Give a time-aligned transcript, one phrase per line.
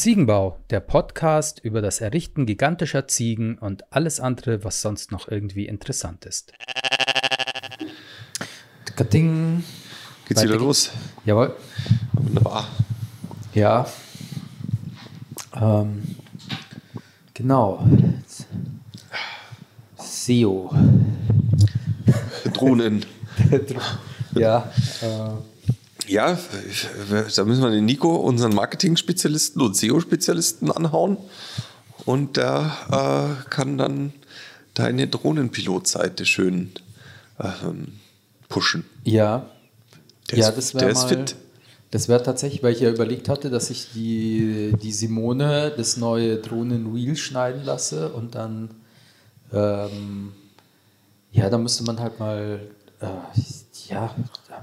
[0.00, 5.66] Ziegenbau, der Podcast über das Errichten gigantischer Ziegen und alles andere, was sonst noch irgendwie
[5.66, 6.54] interessant ist.
[9.12, 9.62] Ding.
[10.26, 10.90] Geht's wieder los?
[11.26, 11.54] Jawohl.
[12.14, 12.66] Wunderbar.
[13.52, 13.86] Ja.
[15.54, 16.16] Ähm,
[17.34, 17.86] genau.
[19.98, 20.74] SEO.
[22.54, 23.04] Drohnen.
[24.32, 24.72] ja.
[25.02, 25.49] Äh,
[26.10, 26.36] Ja,
[27.36, 31.18] da müssen wir den Nico, unseren Marketing-Spezialisten und SEO-Spezialisten anhauen.
[32.04, 34.12] Und der äh, kann dann
[34.74, 36.72] deine Drohnenpilotseite schön
[37.38, 37.92] ähm,
[38.48, 38.84] pushen.
[39.04, 39.46] ja.
[40.30, 41.08] Der ja, ist, das wäre ist mal.
[41.08, 41.36] fit.
[41.90, 46.36] Das wäre tatsächlich, weil ich ja überlegt hatte, dass ich die, die Simone das neue
[46.36, 48.70] Drohnen-Reel schneiden lasse und dann,
[49.52, 50.32] ähm,
[51.32, 52.60] ja, da müsste man halt mal,
[53.00, 53.06] äh,
[53.88, 54.14] ja,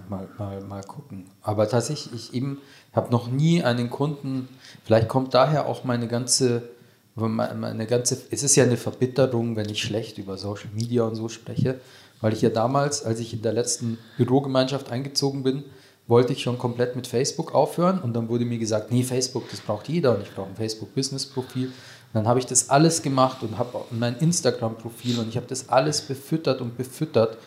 [0.09, 1.25] mal, mal, mal gucken.
[1.41, 2.59] Aber tatsächlich, ich eben
[2.93, 4.47] habe noch nie einen Kunden,
[4.83, 6.69] vielleicht kommt daher auch meine ganze,
[7.15, 11.29] meine ganze, es ist ja eine Verbitterung, wenn ich schlecht über Social Media und so
[11.29, 11.79] spreche,
[12.21, 15.63] weil ich ja damals, als ich in der letzten Bürogemeinschaft eingezogen bin,
[16.07, 19.59] wollte ich schon komplett mit Facebook aufhören und dann wurde mir gesagt, nee, Facebook, das
[19.59, 21.71] braucht jeder und ich brauche ein Facebook-Business-Profil.
[22.13, 26.01] Dann habe ich das alles gemacht und habe mein Instagram-Profil und ich habe das alles
[26.01, 27.37] befüttert und befüttert.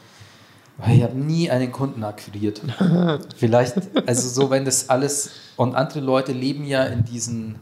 [0.88, 2.60] Ich habe nie einen Kunden akquiriert.
[3.36, 7.56] Vielleicht, also so, wenn das alles, und andere Leute leben ja in diesen,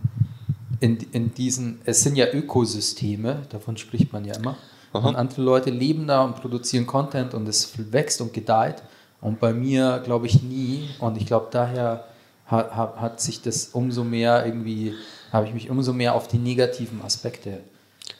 [0.81, 4.57] in, in diesen, es sind ja Ökosysteme, davon spricht man ja immer.
[4.93, 8.83] Und andere Leute leben da und produzieren Content und es wächst und gedeiht.
[9.21, 10.89] Und bei mir glaube ich nie.
[10.99, 12.05] Und ich glaube, daher
[12.47, 14.95] hat, hat, hat sich das umso mehr irgendwie,
[15.33, 17.61] habe ich mich umso mehr auf die negativen Aspekte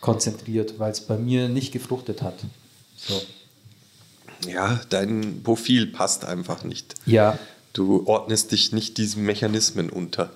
[0.01, 2.35] konzentriert, weil es bei mir nicht gefruchtet hat.
[2.97, 3.15] So.
[4.47, 6.95] Ja, dein Profil passt einfach nicht.
[7.07, 7.39] Ja,
[7.75, 10.31] Du ordnest dich nicht diesen Mechanismen unter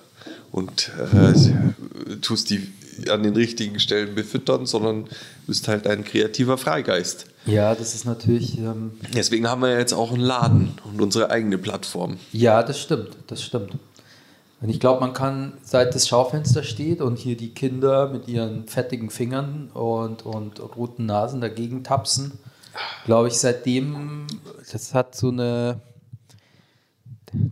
[0.51, 2.71] und äh, tust die
[3.09, 5.07] an den richtigen Stellen befüttern, sondern
[5.47, 7.25] bist halt ein kreativer Freigeist.
[7.45, 11.57] ja, das ist natürlich, ähm, Deswegen haben wir jetzt auch einen Laden und unsere eigene
[11.57, 12.17] Plattform.
[12.31, 13.71] ja, das stimmt, das stimmt.
[14.61, 18.67] Und ich glaube, man kann, seit das Schaufenster steht und hier die Kinder mit ihren
[18.67, 22.33] fettigen Fingern und, und roten Nasen dagegen tapsen,
[23.05, 24.27] glaube ich, seitdem,
[24.71, 25.81] das hat so eine,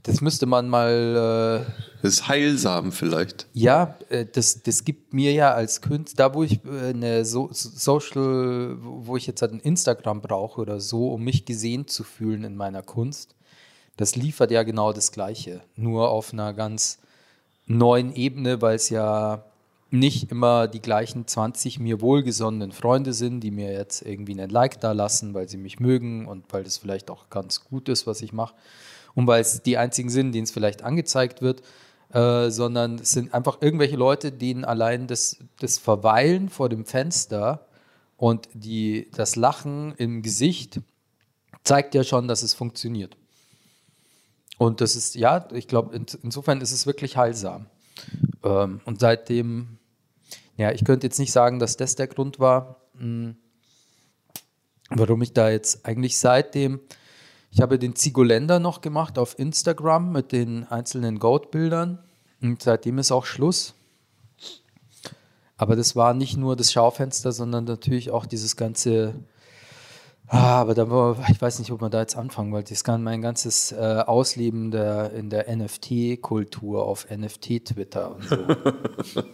[0.04, 1.72] das müsste man mal, äh,
[2.02, 3.48] Das ist heilsam vielleicht.
[3.54, 7.50] ja, äh, das, das gibt mir ja als Künstler, da wo ich äh, eine so
[7.52, 12.44] Social, wo ich jetzt halt ein Instagram brauche oder so, um mich gesehen zu fühlen
[12.44, 13.36] in meiner Kunst,
[13.98, 17.00] das liefert ja genau das Gleiche, nur auf einer ganz
[17.66, 19.44] neuen Ebene, weil es ja
[19.92, 24.80] nicht immer die gleichen 20 mir wohlgesonnenen Freunde sind, die mir jetzt irgendwie einen Like
[24.80, 28.22] da lassen, weil sie mich mögen und weil das vielleicht auch ganz gut ist, was
[28.22, 28.56] ich mache
[29.16, 31.62] und weil es die einzigen sind, denen es vielleicht angezeigt wird,
[32.14, 37.68] äh, sondern es sind einfach irgendwelche Leute, denen allein das, das Verweilen vor dem Fenster
[38.18, 40.80] und die, das Lachen im Gesicht
[41.64, 43.18] zeigt ja schon, dass es funktioniert.
[44.58, 47.66] Und das ist, ja, ich glaube, in, insofern ist es wirklich heilsam.
[48.44, 49.80] Ähm, und seitdem,
[50.58, 53.36] ja, ich könnte jetzt nicht sagen, dass das der Grund war, mh,
[54.90, 56.80] warum ich da jetzt eigentlich seitdem,
[57.52, 62.00] ich habe den Zigolender noch gemacht auf Instagram mit den einzelnen Goat-Bildern
[62.42, 63.74] und seitdem ist auch Schluss.
[65.58, 69.14] Aber das war nicht nur das Schaufenster, sondern natürlich auch dieses ganze
[70.34, 72.74] Ah, aber da war, ich weiß nicht, ob man da jetzt anfangen wollte.
[72.74, 73.76] Das kann mein ganzes äh,
[74.08, 78.38] Ausleben der, in der NFT-Kultur auf NFT-Twitter und so.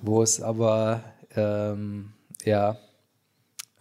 [0.00, 1.02] Wo es aber,
[1.36, 2.12] ähm,
[2.44, 2.76] ja,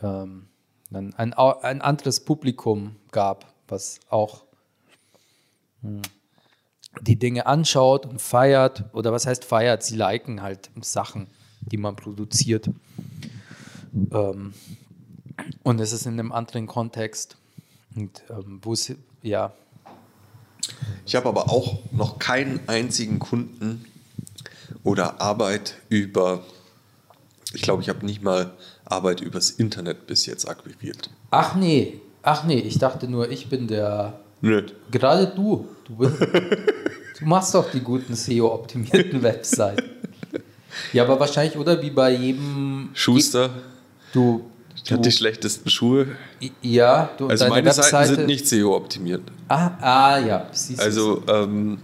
[0.02, 0.48] ähm,
[0.92, 4.44] ein, au- ein anderes Publikum gab, was auch
[5.82, 6.02] hm,
[7.02, 8.84] die Dinge anschaut und feiert.
[8.94, 9.84] Oder was heißt feiert?
[9.84, 11.28] Sie liken halt Sachen,
[11.62, 12.70] die man produziert.
[14.12, 14.54] Ähm,
[15.64, 17.38] und es ist in einem anderen Kontext.
[17.96, 19.54] Und ähm, wo es, ja,
[21.06, 23.86] Ich habe aber auch noch keinen einzigen Kunden
[24.84, 26.44] oder Arbeit über,
[27.54, 28.52] ich glaube, ich habe nicht mal
[28.86, 31.10] Arbeit übers Internet bis jetzt akquiriert.
[31.32, 34.74] ach nee, ach nee, ich dachte nur, ich bin der, Nicht.
[34.92, 39.84] gerade du, du, bist, du machst doch die guten SEO-optimierten Webseiten.
[40.94, 43.50] Ja, aber wahrscheinlich, oder wie bei jedem, Schuster,
[44.14, 44.46] du,
[44.84, 46.08] ich hatte die schlechtesten Schuhe.
[46.62, 49.22] ja, du Also meine Seiten Webseite, sind nicht SEO-optimiert.
[49.50, 50.84] ah, ah, ja, siehst du.
[50.84, 51.78] Also ähm,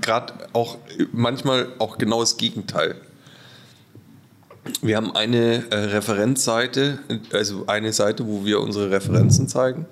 [0.00, 0.78] gerade auch
[1.12, 2.96] manchmal auch genau das Gegenteil.
[4.80, 6.98] Wir haben eine äh, Referenzseite,
[7.32, 9.86] also eine Seite, wo wir unsere Referenzen zeigen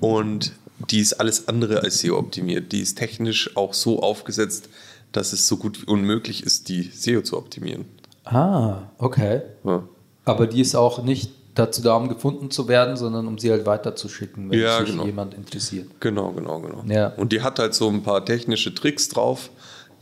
[0.00, 0.52] und
[0.90, 2.72] die ist alles andere als SEO optimiert.
[2.72, 4.68] Die ist technisch auch so aufgesetzt,
[5.12, 7.84] dass es so gut wie unmöglich ist, die SEO zu optimieren.
[8.24, 9.42] Ah, okay.
[9.64, 9.84] Ja.
[10.24, 13.66] Aber die ist auch nicht dazu da, um gefunden zu werden, sondern um sie halt
[13.66, 15.04] weiterzuschicken, wenn Ja, sich genau.
[15.04, 15.88] jemand interessiert.
[16.00, 16.84] Genau, genau, genau.
[16.86, 17.08] Ja.
[17.08, 19.50] Und die hat halt so ein paar technische Tricks drauf,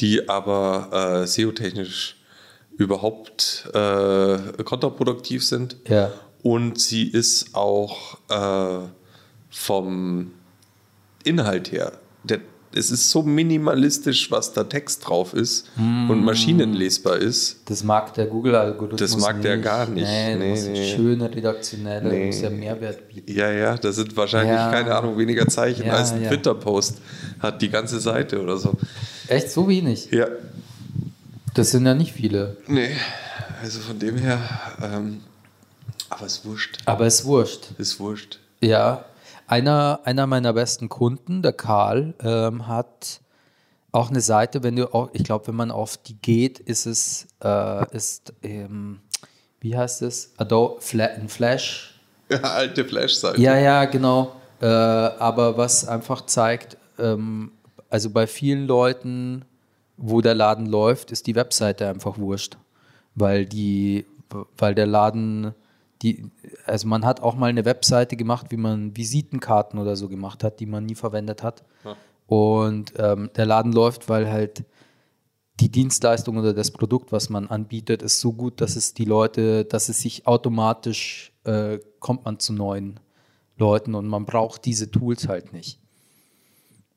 [0.01, 2.17] die aber äh, SEO-technisch
[2.77, 5.77] überhaupt äh, kontraproduktiv sind.
[5.89, 6.11] Ja.
[6.43, 8.87] Und sie ist auch äh,
[9.51, 10.31] vom
[11.25, 11.93] Inhalt her,
[12.25, 12.41] der,
[12.73, 17.61] es ist so minimalistisch, was da Text drauf ist und maschinenlesbar ist.
[17.65, 20.07] Das mag der Google-Algorithmus Das mag der gar nicht.
[20.07, 20.95] Nee, Nee, das nee.
[20.95, 22.27] schöne redaktionelle, Nee.
[22.27, 23.33] muss ja Mehrwert bieten.
[23.33, 24.71] Ja, ja, da sind wahrscheinlich, Ja.
[24.71, 26.29] keine Ahnung, weniger Zeichen Ja, als ein ja.
[26.29, 26.99] Twitter-Post
[27.41, 28.75] hat die ganze Seite oder so.
[29.27, 30.09] Echt so wenig?
[30.13, 30.27] Ja,
[31.55, 32.57] Das sind ja nicht viele.
[32.69, 32.91] Nee,
[33.63, 34.39] also von dem her,
[34.81, 35.23] ähm,
[36.09, 36.79] aber ist wurscht.
[36.87, 37.71] Aber ist wurscht.
[37.79, 38.39] Ist wurscht.
[38.61, 39.05] Ja,
[39.51, 43.21] einer, einer meiner besten Kunden, der Karl, ähm, hat
[43.93, 47.27] auch eine Seite, wenn du auch, ich glaube, wenn man auf die geht, ist es,
[47.43, 49.01] äh, ist, ähm,
[49.61, 50.33] wie heißt es?
[50.37, 52.01] Adobe Flash.
[52.31, 53.41] Ja, alte Flash-Seite.
[53.41, 54.37] Ja, ja, genau.
[54.61, 57.51] Äh, aber was einfach zeigt, ähm,
[57.89, 59.45] also bei vielen Leuten,
[59.97, 62.57] wo der Laden läuft, ist die Webseite einfach wurscht.
[63.17, 64.07] Weil die,
[64.57, 65.55] weil der Laden,
[66.03, 66.31] die,
[66.65, 70.61] also man hat auch mal eine Webseite gemacht, wie man Visitenkarten oder so gemacht hat,
[70.61, 71.65] die man nie verwendet hat.
[72.27, 74.65] Und ähm, der Laden läuft, weil halt
[75.61, 79.65] die Dienstleistung oder das Produkt, was man anbietet, ist so gut, dass es die Leute,
[79.65, 82.99] dass es sich automatisch äh, kommt man zu neuen
[83.59, 85.79] Leuten und man braucht diese Tools halt nicht.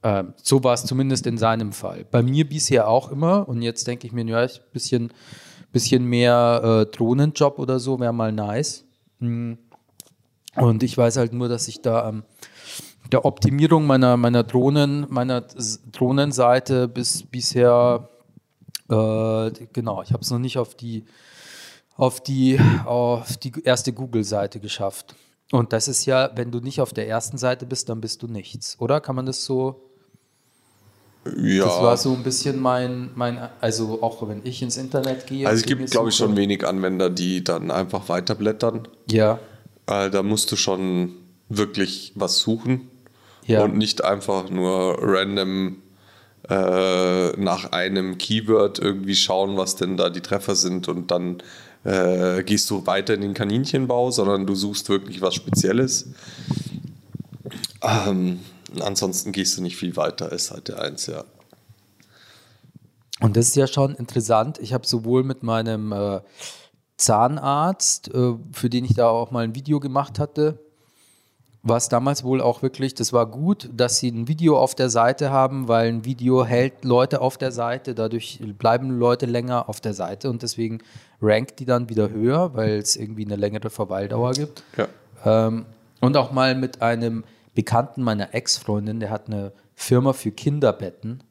[0.01, 2.05] Ähm, so war es zumindest in seinem Fall.
[2.09, 5.11] Bei mir bisher auch immer und jetzt denke ich mir, ja, ein bisschen,
[5.71, 8.85] bisschen mehr äh, Drohnenjob oder so wäre mal nice.
[9.23, 9.57] Mm.
[10.55, 12.23] Und ich weiß halt nur, dass ich da am
[13.11, 15.41] der Optimierung meiner, meiner Drohnen, meiner
[15.91, 18.09] Drohnenseite bis bisher
[18.89, 21.05] äh, genau, ich habe es noch nicht auf die
[21.95, 25.15] auf die auf die erste Google-Seite geschafft.
[25.51, 28.27] Und das ist ja, wenn du nicht auf der ersten Seite bist, dann bist du
[28.27, 28.99] nichts, oder?
[28.99, 29.92] Kann man das so?
[31.37, 31.65] Ja.
[31.65, 35.47] Das war so ein bisschen mein, mein also auch wenn ich ins Internet gehe.
[35.47, 38.87] also es gibt, glaube ich, schon wenig Anwender, die dann einfach weiterblättern.
[39.09, 39.39] Ja,
[39.85, 41.13] Äh, da musst du schon
[41.49, 42.89] wirklich was suchen
[43.45, 43.63] ja.
[43.63, 45.77] und nicht einfach nur random
[46.49, 51.37] äh, nach einem Keyword irgendwie schauen, was denn da die Treffer sind und dann
[51.83, 56.09] äh, gehst du weiter in den Kaninchenbau, sondern du suchst wirklich was Spezielles.
[57.81, 58.39] Ähm,
[58.81, 61.23] ansonsten gehst du nicht viel weiter, ist halt der eins, ja.
[63.19, 64.59] Und das ist ja schon interessant.
[64.59, 66.19] Ich habe sowohl mit meinem äh,
[66.97, 70.59] Zahnarzt, äh, für den ich da auch mal ein Video gemacht hatte,
[71.63, 74.89] war es damals wohl auch wirklich, das war gut, dass sie ein Video auf der
[74.89, 79.79] Seite haben, weil ein Video hält Leute auf der Seite, dadurch bleiben Leute länger auf
[79.79, 80.79] der Seite und deswegen
[81.21, 84.63] rankt die dann wieder höher, weil es irgendwie eine längere Verweildauer gibt.
[84.77, 84.87] ja.
[85.25, 85.65] Ähm,
[86.01, 87.23] und auch mal mit einem
[87.53, 91.23] Bekannten meiner Ex-Freundin, der hat eine Firma für Kinderbetten.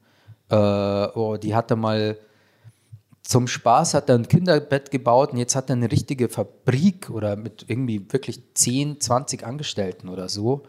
[0.51, 2.19] Äh, oh, die hat er mal
[3.23, 7.37] zum Spaß hat er ein Kinderbett gebaut und jetzt hat er eine richtige Fabrik oder
[7.37, 10.63] mit irgendwie wirklich 10, 20 Angestellten oder so.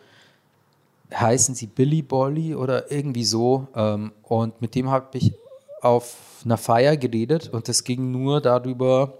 [1.13, 3.67] Heißen sie Billy Bolly oder irgendwie so.
[3.75, 5.33] Ähm, und mit dem habe ich
[5.81, 9.19] auf einer Feier geredet und es ging nur darüber,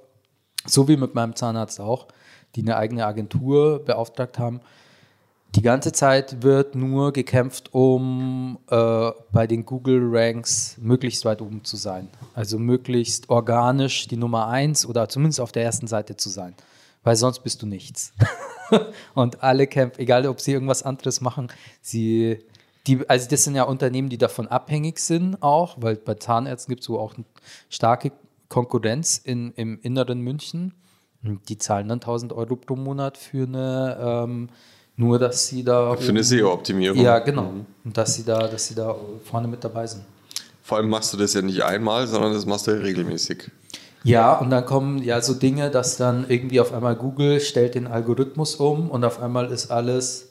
[0.66, 2.08] so wie mit meinem Zahnarzt auch,
[2.56, 4.62] die eine eigene Agentur beauftragt haben.
[5.56, 11.64] Die ganze Zeit wird nur gekämpft, um äh, bei den Google Ranks möglichst weit oben
[11.64, 12.10] zu sein.
[12.34, 16.56] Also möglichst organisch die Nummer eins oder zumindest auf der ersten Seite zu sein.
[17.04, 18.14] Weil sonst bist du nichts.
[19.14, 21.50] Und alle kämpfen, egal ob sie irgendwas anderes machen,
[21.82, 22.40] sie,
[22.88, 26.82] die, also das sind ja Unternehmen, die davon abhängig sind auch, weil bei Zahnärzten gibt
[26.82, 27.26] es so auch eine
[27.70, 28.12] starke
[28.50, 30.74] Konkurrenz in, im inneren München.
[31.22, 34.50] Die zahlen dann 1000 Euro pro Monat für eine, ähm,
[34.96, 35.96] nur dass sie da.
[35.96, 37.00] Für eine SEO-Optimierung.
[37.00, 37.54] Ja, genau.
[37.84, 38.96] Und dass sie da, dass sie da
[39.26, 40.04] vorne mit dabei sind.
[40.64, 43.52] Vor allem machst du das ja nicht einmal, sondern das machst du ja regelmäßig.
[44.04, 47.88] Ja, und dann kommen ja so Dinge, dass dann irgendwie auf einmal Google stellt den
[47.88, 50.30] Algorithmus um und auf einmal ist alles.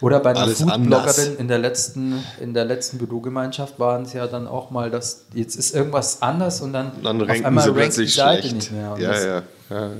[0.00, 4.46] Oder bei einer Foodbloggerin in der letzten, in der letzten Bürogemeinschaft waren es ja dann
[4.46, 8.42] auch mal, dass jetzt ist irgendwas anders und dann, Dann auf einmal rankt die Seite
[8.42, 8.54] schlecht.
[8.54, 8.96] nicht mehr.
[8.98, 9.90] Ja, das, ja, ja.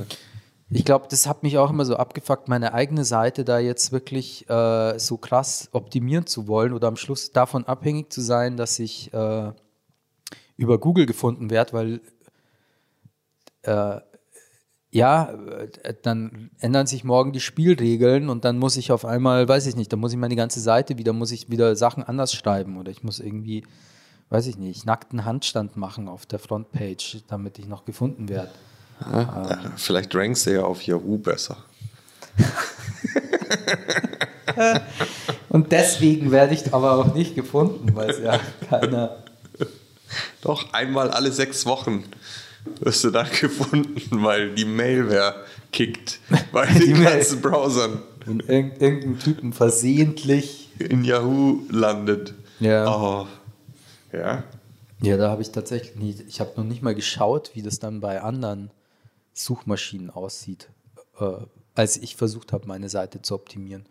[0.73, 4.49] Ich glaube, das hat mich auch immer so abgefuckt, meine eigene Seite da jetzt wirklich
[4.49, 9.13] äh, so krass optimieren zu wollen oder am Schluss davon abhängig zu sein, dass ich
[9.13, 9.53] äh,
[10.57, 12.01] über Google gefunden werde, weil
[13.63, 14.01] äh,
[14.93, 19.67] ja, äh, dann ändern sich morgen die Spielregeln und dann muss ich auf einmal, weiß
[19.67, 22.77] ich nicht, dann muss ich meine ganze Seite wieder, muss ich wieder Sachen anders schreiben
[22.77, 23.65] oder ich muss irgendwie
[24.31, 28.51] weiß ich nicht, nackten Handstand machen auf der Frontpage, damit ich noch gefunden werde.
[29.13, 31.57] Ja, vielleicht rankst du ja auf Yahoo besser.
[35.49, 38.39] Und deswegen werde ich aber auch nicht gefunden, weil es ja
[38.69, 39.17] keiner.
[40.43, 42.05] Doch, einmal alle sechs Wochen
[42.81, 45.35] wirst du da gefunden, weil die Mailware
[45.73, 46.19] kickt
[46.53, 50.69] bei Die den Mail- ganzen Browsern Und irgend, irgendein Typen versehentlich.
[50.79, 52.35] in Yahoo landet.
[52.59, 52.95] Ja.
[52.95, 53.27] Oh.
[54.13, 54.43] Ja.
[55.03, 56.21] Ja, da habe ich tatsächlich nicht.
[56.29, 58.71] Ich habe noch nicht mal geschaut, wie das dann bei anderen
[59.45, 60.71] Suchmaschinen aussieht,
[61.19, 61.33] äh,
[61.75, 63.87] als ich versucht habe, meine Seite zu optimieren.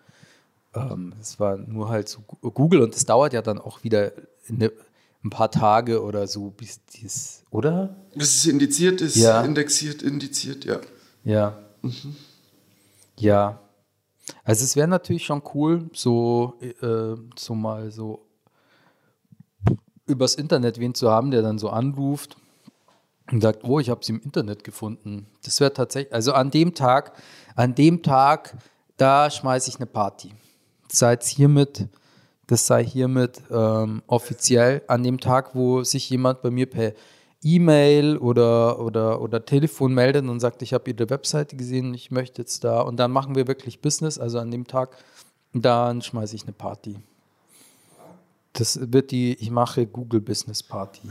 [0.75, 4.11] Ähm, es war nur halt so Google und es dauert ja dann auch wieder
[4.47, 4.71] eine,
[5.23, 7.95] ein paar Tage oder so, bis dies, oder?
[8.15, 9.41] Es ist indiziert, ist Ja.
[9.43, 10.79] indexiert, indiziert, ja.
[11.23, 11.57] Ja.
[13.17, 13.59] Ja.
[14.43, 18.25] Also es wäre natürlich schon cool, so, äh, so mal so
[20.05, 22.37] übers Internet wen zu haben, der dann so anruft
[23.31, 25.27] und sagt, oh, ich habe sie im Internet gefunden.
[25.43, 27.13] Das wäre tatsächlich, also an dem Tag,
[27.55, 28.57] an dem Tag,
[28.98, 30.33] da schmeiße ich eine Party.
[30.91, 31.88] Seid hiermit,
[32.48, 36.93] das sei hiermit ähm, offiziell an dem Tag, wo sich jemand bei mir per
[37.41, 42.41] E-Mail oder, oder, oder Telefon meldet und sagt, ich habe Ihre Webseite gesehen, ich möchte
[42.41, 44.98] jetzt da und dann machen wir wirklich Business, also an dem Tag,
[45.53, 46.98] dann schmeiße ich eine Party.
[48.59, 51.01] Das wird die, ich mache Google Business Party.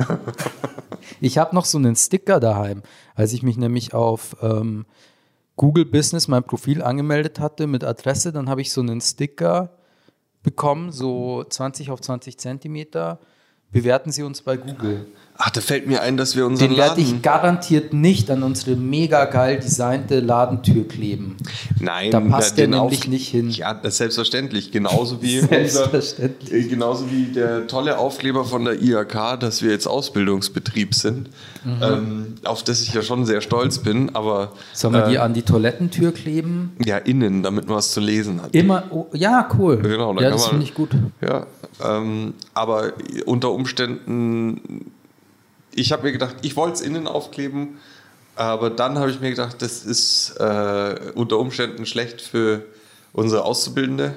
[1.21, 2.83] ich habe noch so einen Sticker daheim,
[3.14, 4.85] als ich mich nämlich auf ähm,
[5.57, 9.71] Google Business mein Profil angemeldet hatte mit Adresse, dann habe ich so einen Sticker
[10.43, 13.19] bekommen, so 20 auf 20 Zentimeter.
[13.71, 15.07] Bewerten Sie uns bei Google.
[15.40, 18.75] Ach, da fällt mir ein, dass wir unseren Den werde ich garantiert nicht an unsere
[18.75, 21.37] mega geil designte Ladentür kleben.
[21.78, 23.49] Nein, Da passt den der nämlich Auf- nicht hin.
[23.50, 24.73] Ja, das selbstverständlich.
[24.73, 26.52] Genauso wie, Selbstverständlich.
[26.52, 31.30] Unser, äh, genauso wie der tolle Aufkleber von der IHK, dass wir jetzt Ausbildungsbetrieb sind,
[31.64, 31.83] Mhm.
[31.83, 35.35] ähm, auf das ich ja schon sehr stolz bin, aber Sollen wir die äh, an
[35.35, 36.73] die Toilettentür kleben?
[36.85, 38.54] ja, innen, damit man was zu lesen hat.
[38.57, 39.76] Immer, oh, ja, cool.
[39.78, 40.90] Genau, da ja, das finde ich gut.
[41.21, 41.47] Ja,
[41.85, 42.92] ähm, aber
[43.26, 44.90] unter Umständen,
[45.79, 47.79] ich habe mir gedacht, ich wollte es innen aufkleben,
[48.37, 52.65] aber dann habe ich mir gedacht, das ist äh, unter Umständen schlecht für
[53.13, 54.15] unsere Auszubildende,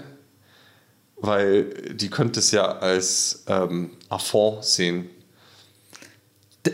[1.18, 1.66] weil
[1.96, 5.10] die könnte es ja als ähm, Affront sehen.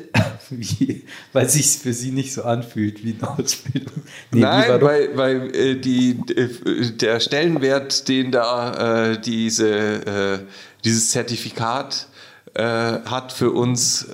[0.49, 4.03] Wie, weil sich für sie nicht so anfühlt wie eine Ausbildung.
[4.31, 10.39] Nee, Nein, weil, weil äh, die, äh, der Stellenwert, den da äh, diese, äh,
[10.83, 12.07] dieses Zertifikat
[12.53, 14.07] äh, hat für uns.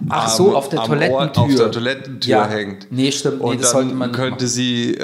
[0.00, 1.16] Äh, Ach so, am- auf der Toilettentür.
[1.18, 2.48] Ort auf der Toilettentür Ja.
[2.48, 2.86] hängt.
[2.92, 3.38] Nee, stimmt.
[3.40, 4.48] Nee, Und das dann man könnte machen.
[4.48, 5.00] sie äh,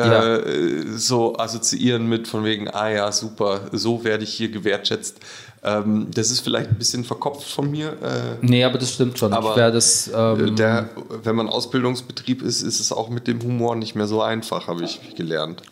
[0.87, 0.99] Ja.
[0.99, 5.19] so assoziieren mit von wegen, ah ja, super, so werde ich hier gewertschätzt.
[5.65, 7.89] Ähm, das ist vielleicht ein bisschen verkopft von mir.
[8.03, 9.33] Äh, Nee, aber das stimmt schon.
[9.33, 10.11] Aber, das.
[10.15, 10.91] Ähm, der,
[11.23, 14.85] wenn man Ausbildungsbetrieb ist, ist es auch mit dem Humor nicht mehr so einfach, habe
[14.85, 15.63] ich gelernt.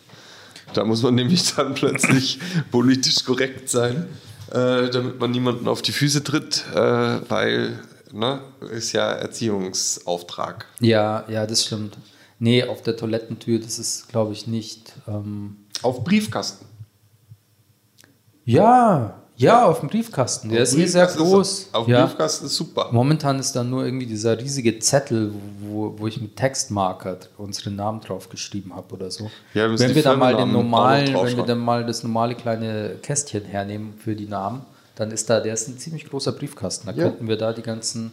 [0.73, 2.39] Da muss man nämlich dann plötzlich
[2.71, 4.07] politisch korrekt sein,
[4.51, 6.79] äh, damit man niemanden auf die Füße tritt, äh,
[7.29, 7.79] weil,
[8.13, 8.41] ne,
[8.71, 10.65] ist ja Erziehungsauftrag.
[10.79, 11.97] ja, ja, das stimmt.
[12.39, 14.93] Nee, auf der Toilettentür, das ist, glaube ich, nicht.
[15.07, 16.65] Ähm, Auf Briefkasten.
[18.45, 20.49] ja, ja, auf dem Briefkasten.
[20.49, 21.51] Der ist eh sehr groß.
[21.51, 22.05] Ist, auf ja.
[22.05, 22.89] Briefkasten ist super.
[22.91, 27.99] Momentan ist da nur irgendwie dieser riesige Zettel, wo, wo ich mit Textmarker unseren Namen
[28.01, 29.31] drauf geschrieben habe oder so.
[29.53, 32.97] Ja, wir wenn wir dann mal den normalen, wenn wir dann mal das normale kleine
[33.01, 34.65] Kästchen hernehmen für die Namen,
[34.95, 36.87] dann ist da, der ist ein ziemlich großer Briefkasten.
[36.87, 37.03] Da Ja.
[37.05, 38.11] könnten wir da die ganzen.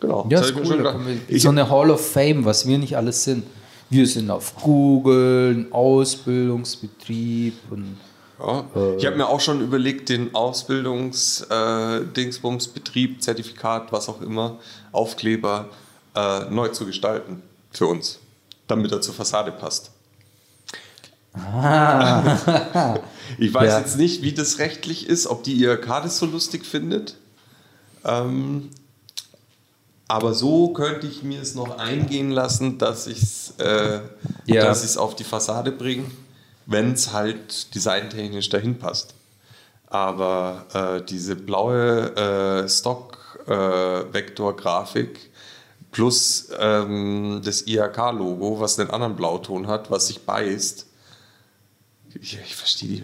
[0.00, 0.26] Genau.
[0.30, 0.82] Ja, Das ist cool.
[0.82, 3.44] Da wir, Ich- so eine Hall of Fame, was wir nicht alles sind.
[3.90, 7.96] Wir sind auf Google, ein Ausbildungsbetrieb und
[8.40, 8.64] Ja.
[8.98, 14.58] Ich habe mir auch schon überlegt, den Ausbildungs-Dingsbums-Betrieb, Zertifikat, was auch immer,
[14.92, 15.68] Aufkleber
[16.14, 17.42] äh, neu zu gestalten
[17.72, 18.18] für uns,
[18.68, 19.90] damit er zur Fassade passt.
[23.38, 23.78] ich weiß Ja.
[23.80, 27.16] jetzt nicht, wie das rechtlich ist, ob die IHK das so lustig findet.
[28.04, 28.70] Ähm,
[30.06, 34.00] aber so könnte ich mir es noch eingehen lassen, dass ich es äh,
[34.46, 34.64] Ja.
[34.64, 36.10] dass auf die Fassade bringe,
[36.66, 39.14] wenn es halt designtechnisch dahin passt.
[39.86, 45.30] Aber äh, diese blaue äh, Stock-Vektor-Grafik
[45.90, 50.86] plus ähm, das IHK-Logo, was einen anderen Blauton hat, was sich beißt,
[52.20, 53.02] ich, ich verstehe die.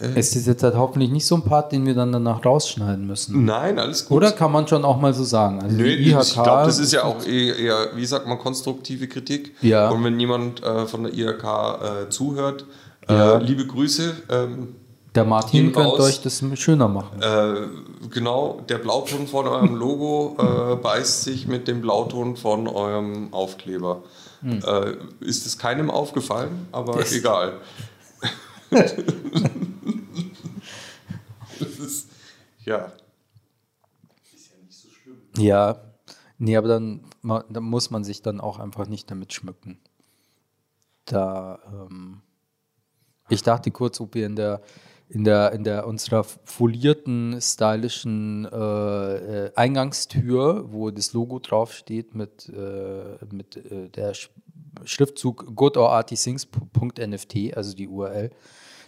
[0.00, 2.44] Äh, äh, ist das jetzt halt hoffentlich nicht so ein Part, den wir dann danach
[2.44, 3.44] rausschneiden müssen.
[3.44, 4.18] nein, alles gut.
[4.18, 5.60] Oder kann man schon auch mal so sagen?
[5.62, 9.08] Also Nö, IHK, ich glaube, das ist ja auch eher, eher, wie sagt man, konstruktive
[9.08, 9.54] Kritik.
[9.60, 9.88] Ja.
[9.90, 12.64] Und wenn jemand äh, von der IHK äh, zuhört,
[13.08, 13.38] äh, Ja.
[13.38, 14.14] liebe Grüße.
[14.30, 14.76] Ähm,
[15.14, 16.00] Der Martin könnte raus.
[16.00, 17.20] euch das schöner machen.
[17.20, 23.32] Äh, genau, der Blauton von eurem Logo äh, beißt sich mit dem Blauton von eurem
[23.32, 24.02] Aufkleber.
[24.44, 27.54] Äh, ist es keinem aufgefallen, aber Das- egal.
[28.70, 28.92] Das
[31.78, 32.10] ist,
[32.64, 32.92] ja.
[35.36, 35.80] Ja,
[36.38, 39.78] nee, aber dann, dann muss man sich dann auch einfach nicht damit schmücken.
[41.04, 42.22] Da, ähm,
[43.28, 44.62] ich dachte kurz, ob ihr in der,
[45.08, 52.48] in der, in der unserer folierten, stylischen äh, äh, Eingangstür, wo das Logo draufsteht mit,
[52.48, 54.30] äh, mit äh, der Sch
[54.84, 58.30] Schriftzug goodorartisings.nft, also die URL,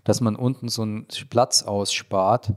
[0.04, 2.52] dass man unten so einen Platz ausspart,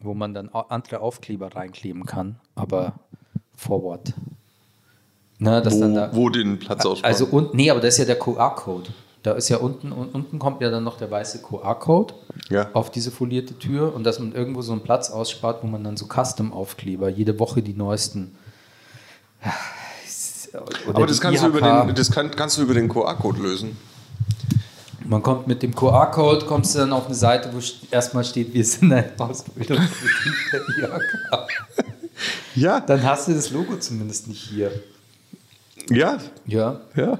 [0.00, 2.94] wo man dann andere Aufkleber reinkleben kann, aber
[3.56, 4.14] forward.
[5.40, 7.04] Ne, dass Wo, da, wo den Platz aussparen.
[7.14, 8.90] also unten, nee, aber das ist ja der QR-Code.
[9.22, 12.14] Da ist ja unten, und unten kommt ja dann noch der weiße QR-Code
[12.50, 12.70] Ja.
[12.72, 15.96] auf diese folierte Tür und dass man irgendwo so einen Platz ausspart, wo man dann
[15.96, 18.36] so Custom-Aufkleber, jede Woche die neuesten.
[20.86, 21.86] Aber das kannst, du über IHK.
[21.88, 23.76] den, das kann, kannst du über den QR-Code lösen.
[25.08, 28.52] Man kommt mit dem QR-Code, kommst du dann auf eine Seite, wo st- erstmal steht,
[28.52, 30.60] wir sind ein Ausbildungsbetrieb der
[30.90, 31.48] IHK.
[32.54, 34.70] Ja, Dann hast du das Logo zumindest nicht hier.
[35.90, 36.80] ja, Ja.
[36.94, 37.18] Ja.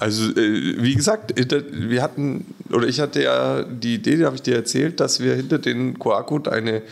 [0.00, 4.36] Also, äh, wie gesagt, hinter, wir hatten, oder ich hatte ja die Idee, die habe
[4.36, 6.82] ich dir erzählt, dass wir hinter den QR-Code eine,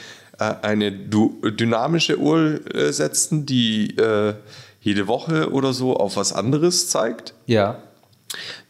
[0.41, 4.35] äh, eine dynamische Uhr äh, setzen, die äh,
[4.83, 7.33] jede Woche oder so auf was anderes zeigt.
[7.47, 7.79] Ja.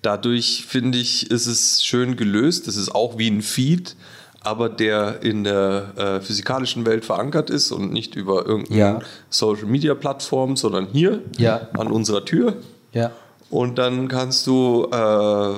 [0.03, 2.69] Dadurch finde ich, ist es schön gelöst.
[2.69, 3.97] Es ist auch wie ein Feed,
[4.41, 8.99] aber der in der äh, physikalischen Welt verankert ist und nicht über irgendeine Ja.
[9.31, 11.69] Social Media Plattform, sondern hier Ja.
[11.77, 12.57] an unserer Tür.
[12.93, 13.11] Ja.
[13.49, 15.55] Und dann kannst du äh,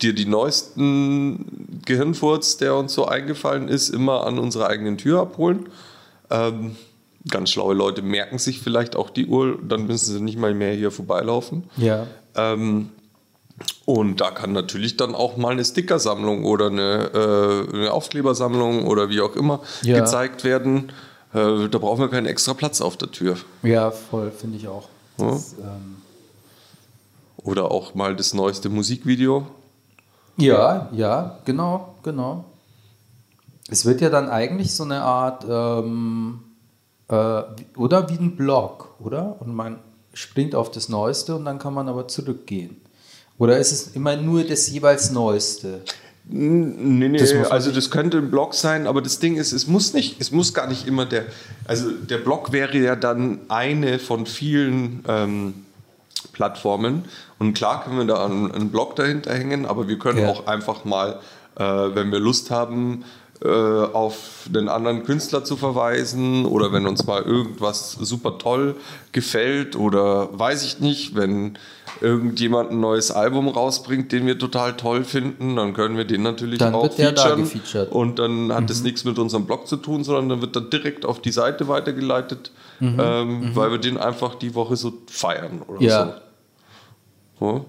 [0.00, 5.68] dir die neuesten Gehirnfurz, der uns so eingefallen ist, immer an unserer eigenen Tür abholen.
[6.30, 6.76] Ähm,
[7.30, 10.74] ganz schlaue Leute merken sich vielleicht auch die Uhr, dann müssen sie nicht mal mehr
[10.74, 11.64] hier vorbeilaufen.
[11.78, 12.06] Ja.
[12.34, 12.90] Ähm,
[13.88, 17.10] und da kann natürlich dann auch mal eine Stickersammlung oder eine,
[17.72, 19.98] äh, eine Aufklebersammlung oder wie auch immer Ja.
[19.98, 20.92] gezeigt werden.
[21.32, 23.36] Äh, da brauchen wir keinen extra Platz auf der Tür.
[23.62, 24.88] Ja, voll, finde ich auch.
[25.16, 26.02] Das, ähm,
[27.42, 29.46] Oder auch mal das neueste Musikvideo.
[30.36, 32.44] ja, ja, genau, genau.
[33.70, 36.40] Es wird ja dann eigentlich so eine Art, ähm,
[37.08, 37.42] äh,
[37.76, 39.36] oder wie ein Blog, oder?
[39.40, 39.78] Und man
[40.12, 42.82] springt auf das Neueste und dann kann man aber zurückgehen.
[43.38, 45.80] Oder ist es immer nur das jeweils Neueste?
[46.30, 49.94] Nee, nee, Das also das könnte ein Blog sein, aber das Ding ist, es muss
[49.94, 51.24] nicht, es muss gar nicht immer der,
[51.66, 55.54] also der Blog wäre ja dann eine von vielen ähm,
[56.32, 57.04] Plattformen
[57.38, 60.28] und klar können wir da einen, einen Blog dahinter hängen, aber wir können Ja.
[60.28, 61.18] auch einfach mal,
[61.56, 63.04] äh, wenn wir Lust haben,
[63.42, 68.74] äh, auf den anderen Künstler zu verweisen oder wenn uns mal irgendwas super toll
[69.12, 71.56] gefällt oder weiß ich nicht, wenn
[72.00, 76.58] irgendjemand ein neues Album rausbringt, den wir total toll finden, dann können wir den natürlich
[76.58, 77.40] Dann auch wird da featuren.
[77.42, 77.90] gefeatured.
[77.92, 81.04] Und dann hat das nichts mit unserem Blog zu tun, sondern dann wird er direkt
[81.04, 83.00] auf die Seite weitergeleitet, Mhm.
[83.02, 86.20] ähm, weil wir den einfach die Woche so feiern oder Ja.
[87.40, 87.46] so.
[87.46, 87.64] So.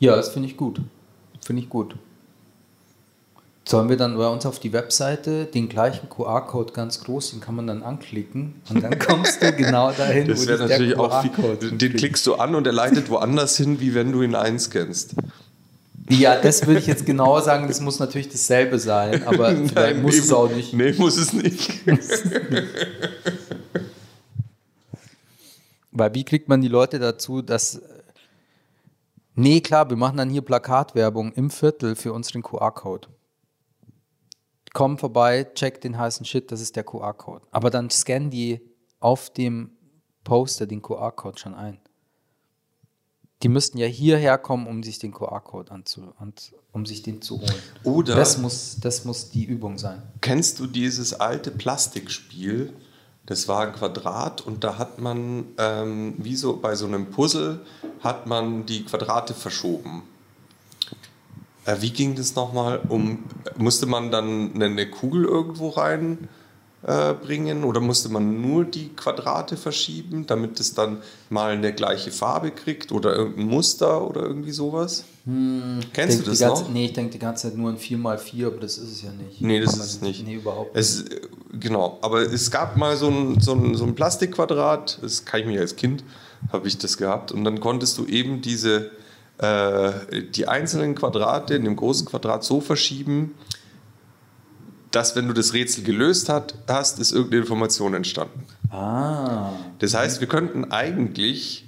[0.00, 0.80] Ja, das finde ich gut.
[1.40, 1.94] Finde ich gut.
[3.64, 7.54] Sollen wir dann bei uns auf die Webseite den gleichen QR-Code ganz groß, den kann
[7.54, 11.56] man dann anklicken und dann kommst du genau dahin, Das wo der natürlich auch viel,
[11.56, 15.14] den klickst du an und er leitet woanders hin, wie wenn du ihn einscannst.
[16.10, 20.02] Ja, das würde ich jetzt genauer sagen, das muss natürlich dasselbe sein, aber vielleicht Nein,
[20.02, 20.74] muss es eben- auch nicht.
[20.74, 21.70] Nee, muss es nicht.
[25.92, 27.80] Weil wie kriegt man die Leute dazu, dass.
[29.34, 33.08] Nee, klar, wir machen dann hier Plakatwerbung im Viertel für unseren QR-Code.
[34.74, 37.44] Komm vorbei, check den heißen Shit, das ist der QR-Code.
[37.50, 38.60] Aber dann scannen die
[39.00, 39.70] auf dem
[40.24, 41.78] Poster den QR-Code schon ein.
[43.42, 46.32] Die müssten ja hierher kommen, um sich den QR-Code anzu, an,
[46.70, 47.54] um sich den zu holen.
[47.82, 50.00] Oder- Das muss, das muss die Übung sein.
[50.20, 52.72] Kennst du dieses alte Plastikspiel?
[53.26, 57.60] Das war ein Quadrat und da hat man, ähm, wie so bei so einem Puzzle,
[58.00, 60.02] hat man die Quadrate verschoben.
[61.64, 62.80] Äh, wie ging das nochmal?
[62.88, 63.24] Um,
[63.56, 66.28] musste man dann eine, Kugel irgendwo rein
[66.84, 67.14] äh,
[67.64, 70.98] oder musste man nur die Quadrate verschieben, damit es dann
[71.30, 75.04] mal eine gleiche Farbe kriegt oder irgendein Muster oder irgendwie sowas?
[75.24, 76.70] Kennst Denk du das ganze, noch?
[76.70, 79.40] Nee, ich denke die ganze Zeit nur in 4x4, aber das ist es ja nicht.
[79.40, 80.26] Nee, das man ist es nicht.
[80.26, 80.80] Nee, überhaupt nicht.
[80.80, 81.04] Es,
[81.52, 85.46] genau, aber es gab mal so ein, so ein, so ein Plastikquadrat, das kann ich
[85.46, 86.02] mir als Kind,
[86.52, 87.30] habe ich das gehabt.
[87.30, 88.90] Und dann konntest du eben diese,
[89.40, 93.34] die einzelnen Quadrate in dem großen Quadrat so verschieben,
[94.92, 98.44] dass wenn du das Rätsel gelöst hat, hast, ist irgendeine Information entstanden.
[98.70, 99.52] Ah.
[99.78, 101.66] Das heißt, wir könnten eigentlich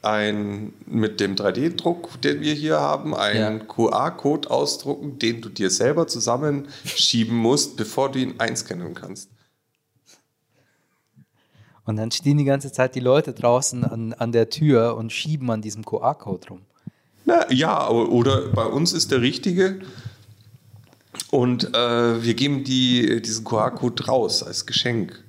[0.00, 3.64] ein, mit dem 3D-Druck, den wir hier haben, einen Ja.
[3.64, 9.30] QR-Code ausdrucken, den du dir selber zusammenschieben musst, bevor du ihn einscannen kannst.
[11.84, 15.50] Und dann stehen die ganze Zeit die Leute draußen an, an der Tür und schieben
[15.50, 16.60] an diesem QR-Code rum.
[17.24, 19.80] Na, ja, oder bei uns ist der richtige.
[21.30, 25.22] Und äh, wir geben die, diesen QR-Code raus als Geschenk.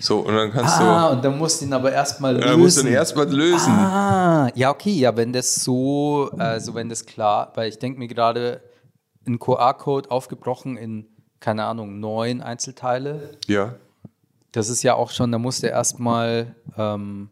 [0.00, 1.16] So, und dann kannst Ah, du.
[1.16, 2.48] und dann musst du ihn aber erstmal lösen.
[2.48, 3.72] Er muss dann erstmal lösen.
[3.72, 8.08] Ah, ja, okay, ja, wenn das so, also wenn das klar, weil ich denke mir
[8.08, 8.60] gerade,
[9.26, 11.06] ein QR-Code aufgebrochen in,
[11.40, 13.30] keine Ahnung, neun Einzelteile.
[13.46, 13.74] Ja.
[14.52, 17.30] Das ist ja auch schon, da musst du erstmal, ähm,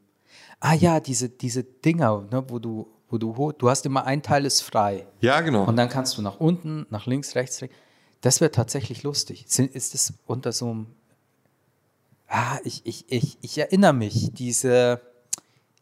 [0.61, 4.45] ah ja, diese, diese Dinger, ne, wo du, wo du, du hast immer ein Teil
[4.45, 5.07] ist frei.
[5.21, 5.65] Ja, genau.
[5.65, 7.75] Und dann kannst du nach unten, nach links, rechts, rechts.
[8.21, 9.45] Das wäre tatsächlich lustig.
[9.47, 10.87] Ist das unter so einem.
[12.29, 15.01] Ah, ich, ich, ich, ich erinnere mich, diese,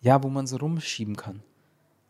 [0.03, 1.41] ja, wo man so rumschieben kann.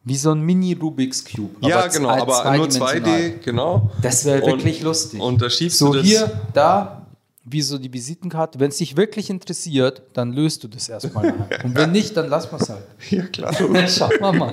[0.04, 1.54] Wie so ein Mini-Rubik's Cube.
[1.60, 3.20] ja, genau, aber nur zweidimensional.
[3.20, 3.90] 2D, genau.
[4.00, 5.20] Das wäre Und- wirklich lustig.
[5.20, 6.06] Und da schiebst so du das.
[6.06, 7.01] hier, da,
[7.44, 8.60] wie so die Visitenkarte.
[8.60, 11.34] Wenn es dich wirklich interessiert, dann löst du das erstmal.
[11.64, 12.84] Und wenn nicht, dann lass mal es halt.
[13.10, 13.52] Ja, klar.
[13.88, 14.52] Schauen wir mal.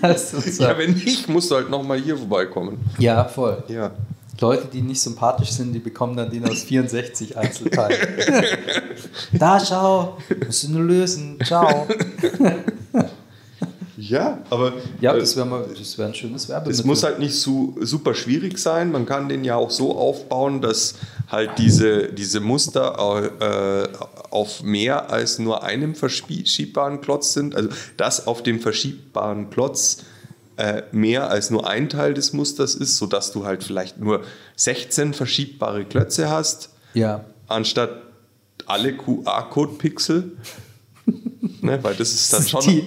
[0.00, 2.78] Das ist ja, wenn nicht, musst du halt nochmal hier vorbeikommen.
[2.98, 3.62] ja, voll.
[3.68, 3.92] Ja.
[4.40, 8.00] Leute, die nicht sympathisch sind, die bekommen dann den aus 64 Einzelteilen.
[9.32, 11.38] da, schau, musst du nur lösen.
[11.44, 11.86] Ciao.
[14.08, 15.48] Ja, aber Ja, äh, das wäre
[15.98, 16.80] wäre ein schönes Werbemittel.
[16.80, 18.92] Es muss halt nicht so super schwierig sein.
[18.92, 20.94] Man kann den ja auch so aufbauen, dass
[21.28, 22.98] halt diese, diese Muster
[23.40, 23.88] äh,
[24.30, 27.54] auf mehr als nur einem verschiebbaren Klotz sind.
[27.54, 29.98] Also dass auf dem verschiebbaren Klotz
[30.56, 34.22] äh, mehr als nur ein Teil des Musters ist, sodass du halt vielleicht nur
[34.56, 37.24] 16 verschiebbare Klötze hast, Ja.
[37.48, 37.90] anstatt
[38.66, 40.36] alle QR-Code-Pixel.
[41.60, 42.84] ne, weil das ist dann schon Die,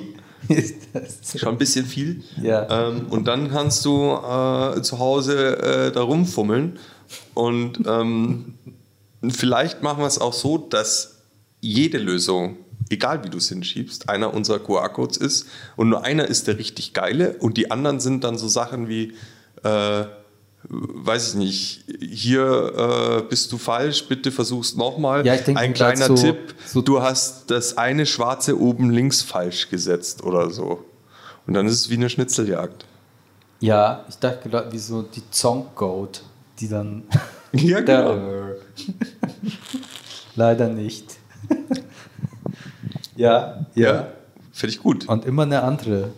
[0.55, 2.23] ist das schon ein bisschen viel.
[2.41, 2.89] Ja.
[2.89, 6.79] Ähm, und dann kannst du äh, zu Hause äh, da rumfummeln.
[7.33, 8.55] Und ähm,
[9.29, 11.21] vielleicht machen wir es auch so, dass
[11.61, 12.57] jede Lösung,
[12.89, 15.47] egal wie du es hinschiebst, einer unserer QR-Codes ist.
[15.75, 17.33] Und nur einer ist der richtig geile.
[17.39, 19.13] Und die anderen sind dann so Sachen wie,
[19.63, 20.05] äh,
[20.69, 25.25] weiß ich nicht, hier äh, bist du falsch, bitte versuch's nochmal.
[25.25, 29.21] Ja, ich denke Ein kleiner so- Tipp, so- du hast das eine schwarze oben links
[29.21, 30.83] falsch gesetzt oder so.
[31.45, 32.85] Und dann ist es wie eine Schnitzeljagd.
[33.61, 36.21] ja, ich dachte gerade, wie so die Zonk Goat,
[36.59, 37.03] die dann.
[37.53, 38.17] Ja, genau.
[40.35, 41.15] Leider nicht.
[43.15, 44.07] ja, Ja,
[44.51, 45.07] finde ich gut.
[45.07, 46.09] Und immer eine andere.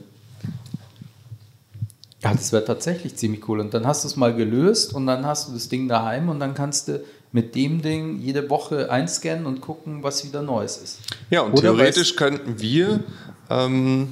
[2.22, 3.60] Ja, das wäre tatsächlich ziemlich cool.
[3.62, 6.40] Und dann hast du es mal gelöst und dann hast du das Ding daheim und
[6.40, 7.02] dann kannst du
[7.32, 11.00] mit dem Ding jede Woche einscannen und gucken, was wieder Neues ist.
[11.30, 13.02] Ja, und Oder theoretisch könnten wir,
[13.50, 14.10] ähm,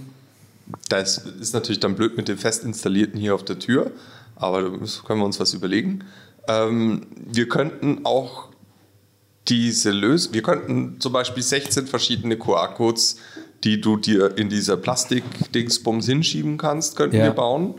[0.90, 3.92] das ist natürlich dann blöd mit dem fest installierten hier auf der Tür,
[4.36, 4.70] aber da
[5.06, 6.04] können wir uns was überlegen.
[6.48, 8.50] Ähm, wir könnten auch
[9.48, 13.18] diese Lösung, wir könnten zum Beispiel 16 verschiedene QR-Codes,
[13.64, 17.24] die du dir in dieser Plastik-Dingsbums hinschieben kannst, könnten Ja.
[17.24, 17.76] wir bauen.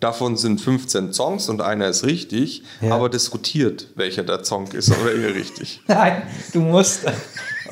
[0.00, 2.94] Davon sind 15 Songs und einer ist richtig, Ja.
[2.94, 5.80] aber das rotiert, welcher der Song ist oder eher richtig.
[5.88, 7.00] Nein, du musst.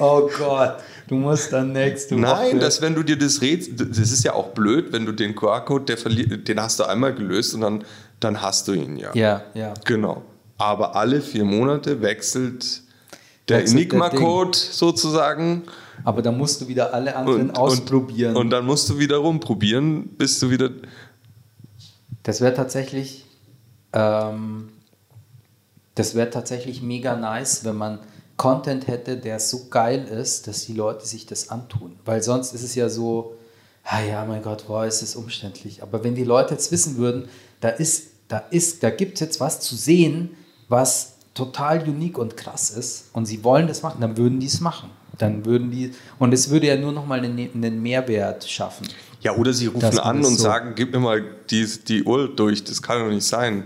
[0.00, 2.58] Oh Gott, du musst dann nächste Nein, Woche.
[2.58, 5.94] dass wenn du dir das rätst, das ist ja auch blöd, wenn du den QR-Code,
[6.38, 7.84] den hast du einmal gelöst und dann,
[8.18, 9.14] dann hast du ihn ja.
[9.14, 9.74] Ja, ja.
[9.84, 10.22] Genau.
[10.58, 12.82] Aber alle vier Monate wechselt
[13.48, 15.62] der Enigma-Code sozusagen.
[16.04, 18.34] Aber dann musst du wieder alle anderen ausprobieren.
[18.36, 20.70] Und, und dann musst du wieder rumprobieren, bis du wieder.
[22.26, 23.24] Das wäre tatsächlich,
[23.92, 24.70] ähm,
[25.94, 28.00] das wäre tatsächlich mega nice, wenn man
[28.36, 31.96] Content hätte, der so geil ist, dass die Leute sich das antun.
[32.04, 33.36] Weil sonst ist es ja so,
[33.84, 35.84] ah ja, mein Gott, boah, ist es umständlich.
[35.84, 37.28] Aber wenn die Leute jetzt wissen würden,
[37.60, 40.30] da ist, da ist, da gibt es jetzt was zu sehen,
[40.68, 44.60] was total unique und krass ist und sie wollen das machen, dann würden die es
[44.60, 44.90] machen.
[45.16, 48.88] Dann würden die, und es würde ja nur noch mal einen, einen Mehrwert schaffen.
[49.26, 52.62] Ja, oder sie rufen an und so- sagen: Gib mir mal die, die Uhr durch,
[52.62, 53.64] das kann doch nicht sein.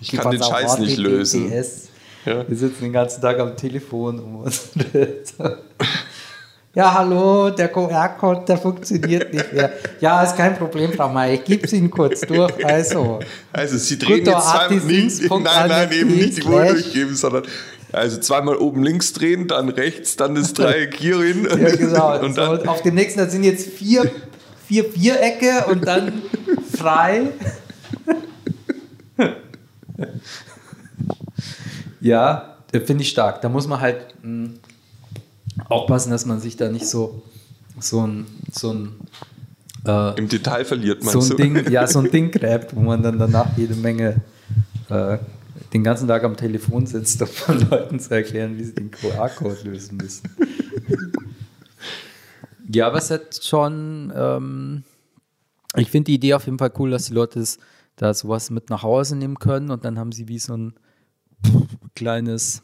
[0.00, 1.48] Ich Gib kann den Scheiß nicht lösen.
[1.50, 1.88] HTTPS.
[2.24, 2.48] Ja.
[2.48, 4.70] Wir sitzen den ganzen Tag am Telefon um uns.
[6.74, 9.72] ja, hallo, der QR-Code, der funktioniert nicht mehr.
[10.00, 11.34] Ja, ist kein Problem, Frau May.
[11.36, 12.64] Ich gebe es Ihnen kurz durch.
[12.66, 13.20] Also,
[13.52, 16.72] Also sie drehen jetzt zweimal links, nein, nein, eben nicht die Uhr slash.
[16.82, 17.42] durchgeben, sondern
[17.92, 21.46] also zweimal oben links drehen, dann rechts, dann das Dreieck hier hin.
[21.50, 22.18] ja, genau.
[22.24, 24.10] Und so, und auf dem nächsten, da sind jetzt vier,
[24.72, 26.22] vier Vierecke und dann
[26.72, 27.28] frei.
[32.00, 33.42] ja, Finde ich stark.
[33.42, 34.48] Da muss man halt mh,
[35.68, 37.22] aufpassen, dass man sich da nicht so,
[37.78, 38.94] so ein, so ein
[39.86, 43.02] äh, Im Detail verliert man so ein Ding, ja, so ein Ding gräbt, wo man
[43.02, 44.22] dann danach jede Menge
[44.88, 45.18] äh,
[45.74, 49.64] den ganzen Tag am Telefon sitzt, um von Leuten zu erklären, wie sie den QR-Code
[49.64, 50.30] lösen müssen.
[52.74, 54.84] Ja, aber es hat schon, ähm,
[55.76, 57.58] ich finde die Idee auf jeden Fall cool, dass die Leute das,
[57.96, 60.74] da sowas mit nach Hause nehmen können und dann haben sie wie so ein
[61.94, 62.62] kleines,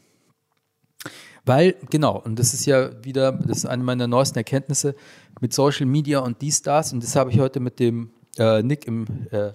[1.45, 4.95] weil, genau, und das ist ja wieder, das ist eine meiner neuesten Erkenntnisse
[5.41, 8.85] mit Social Media und dies, das, und das habe ich heute mit dem äh, Nick
[8.85, 9.51] im äh,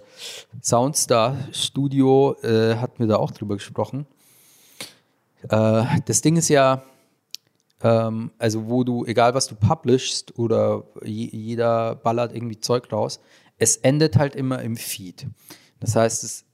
[0.63, 4.07] Soundstar Studio, äh, hat mir da auch drüber gesprochen.
[5.49, 6.83] Äh, das Ding ist ja,
[7.85, 13.21] ähm, also wo du, egal was du publishst oder jeder ballert irgendwie Zeug raus,
[13.59, 15.29] es endet halt immer im Feed.
[15.79, 16.47] Das heißt, es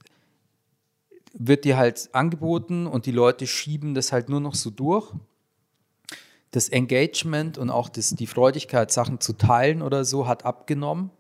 [1.33, 5.13] wird dir halt angeboten und die Leute schieben das halt nur noch so durch.
[6.51, 11.11] Das Engagement und auch das, die Freudigkeit, Sachen zu teilen oder so, hat abgenommen.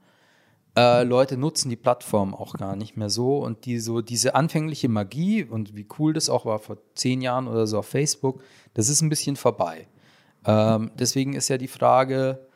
[0.76, 4.88] Äh, Leute nutzen die Plattform auch gar nicht mehr so und die, so diese anfängliche
[4.88, 8.42] Magie und wie cool das auch war vor zehn Jahren oder so auf Facebook,
[8.74, 9.86] das ist ein bisschen vorbei.
[10.44, 12.46] Ähm, deswegen ist ja die Frage,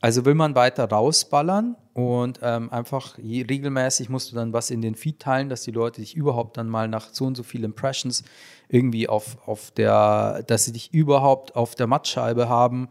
[0.00, 4.96] also will man weiter rausballern und ähm, einfach regelmäßig musst du dann was in den
[4.96, 8.24] Feed teilen, dass die Leute dich überhaupt dann mal nach so und so vielen Impressions
[8.68, 12.88] irgendwie auf, auf der, dass sie dich überhaupt auf der Mattscheibe haben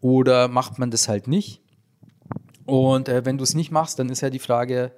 [0.00, 1.62] oder macht man das halt nicht?
[2.66, 4.92] Und äh, wenn du es nicht machst, dann ist ja die Frage,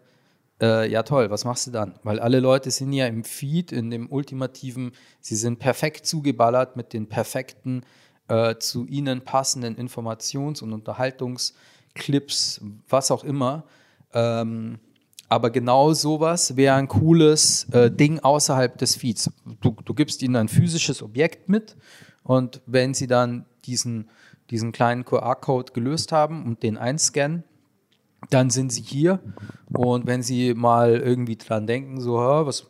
[0.61, 1.95] äh, ja toll, was machst du dann?
[2.03, 6.93] Weil alle Leute sind ja im Feed, in dem ultimativen, sie sind perfekt zugeballert mit
[6.93, 7.83] den perfekten
[8.31, 13.65] äh, zu ihnen passenden Informations- und Unterhaltungsclips, was auch immer.
[14.15, 14.79] Ähm,
[15.29, 19.31] aber genau sowas wäre ein cooles äh, Ding außerhalb des Feeds.
[19.61, 21.77] Du, du, gibst ihnen ein physisches Objekt mit
[22.23, 24.09] und wenn sie dann diesen,
[24.51, 27.43] diesen kleinen QR-Code gelöst haben und den einscannen,
[28.31, 29.19] dann sind sie hier.
[29.73, 32.70] Und wenn sie mal irgendwie dran denken, so, was,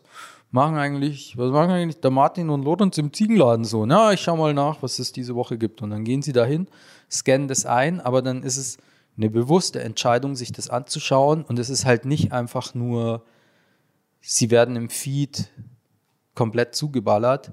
[0.51, 3.87] machen eigentlich, was machen eigentlich der Martin und Lorenz im Ziegenladen so?
[3.87, 5.83] Na, ich schau mal nach, was es diese Woche gibt.
[5.83, 6.67] Und dann gehen sie dahin,
[7.11, 8.79] scannen das ein, aber dann ist es
[9.17, 11.45] eine bewusste Entscheidung, sich das anzuschauen.
[11.45, 13.23] Und es ist halt nicht einfach nur,
[14.21, 15.51] sie werden im Feed
[16.35, 17.53] komplett zugeballert.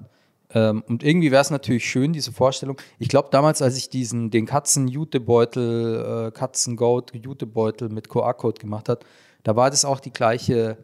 [0.50, 2.78] Ähm, und irgendwie wäre es natürlich schön, diese Vorstellung.
[2.98, 9.00] Ich glaube, damals, als ich diesen, den Katzen-Jutebeutel, äh, Katzen-Goat-Jutebeutel mit QR-Code gemacht habe,
[9.42, 10.78] da war das auch die gleiche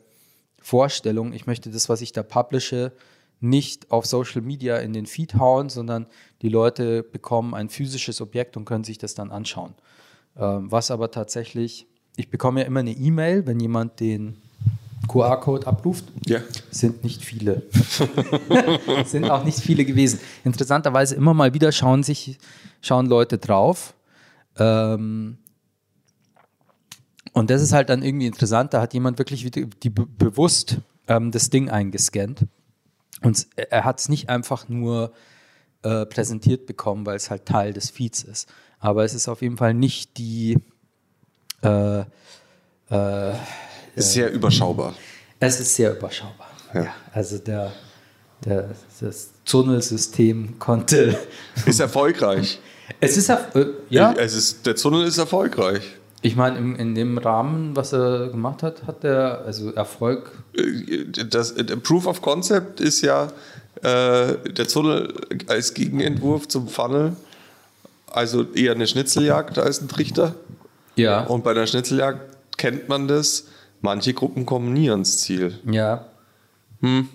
[0.65, 2.93] Vorstellung, ich möchte das, was ich da publishe,
[3.39, 6.07] nicht auf Social Media in den Feed hauen, sondern
[6.41, 9.75] die Leute bekommen ein physisches Objekt und können sich das dann anschauen.
[10.39, 14.39] Ähm, was aber tatsächlich, ich bekomme ja immer eine E-Mail, wenn jemand den
[15.07, 16.07] QR-Code abruft.
[16.25, 16.41] Ja.
[16.71, 17.65] Sind nicht viele.
[19.05, 20.19] sind auch nicht viele gewesen.
[20.45, 22.39] Interessanterweise immer mal wieder schauen sich,
[22.81, 23.93] schauen Leute drauf.
[24.57, 25.37] Ähm,
[27.33, 28.75] und das ist halt dann irgendwie interessant.
[28.75, 32.47] Da hat jemand wirklich die, die bewusst ähm, das Ding eingescannt.
[33.23, 35.13] Und er hat es nicht einfach nur
[35.83, 38.49] äh, präsentiert bekommen, weil es halt Teil des Feeds ist.
[38.79, 40.59] Aber es ist auf jeden Fall nicht die.
[41.63, 42.01] Äh,
[42.91, 43.33] äh,
[43.97, 44.95] ist sehr überschaubar.
[45.41, 46.51] Es ist sehr überschaubar.
[46.75, 46.85] Ja.
[46.85, 47.73] ja also der,
[48.45, 51.19] der, das Tunnelsystem konnte.
[51.67, 52.61] Ist erfolgreich.
[53.01, 54.13] Es ist, äh, ja.
[54.13, 55.83] Es ist, der Tunnel ist erfolgreich.
[56.25, 60.31] Ich meine, in dem Rahmen, was er gemacht hat, hat er also Erfolg.
[61.29, 63.25] Das, das Proof of Concept ist ja
[63.83, 65.13] äh, der Tunnel
[65.49, 67.15] als Gegenentwurf zum Funnel.
[68.11, 70.35] Also eher eine Schnitzeljagd als ein Trichter.
[70.97, 71.25] Ja.
[71.25, 73.49] Und bei der Schnitzeljagd kennt man das.
[73.83, 75.59] Manche Gruppen kommen nie ans Ziel.
[75.71, 76.07] Ja.
[76.81, 77.07] Hm.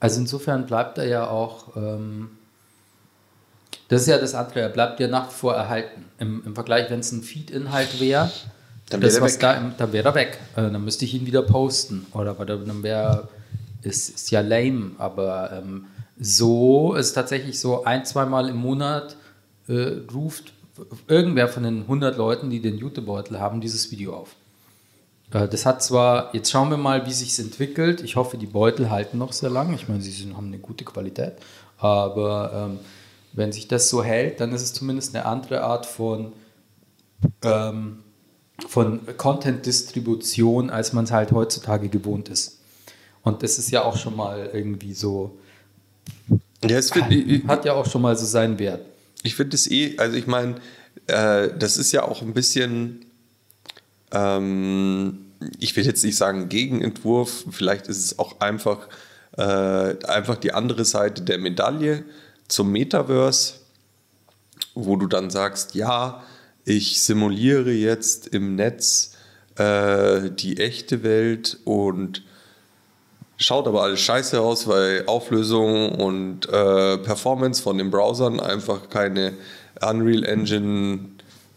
[0.00, 1.76] Also insofern bleibt er ja auch.
[1.76, 2.30] Ähm
[3.88, 6.04] das ist ja das andere, er bleibt ja nach wie vor erhalten.
[6.18, 8.30] Im, im Vergleich, wenn es ein Feed-Inhalt wäre,
[8.90, 9.40] dann wäre er weg.
[9.40, 10.38] Da, dann wäre er weg.
[10.56, 12.06] Äh, dann müsste ich ihn wieder posten.
[12.12, 13.28] Oder dann wäre,
[13.82, 15.86] ist, ist ja lame, aber ähm,
[16.18, 19.16] so ist tatsächlich so ein, zweimal im Monat
[19.68, 20.52] äh, ruft
[21.06, 24.36] irgendwer von den 100 Leuten, die den Jutebeutel haben, dieses Video auf.
[25.32, 28.02] Äh, das hat zwar, jetzt schauen wir mal, wie sich entwickelt.
[28.02, 29.74] Ich hoffe, die Beutel halten noch sehr lang.
[29.74, 31.34] Ich meine, sie sind, haben eine gute Qualität.
[31.78, 32.78] Aber ähm,
[33.32, 36.32] wenn sich das so hält, dann ist es zumindest eine andere Art von,
[37.42, 37.98] ähm,
[38.66, 42.58] von Content-Distribution, als man es halt heutzutage gewohnt ist.
[43.22, 45.38] Und das ist ja auch schon mal irgendwie so.
[46.64, 48.84] Ja, es hat, ich, hat ja auch schon mal so seinen Wert.
[49.22, 50.56] Ich finde es eh, also ich meine,
[51.06, 53.06] äh, das ist ja auch ein bisschen,
[54.12, 55.26] ähm,
[55.58, 58.88] ich will jetzt nicht sagen Gegenentwurf, vielleicht ist es auch einfach,
[59.36, 62.04] äh, einfach die andere Seite der Medaille
[62.48, 63.54] zum Metaverse,
[64.74, 66.22] wo du dann sagst, ja,
[66.64, 69.12] ich simuliere jetzt im Netz
[69.56, 72.22] äh, die echte Welt und
[73.36, 79.34] schaut aber alles scheiße aus, weil Auflösung und äh, Performance von den Browsern einfach keine
[79.80, 81.00] Unreal Engine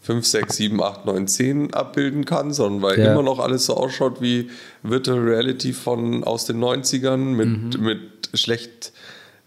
[0.02, 3.12] 5, 6, 7, 8, 9, 10 abbilden kann, sondern weil Ja.
[3.12, 4.50] immer noch alles so ausschaut wie
[4.82, 7.84] Virtual Reality von aus den 90ern mit, Mhm.
[7.84, 8.00] mit
[8.34, 8.92] schlecht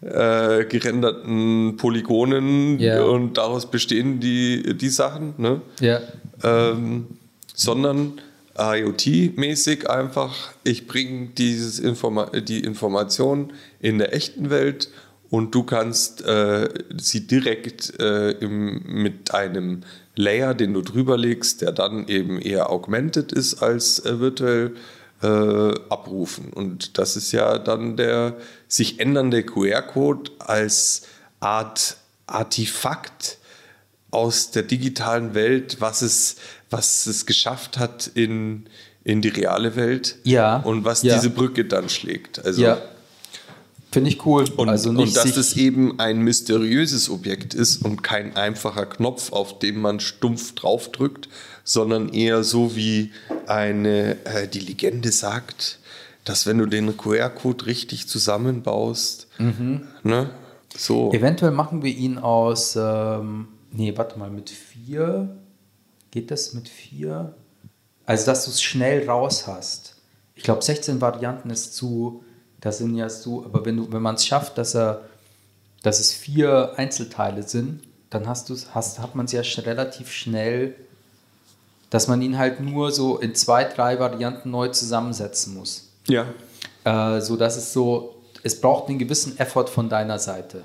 [0.05, 3.03] äh, gerenderten Polygonen Ja.
[3.03, 5.33] und daraus bestehen die, die Sachen.
[5.37, 5.61] Ne?
[5.79, 5.99] Ja.
[6.43, 7.07] ähm,
[7.53, 8.13] sondern
[8.57, 14.89] IoT-mäßig einfach, ich bringe dieses Informa die Information in der echten Welt
[15.29, 19.81] und du kannst äh, sie direkt äh, im, mit einem
[20.15, 24.75] Layer, den du drüber legst, der dann eben eher augmented ist als äh, virtuell,
[25.21, 26.51] äh, abrufen.
[26.53, 31.03] Und das ist ja dann der sich ändernde QR-Code als
[31.39, 31.97] Art
[32.27, 33.37] Artefakt,
[34.15, 36.37] aus der digitalen Welt, was es,
[36.69, 38.65] was es geschafft hat in,
[39.03, 41.15] in die reale Welt Ja, und was ja.
[41.15, 42.43] diese Brücke dann schlägt.
[42.43, 42.81] Also, Ja.
[43.91, 44.43] Finde ich cool.
[44.57, 49.59] Und, also und dass es eben ein mysteriöses Objekt ist und kein einfacher Knopf, auf
[49.59, 51.29] den man stumpf draufdrückt,
[51.65, 53.11] sondern eher so wie
[53.47, 55.79] eine, äh, die Legende sagt,
[56.23, 59.87] dass wenn du den QR-Code richtig zusammenbaust, Mhm.
[60.03, 60.29] ne,
[60.77, 61.11] so.
[61.11, 65.35] Eventuell machen wir ihn aus, ähm, nee, warte mal, mit vier.
[66.11, 67.35] Geht das mit vier?
[68.05, 69.95] Also, dass du es schnell raus hast.
[70.35, 72.23] Ich glaube, 16 Varianten ist zu,
[72.61, 75.05] das sind ja so, aber wenn, du, wenn man es schafft, dass, er,
[75.81, 80.11] dass es vier Einzelteile sind, dann hast du's, hast, hat man es ja sch relativ
[80.11, 80.75] schnell,
[81.89, 85.89] dass man ihn halt nur so in zwei, drei Varianten neu zusammensetzen muss.
[86.07, 86.25] Ja.
[86.83, 90.63] Äh, so dass es so, es braucht einen gewissen Effort von deiner Seite.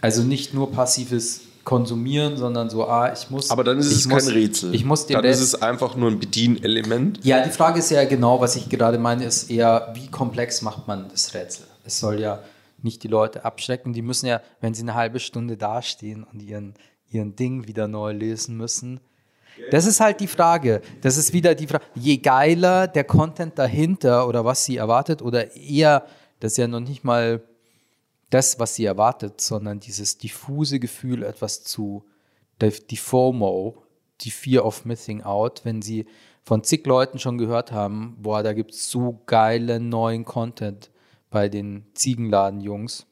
[0.00, 3.50] Also nicht nur passives Konsumieren, sondern so, ah, ich muss.
[3.50, 4.74] Aber dann ist es muss, kein Rätsel.
[4.74, 7.22] Ich muss den dann Rest, ist es einfach nur ein Bedienelement.
[7.26, 10.88] ja, die Frage ist ja genau, was ich gerade meine, ist eher, wie komplex macht
[10.88, 11.66] man das Rätsel?
[11.84, 12.42] Es soll ja
[12.80, 13.92] nicht die Leute abschrecken.
[13.92, 16.72] Die müssen ja, wenn sie eine halbe Stunde dastehen und ihren,
[17.10, 19.00] ihren Ding wieder neu lösen müssen.
[19.70, 20.80] Das ist halt die Frage.
[21.00, 21.84] Das ist wieder die Frage.
[21.94, 26.06] Je geiler der Content dahinter oder was sie erwartet oder eher,
[26.40, 27.42] das ist ja noch nicht mal
[28.30, 32.04] das, was sie erwartet, sondern dieses diffuse Gefühl, etwas zu,
[32.60, 33.82] die FOMO,
[34.20, 36.06] die Fear of Missing Out, wenn sie
[36.42, 40.90] von zig Leuten schon gehört haben, boah, da gibt es so geilen neuen Content
[41.30, 43.06] bei den Ziegenladen-Jungs.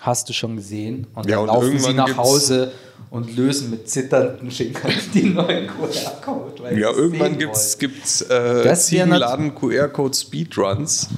[0.00, 1.06] Hast du schon gesehen?
[1.14, 2.72] Und Ja, dann und laufen sie nach Hause
[3.10, 6.78] und lösen mit zitternden Fingern den neuen QR-Code.
[6.78, 7.38] Ja, es irgendwann wollen.
[7.78, 11.08] gibt's äh, Ziegenladen QR-Code Speedruns.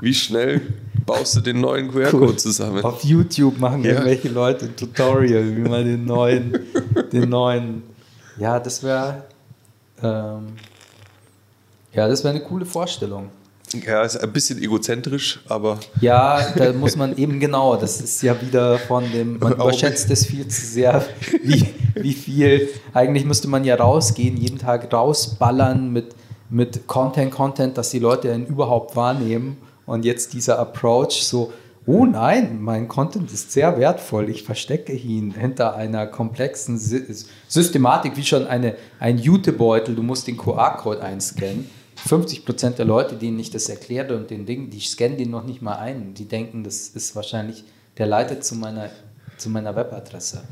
[0.00, 0.60] Wie schnell
[1.06, 2.82] baust du den neuen QR-Code zusammen?
[2.82, 3.92] Auf YouTube machen Ja.
[3.92, 6.58] irgendwelche Leute ein Tutorial, wie man den neuen,
[7.12, 7.82] den neuen.
[8.38, 9.22] Ja, das wäre.
[10.02, 10.48] Ähm,
[11.92, 13.28] ja, das wäre eine coole Vorstellung.
[13.82, 18.40] Ja, ist ein bisschen egozentrisch, aber Ja, da muss man eben genau, das ist ja
[18.40, 21.04] wieder von dem, man überschätzt es viel zu sehr,
[21.42, 26.14] wie, wie viel, eigentlich müsste man ja rausgehen, jeden Tag rausballern mit,
[26.50, 29.56] mit Content, Content, dass die Leute ihn überhaupt wahrnehmen.
[29.86, 31.52] Und jetzt dieser Approach so,
[31.86, 37.04] oh nein, mein Content ist sehr wertvoll, ich verstecke ihn hinter einer komplexen Sy
[37.48, 41.68] Systematik, wie schon eine, ein Jutebeutel, du musst den QR-Code einscannen.
[41.96, 45.62] 50% der Leute, denen ich das erkläre und den Ding, die scannen den noch nicht
[45.62, 46.14] mal ein.
[46.14, 47.64] Die denken, das ist wahrscheinlich,
[47.98, 48.90] der leitet zu meiner,
[49.38, 50.44] zu meiner Webadresse.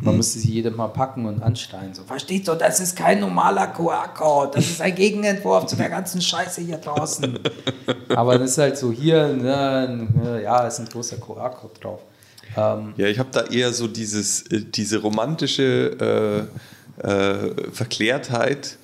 [0.00, 1.92] Man müsste sie jedes Mal packen und ansteigen.
[1.92, 4.52] So, versteht du, das ist kein normaler QR-Code.
[4.54, 7.38] Das ist ein Gegenentwurf zu der ganzen Scheiße hier draußen.
[8.14, 12.00] Aber das ist halt so hier, ne, ja, ist ein großer QR-Code drauf.
[12.56, 16.48] Ähm, ja, ich habe da eher so dieses, äh, diese romantische
[17.02, 18.78] äh, äh, Verklärtheit,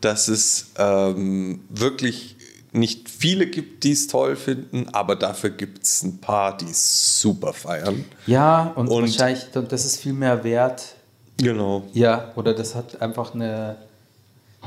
[0.00, 2.36] dass es ähm, wirklich
[2.72, 7.20] nicht viele gibt, die es toll finden, aber dafür gibt es ein paar, die es
[7.20, 8.04] super feiern.
[8.26, 10.94] ja, und, Und- wahrscheinlich, das ist viel mehr wert,
[11.42, 11.84] Genau.
[11.94, 13.76] Ja, oder das hat einfach eine,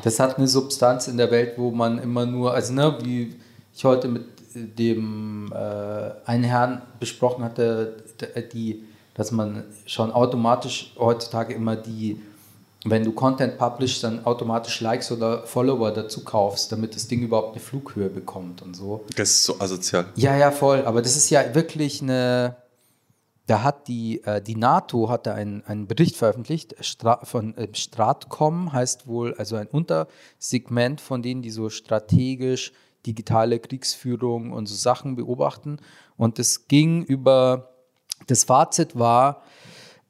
[0.03, 3.35] das hat eine Substanz in der Welt, wo man immer nur, also ne, wie
[3.75, 4.23] ich heute mit
[4.55, 8.03] dem äh, einen Herrn besprochen hatte,
[8.53, 12.19] die, dass man schon automatisch heutzutage immer die,
[12.85, 17.51] wenn du Content publishst, dann automatisch Likes oder Follower dazu kaufst, damit das Ding überhaupt
[17.51, 19.05] eine Flughöhe bekommt und so.
[19.15, 20.05] Das ist so asozial.
[20.15, 20.85] Ja, ja, voll.
[20.85, 22.57] Aber das ist ja wirklich eine.
[23.45, 27.67] Da hat die, äh, die NATO hat da einen, einen Bericht veröffentlicht Stra von äh,
[27.73, 32.71] Stratcom, heißt wohl also ein Untersegment von denen, die so strategisch
[33.05, 35.79] digitale Kriegsführung und so Sachen beobachten.
[36.15, 37.73] Und es ging über
[38.27, 39.43] das Fazit war,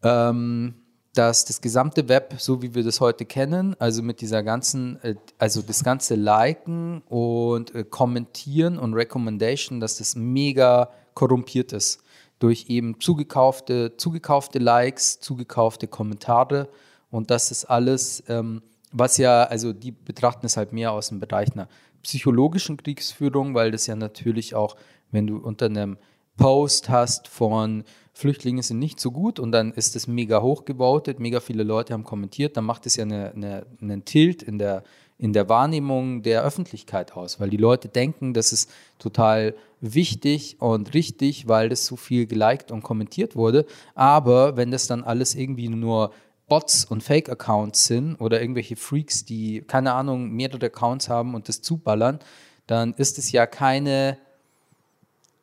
[0.03, 0.82] ähm,
[1.13, 5.15] dass das gesamte Web, so wie wir das heute kennen, also mit dieser ganzen, äh,
[5.37, 12.01] also das ganze Liken und äh, Kommentieren und Recommendation, dass das mega korrumpiert ist.
[12.39, 16.67] Durch eben zugekaufte, zugekaufte Likes, zugekaufte Kommentare
[17.11, 21.19] und das ist alles, ähm, was ja, also die betrachten es halt mehr aus dem
[21.19, 21.69] Bereich einer
[22.01, 24.75] psychologischen Kriegsführung, weil das ja natürlich auch,
[25.11, 25.97] wenn du unter einem
[26.37, 27.83] Post hast von
[28.13, 32.03] Flüchtlinge sind nicht so gut und dann ist es mega hochgebautet, mega viele Leute haben
[32.03, 34.83] kommentiert, dann macht es ja eine, eine, einen Tilt in der,
[35.17, 40.93] in der Wahrnehmung der Öffentlichkeit aus, weil die Leute denken, das ist total wichtig und
[40.93, 43.65] richtig, weil das so viel geliked und kommentiert wurde.
[43.95, 46.11] Aber wenn das dann alles irgendwie nur
[46.47, 51.61] Bots und Fake-Accounts sind oder irgendwelche Freaks, die, keine Ahnung, mehrere Accounts haben und das
[51.61, 52.19] zuballern,
[52.67, 54.17] dann ist es ja keine,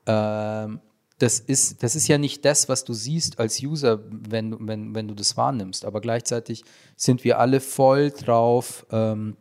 [0.06, 0.80] ähm,
[1.20, 5.06] das ist, das ist ja nicht das, was du siehst als User, wenn, wenn, wenn
[5.06, 5.84] du das wahrnimmst.
[5.84, 6.64] Aber gleichzeitig
[6.96, 8.86] sind wir alle voll drauf.
[8.90, 9.36] Ähm,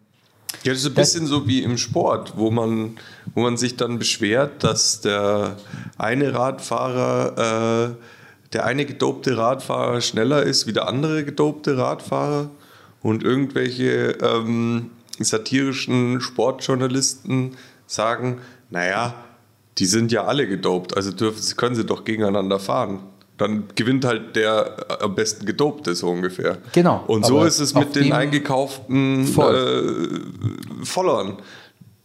[0.64, 2.98] ja, das ist ein bisschen so wie im Sport, wo man,
[3.34, 5.56] wo man sich dann beschwert, dass der
[5.98, 7.96] eine Radfahrer, äh,
[8.52, 12.50] der eine gedopte Radfahrer schneller ist wie der andere gedopte Radfahrer
[13.02, 17.56] und irgendwelche ähm, satirischen Sportjournalisten
[17.88, 19.14] sagen, naja,
[19.80, 23.00] die sind ja alle gedopt, also dürfen, können sie doch gegeneinander fahren.
[23.38, 26.58] Dann gewinnt halt der äh, am besten gedopte, so ungefähr.
[26.74, 27.04] Genau.
[27.08, 31.38] Und so ist es mit den eingekauften äh, Followern.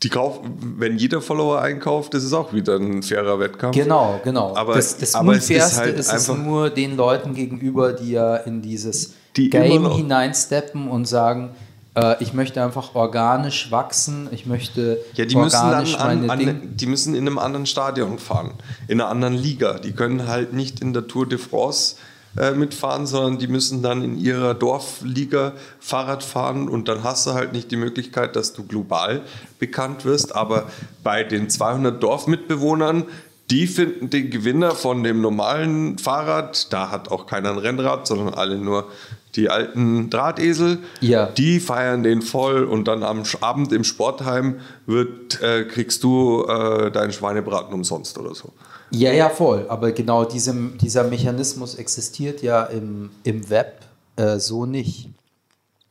[0.05, 0.41] Die kauf,
[0.77, 3.75] wenn jeder Follower einkauft, ist es auch wieder ein fairer Wettkampf.
[3.75, 4.55] Genau, genau.
[4.55, 8.13] Aber, das das aber Unfairste ist halt ist einfach es nur den Leuten gegenüber, die
[8.13, 11.55] ja in dieses Die Game hineinsteppen und sagen,
[11.95, 16.51] äh, ich möchte einfach organisch wachsen, ich möchte Ja, die müssen dann organisch an, meine
[16.51, 18.53] an, die müssen in einem anderen Stadion fahren,
[18.89, 19.79] in einer anderen Liga.
[19.79, 21.97] Die können halt nicht in der Tour de France
[22.37, 27.35] äh, mitfahren, sondern die müssen dann in ihrer Dorfliga Fahrrad fahren und dann hast du
[27.35, 29.23] halt nicht die Möglichkeit, dass du global
[29.61, 30.35] bekannt wirst.
[30.35, 30.67] Aber
[31.05, 33.05] bei den 200 Dorfmitbewohnern,
[33.51, 38.35] die finden den Gewinner von dem normalen Fahrrad, da hat auch keiner ein Rennrad, sondern
[38.35, 38.89] alle nur
[39.37, 41.27] die alten Drahtesel, Ja.
[41.27, 46.91] die feiern den voll und dann am Abend im Sportheim wird, äh, kriegst du äh,
[46.91, 48.53] deinen Schweinebraten umsonst oder so.
[48.91, 49.67] Ja, ja, voll.
[49.69, 53.81] Aber genau diesem, dieser Mechanismus existiert ja im, im Web
[54.17, 55.09] äh, so nicht.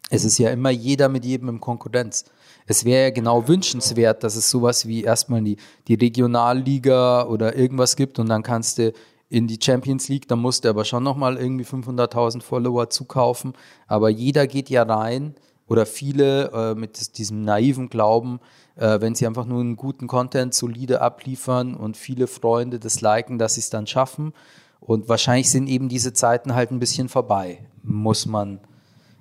[0.10, 2.26] Es ist ja immer jeder mit jedem in Konkurrenz.
[2.68, 5.58] Es wäre ja genau wünschenswert, dass es sowas wie erstmal die,
[5.88, 8.94] die Regionalliga oder irgendwas gibt und dann kannst du
[9.34, 13.54] in die Champions League, da musst du aber schon nochmal irgendwie 500.000 Follower zukaufen.
[13.88, 15.34] Aber jeder geht ja rein
[15.68, 18.40] oder viele äh, mit diesem naiven Glauben,
[18.76, 23.40] äh, wenn sie einfach nur einen guten Content solide abliefern und viele Freunde das liken,
[23.40, 24.34] dass sie es dann schaffen.
[24.80, 28.60] Und wahrscheinlich sind eben diese Zeiten halt ein bisschen vorbei, muss man.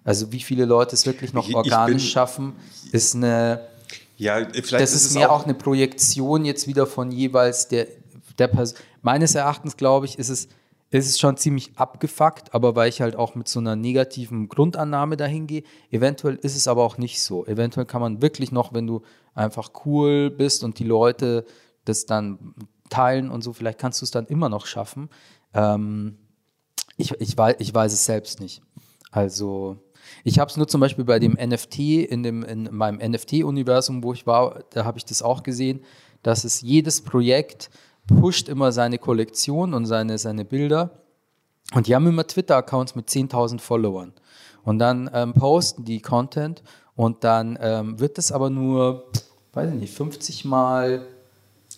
[0.04, 2.52] Also wie viele Leute es wirklich noch organisch bin- schaffen,
[2.90, 3.60] ist eine,
[4.16, 7.86] Ja, vielleicht das ist, es mehr auch, eine Projektion jetzt wieder von jeweils der,
[8.38, 8.78] der Person.
[9.02, 10.48] Meines Erachtens, glaube ich, ist es,
[10.90, 15.16] ist es schon ziemlich abgefuckt, aber weil ich halt auch mit so einer negativen Grundannahme
[15.16, 15.62] dahin gehe.
[15.90, 17.46] Eventuell ist es aber auch nicht so.
[17.46, 19.02] Eventuell kann man wirklich noch, wenn du
[19.34, 21.46] einfach cool bist und die Leute
[21.84, 22.54] das dann
[22.90, 25.08] teilen und so, vielleicht kannst du es dann immer noch schaffen.
[25.54, 26.18] Ähm,
[26.98, 28.60] ich, ich, weiß, ich weiß es selbst nicht.
[29.10, 29.78] Also,
[30.24, 34.12] ich habe es nur zum Beispiel bei dem NFT, in, dem, in meinem NFT-Universum, wo
[34.12, 35.80] ich war, da habe ich das auch gesehen,
[36.22, 37.70] dass es jedes Projekt
[38.06, 40.90] pusht immer seine Kollektion und seine, seine Bilder.
[41.74, 44.12] Und die haben immer Twitter-Accounts mit 10.000 Followern.
[44.64, 46.62] Und dann ähm, posten die Content
[46.94, 49.10] und dann ähm, wird das aber nur,
[49.52, 51.06] weiß ich nicht, 50 Mal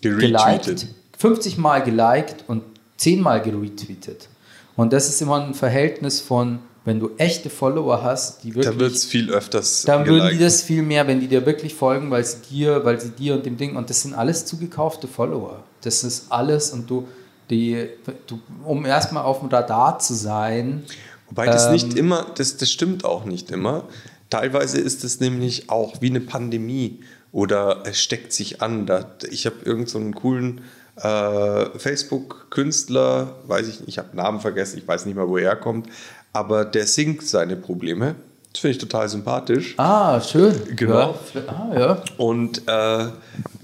[0.01, 0.95] geliked, geretweetet.
[1.19, 2.63] 50 Mal geliked und
[2.97, 4.29] 10 Mal geretweetet.
[4.77, 8.93] Und das ist immer ein Verhältnis von, wenn du echte Follower hast, die wirklich wird
[8.93, 12.25] es viel öfters dann würden die das viel mehr, wenn die dir wirklich folgen, weil
[12.25, 15.65] sie dir, weil sie dir und dem Ding, und das sind alles zugekaufte Follower.
[15.81, 17.09] Das ist alles und du,
[17.51, 17.89] die,
[18.27, 20.85] du um erstmal auf dem Radar zu sein,
[21.29, 23.89] Wobei das Ähm, nicht immer, das, das stimmt auch nicht immer.
[24.31, 27.01] Teilweise ist es nämlich auch wie eine Pandemie
[27.33, 28.87] oder es steckt sich an.
[29.31, 30.61] Ich habe irgendeinen so einen coolen
[30.97, 35.57] äh, Facebook-Künstler, weiß ich nicht, ich habe Namen vergessen, ich weiß nicht mal, wo er
[35.57, 35.89] kommt,
[36.35, 38.17] aber der singt seine Probleme.
[38.53, 39.75] Das finde ich total sympathisch.
[39.79, 40.77] ah, schön.
[40.77, 41.19] Genau.
[41.35, 42.03] Ja, ah, ja.
[42.19, 43.07] Und äh,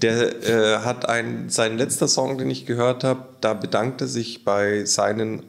[0.01, 4.43] der äh, hat ein, sein letzter Song, den ich gehört habe, da bedankt er sich
[4.43, 5.43] bei seinen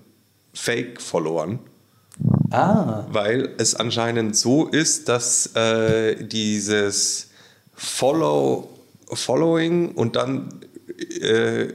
[0.52, 1.58] Fake-Followern.
[2.50, 7.30] Ah, weil es anscheinend so ist, dass äh, dieses
[7.74, 8.68] Follow,
[9.10, 10.60] Following und dann
[11.20, 11.68] äh,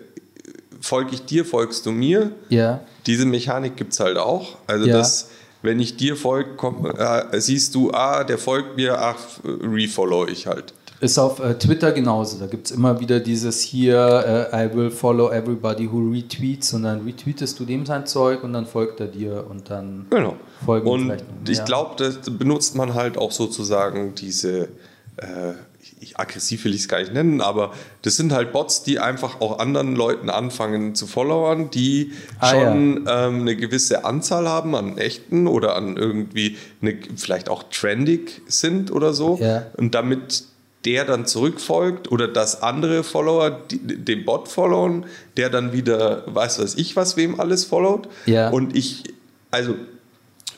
[0.87, 2.31] folge ich dir, folgst du mir.
[2.49, 2.81] Ja.
[3.05, 4.57] Diese Mechanik gibt es halt auch.
[4.67, 4.97] Also, Ja.
[4.97, 5.29] dass,
[5.61, 6.49] wenn ich dir folge,
[6.97, 10.73] äh, siehst du, ah, der folgt mir, ach, refollow ich halt.
[10.99, 12.39] Ist auf äh, Twitter genauso.
[12.39, 16.83] Da gibt es immer wieder dieses hier, äh, I will follow everybody who retweets und
[16.83, 20.35] dann retweetest du dem sein Zeug und dann folgt er dir und dann Genau.
[20.65, 21.51] folgen Und vielleicht noch mehr.
[21.51, 24.69] ich glaube, das benutzt man halt auch sozusagen diese,
[25.17, 25.53] äh,
[25.99, 29.41] ich, aggressiv will ich es gar nicht nennen, aber das sind halt Bots, die einfach
[29.41, 34.97] auch anderen Leuten anfangen zu followern, die Ah, schon ähm, eine gewisse Anzahl haben an
[34.97, 39.39] echten oder an irgendwie eine, vielleicht auch trendig sind oder so.
[39.41, 39.65] Ja.
[39.75, 40.43] Und damit
[40.85, 46.59] der dann zurückfolgt oder dass andere Follower die, den Bot followen, der dann wieder weiß
[46.59, 48.07] was ich was wem alles followt.
[48.25, 48.49] Ja.
[48.49, 49.03] Und ich,
[49.51, 49.75] also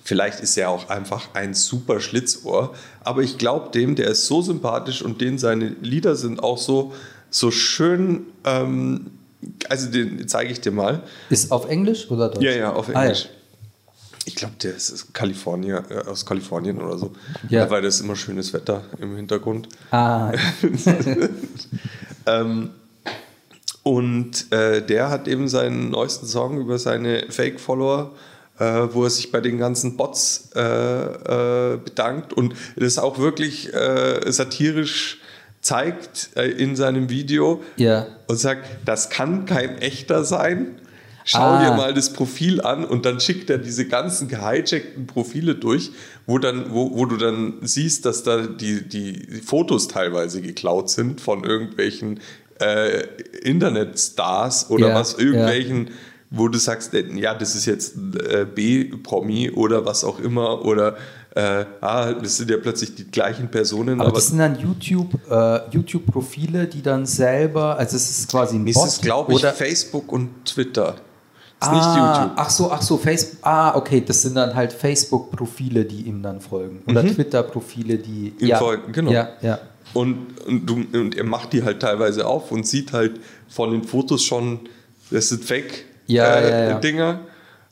[0.09, 4.41] vielleicht ist er auch einfach ein super Schlitzohr, aber ich glaube dem, der ist so
[4.41, 6.93] sympathisch und den seine Lieder sind auch so,
[7.29, 9.11] so schön, ähm,
[9.69, 11.03] also den zeige ich dir mal.
[11.29, 12.43] Ist auf Englisch oder Deutsch?
[12.43, 13.29] Ja, ja, auf Ah, Englisch.
[14.25, 17.13] Ich glaube, der ist aus Kalifornien, äh, aus Kalifornien oder so.
[17.47, 17.69] Ja.
[17.69, 19.69] Weil das ist immer schönes Wetter im Hintergrund.
[19.91, 20.31] Ah,
[22.25, 22.71] Ähm,
[23.83, 28.15] und äh, der hat eben seinen neuesten Song über seine Fake-Follower, äh,
[28.93, 34.31] wo er sich bei den ganzen Bots äh, äh, bedankt und das auch wirklich äh,
[34.31, 35.19] satirisch
[35.61, 38.07] zeigt äh, in seinem Video Ja.
[38.27, 40.75] und sagt, das kann kein echter sein.
[41.25, 41.63] Schau Ah.
[41.69, 45.91] dir mal das Profil an und dann schickt er diese ganzen gehijackten Profile durch,
[46.25, 51.21] wo, dann, wo, wo du dann siehst, dass da die, die Fotos teilweise geklaut sind
[51.21, 52.19] von irgendwelchen
[52.59, 53.03] äh,
[53.43, 55.91] Internetstars oder Ja, was, irgendwelchen,
[56.31, 60.97] wo du sagst, äh, ja, das ist jetzt äh, B-Promi oder was auch immer oder
[61.35, 64.01] äh, ah, das sind ja plötzlich die gleichen Personen.
[64.01, 68.67] aber das sind dann YouTube, äh, YouTube-Profile, die dann selber, also es ist quasi ein
[68.67, 70.95] es Bot ist, glaube ich, oder Facebook und Twitter.
[71.61, 72.31] Ist ah, nicht YouTube.
[72.37, 73.39] Ach so, ach so, Facebook.
[73.41, 76.81] Ah, okay, das sind dann halt Facebook-Profile, die ihm dann folgen.
[76.87, 78.47] Oder Twitter-Profile, die Mhm.
[78.47, 79.11] Ihm folgen, genau.
[79.11, 79.59] Ja, ja.
[79.93, 83.19] Und, und, du, und er macht die halt teilweise auf und sieht halt
[83.49, 84.61] von den Fotos schon,
[85.11, 85.88] das sind Fake-Dinger.
[86.09, 86.79] Ja, ja, ja.
[86.79, 87.19] Dinger.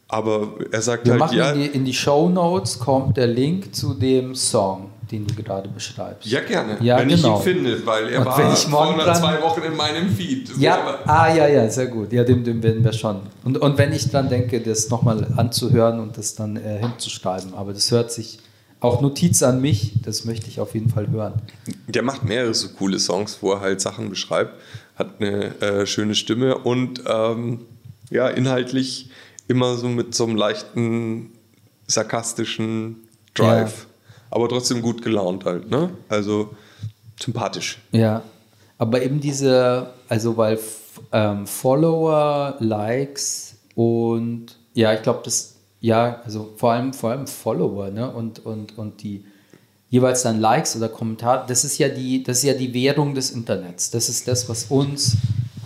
[0.09, 3.27] Aber er sagt Wir halt, machen ja, in, die, in die Show Notes kommt der
[3.27, 6.25] Link zu dem Song, den du gerade beschreibst.
[6.31, 7.41] ja gerne, Ja, wenn genau.
[7.41, 10.49] ich ihn finde, weil er Und war vor dran- zwei Wochen in meinem Feed.
[10.57, 12.13] Ja, Aber- ah, ja, ja, sehr gut.
[12.13, 13.17] Ja, dem, dem werden wir schon.
[13.43, 17.73] Und, und wenn ich dann denke, das nochmal anzuhören und das dann äh, hinzuschreiben, aber
[17.73, 18.39] das hört sich
[18.79, 21.33] auch Notiz an mich, das möchte ich auf jeden Fall hören.
[21.87, 24.53] Der macht mehrere so coole Songs, wo er halt Sachen beschreibt,
[24.95, 27.65] hat eine äh, schöne Stimme und ähm,
[28.09, 29.09] ja, inhaltlich
[29.47, 31.31] immer so mit so einem leichten,
[31.87, 33.87] sarkastischen Drive.
[34.29, 35.91] Aber trotzdem gut gelaunt halt, ne?
[36.09, 36.55] Also
[37.19, 37.79] sympathisch.
[37.91, 38.23] Ja,
[38.77, 40.59] aber eben diese, also weil
[41.11, 47.89] ähm, Follower, Likes und ja, ich glaube, das, ja, also vor allem, vor allem Follower,
[47.89, 48.11] ne?
[48.11, 49.23] Und, und, und die
[49.89, 53.31] jeweils dann Likes oder Kommentare, das ist ja die, das ist ja die Währung des
[53.31, 53.89] Internets.
[53.91, 55.15] Das ist das, was uns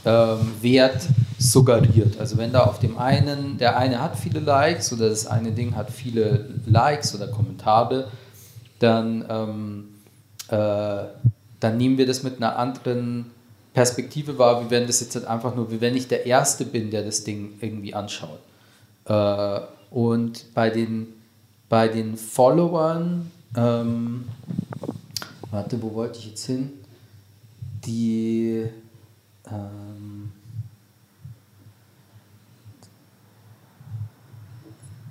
[0.06, 2.20] ähm, Wert suggeriert.
[2.20, 5.76] Also wenn da auf dem einen, der eine hat viele Likes oder das eine Ding
[5.76, 8.08] hat viele Likes oder Kommentare,
[8.80, 9.88] dann ähm,
[10.50, 11.06] äh,
[11.62, 13.32] dann nehmen wir das mit einer anderen
[13.74, 16.92] Perspektive wahr, wie wenn das jetzt halt einfach nur, wie wenn ich der Erste bin,
[16.92, 18.40] der das Ding irgendwie anschaut.
[19.06, 21.08] Äh, und bei den,
[21.70, 24.26] bei den Followern, ähm,
[25.52, 26.72] warte, wo wollte ich jetzt hin?
[27.86, 28.66] Die,
[29.48, 30.32] ähm,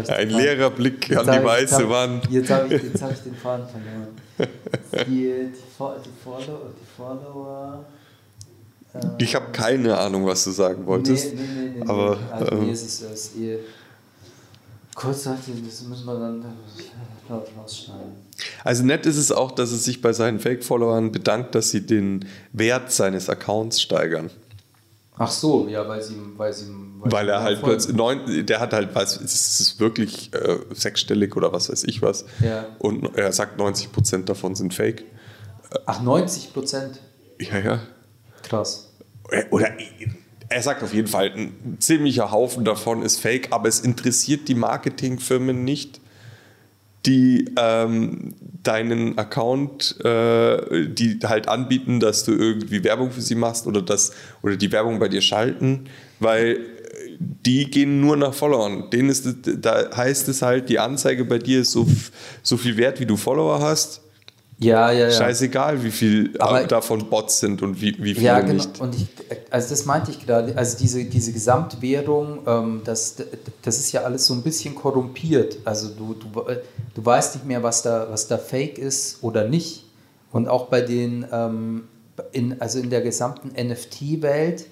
[0.08, 2.30] Ein leerer Blick an die ich- weiße hab- Wand.
[2.30, 4.08] Jetzt habe ich, jetzt hab ich den Faden verloren.
[5.06, 7.84] Die, die, Fo- die, Follow, die Follower.
[8.94, 11.34] äh, Ich habe keine Ahnung, was du sagen wolltest.
[11.34, 12.32] Nee, nee, nee, nee, aber, nee.
[12.32, 13.58] Also, ähm, es ist, es ist eh.
[14.94, 16.44] Kurzzeitig, das müssen wir dann
[17.30, 18.14] rausschneiden.
[18.64, 22.24] Also nett ist es auch, dass er sich bei seinen Fake-Followern bedankt, dass sie den
[22.52, 24.30] Wert seines Accounts steigern.
[25.18, 26.66] Ach so, ja, weil sie, weil sie,
[27.00, 31.36] Weil sie er halt plötzlich, neun, der hat halt, was, es ist wirklich äh, sechsstellig
[31.36, 32.24] oder was weiß ich was.
[32.40, 32.66] Ja.
[32.78, 35.04] Und er sagt, 90% davon sind Fake.
[35.86, 37.00] Ach, 90 Prozent.
[37.40, 37.80] Ja, ja.
[38.42, 38.92] Krass.
[39.50, 39.72] Oder
[40.48, 44.54] er sagt auf jeden Fall, ein ziemlicher Haufen davon ist Fake, aber es interessiert die
[44.54, 46.00] Marketingfirmen nicht,
[47.06, 53.66] die ähm, deinen Account, äh, die halt anbieten, dass du irgendwie Werbung für sie machst
[53.66, 55.84] oder, das, oder die Werbung bei dir schalten,
[56.18, 56.58] weil
[57.18, 58.90] die gehen nur nach Followern.
[58.90, 61.86] Denen ist, da heißt es halt, die Anzeige bei dir ist so,
[62.42, 64.02] so viel wert, wie du Follower hast.
[64.60, 65.10] Ja, ja, ja.
[65.12, 68.54] Scheißegal, wie viel äh, Aber- davon Bots sind und wie, wie viele Ja, genau.
[68.54, 68.80] nicht.
[68.80, 69.06] Und ich,
[69.50, 70.56] also das meinte ich gerade.
[70.56, 73.14] Also diese, diese Gesamtwährung, ähm, das,
[73.62, 75.58] das ist ja alles so ein bisschen korrumpiert.
[75.64, 76.26] Also du, du,
[76.94, 79.84] du weißt nicht mehr, was da, was da fake ist oder nicht.
[80.32, 81.84] Und auch bei den, ähm,
[82.32, 84.66] in, also in der gesamten NFT-Welt,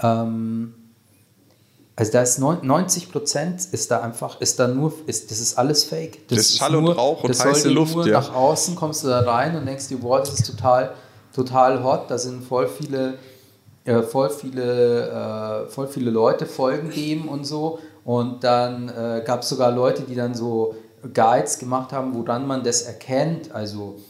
[0.00, 0.74] ähm,
[1.96, 5.56] also da ist neun- 90 Prozent ist da einfach, ist da nur, ist, das ist
[5.56, 6.26] alles fake.
[6.28, 8.20] Das ist Schall und Rauch und das heiße Luft, Nur ja.
[8.20, 10.92] Nach außen kommst du da rein und denkst dir, wow, das ist total,
[11.34, 12.10] total hot.
[12.10, 13.14] Da sind voll viele,
[13.84, 17.78] äh, voll viele, äh, voll viele Leute folgen dem und so.
[18.04, 20.74] Und dann äh, gab es sogar Leute, die dann so
[21.14, 23.52] Guides gemacht haben, woran man das erkennt.
[23.52, 24.00] Also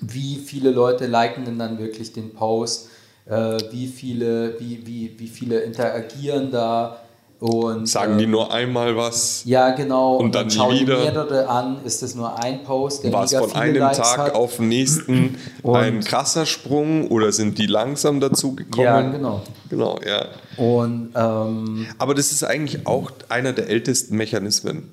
[0.00, 2.88] wie viele Leute liken denn dann wirklich den Post,
[3.26, 6.99] äh, wie, viele, wie, wie, wie viele interagieren da
[7.40, 10.98] und Sagen die ähm, nur einmal was, ja genau und dann nie schauen die wieder?
[10.98, 14.34] mehrere an, ist das nur ein Post, der war es von einem Likes Tag hat?
[14.34, 18.84] auf den nächsten Und- ein krasser Sprung oder sind die langsam dazu gekommen?
[18.84, 19.42] Ja, genau.
[19.70, 20.26] Genau, ja.
[20.62, 24.90] Und ähm, Aber das ist eigentlich auch einer der ältesten Mechanismen.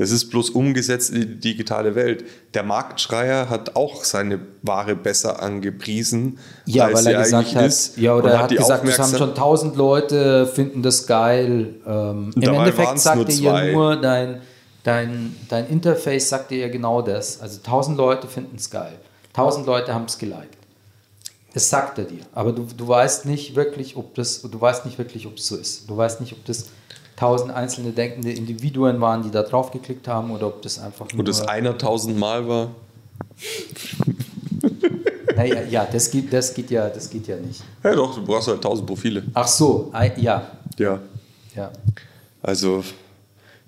[0.00, 2.24] Das ist bloß umgesetzt in die digitale Welt.
[2.54, 7.98] Der Marktschreier hat auch seine Ware besser angepriesen, ja, als weil er gesagt hat, ist.
[7.98, 11.74] ja, oder er hat die gesagt, es haben schon tausend Leute, finden das geil.
[11.86, 13.72] Ähm, Im Endeffekt sagt nur er ja zwei.
[13.72, 14.40] nur, dein,
[14.84, 17.38] dein, dein Interface sagt dir ja genau das.
[17.42, 18.94] Also tausend Leute finden es geil.
[19.34, 20.56] Tausend Leute haben es geliked.
[21.52, 22.22] Das sagt er dir.
[22.32, 25.56] Aber du, du weißt nicht wirklich, ob das, du weißt nicht wirklich, ob es so
[25.56, 25.90] ist.
[25.90, 26.70] Du weißt nicht, ob das
[27.20, 31.20] tausend einzelne denkende Individuen waren, die da drauf geklickt haben, oder ob das einfach nur.
[31.20, 32.70] Und das einer tausendmal war.
[35.36, 37.62] naja, ja, das geht, das geht ja, das geht ja nicht.
[37.84, 39.22] Ja doch, du brauchst halt tausend Profile.
[39.34, 40.98] Ach so, ja, Ja.
[41.54, 41.70] ja.
[42.40, 42.82] Also,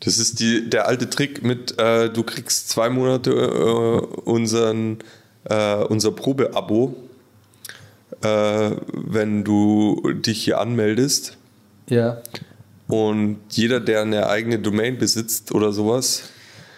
[0.00, 5.00] das ist die, der alte Trick mit, äh, du kriegst zwei Monate äh, unseren,
[5.44, 6.96] äh, unser Probeabo,
[8.22, 11.36] äh, wenn du dich hier anmeldest.
[11.90, 12.22] Ja.
[12.93, 16.24] Und jeder, der eine eigene Domain besitzt oder sowas,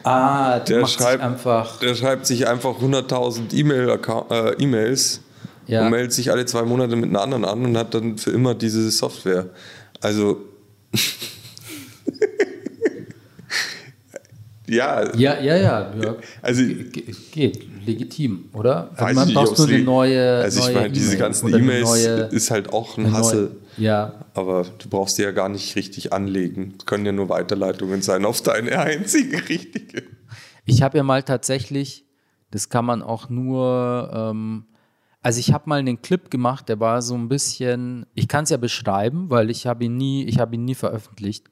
[0.05, 1.81] Ah, der schreibt, einfach.
[1.81, 3.89] der schreibt sich einfach 100.000 E-Mail
[4.31, 5.23] äh, E-Mails
[5.67, 5.83] Ja.
[5.85, 8.55] und meldet sich alle zwei Monate mit einer anderen an und hat dann für immer
[8.55, 9.47] diese Software.
[10.01, 10.41] Also
[14.69, 15.95] ja, Ja, ja, ja.
[16.01, 16.17] ja.
[16.43, 18.91] also Ge- Geht, legitim, oder?
[18.97, 20.37] Weiß man braucht nur eine neue.
[20.39, 23.57] Also ich neue meine, diese E-Mail ganzen E-Mails neue- ist halt auch ein Hassel.
[23.77, 26.75] Ja, Aber du brauchst die ja gar nicht richtig anlegen.
[26.79, 30.05] Es können ja nur Weiterleitungen sein auf deine einzige richtige.
[30.65, 32.05] Ich habe ja mal tatsächlich,
[32.51, 34.65] das kann man auch nur, ähm,
[35.23, 38.51] also ich habe mal einen Clip gemacht, der war so ein bisschen, ich kann es
[38.51, 41.47] ja beschreiben, weil ich habe ihn nie, ich habe ihn nie veröffentlicht.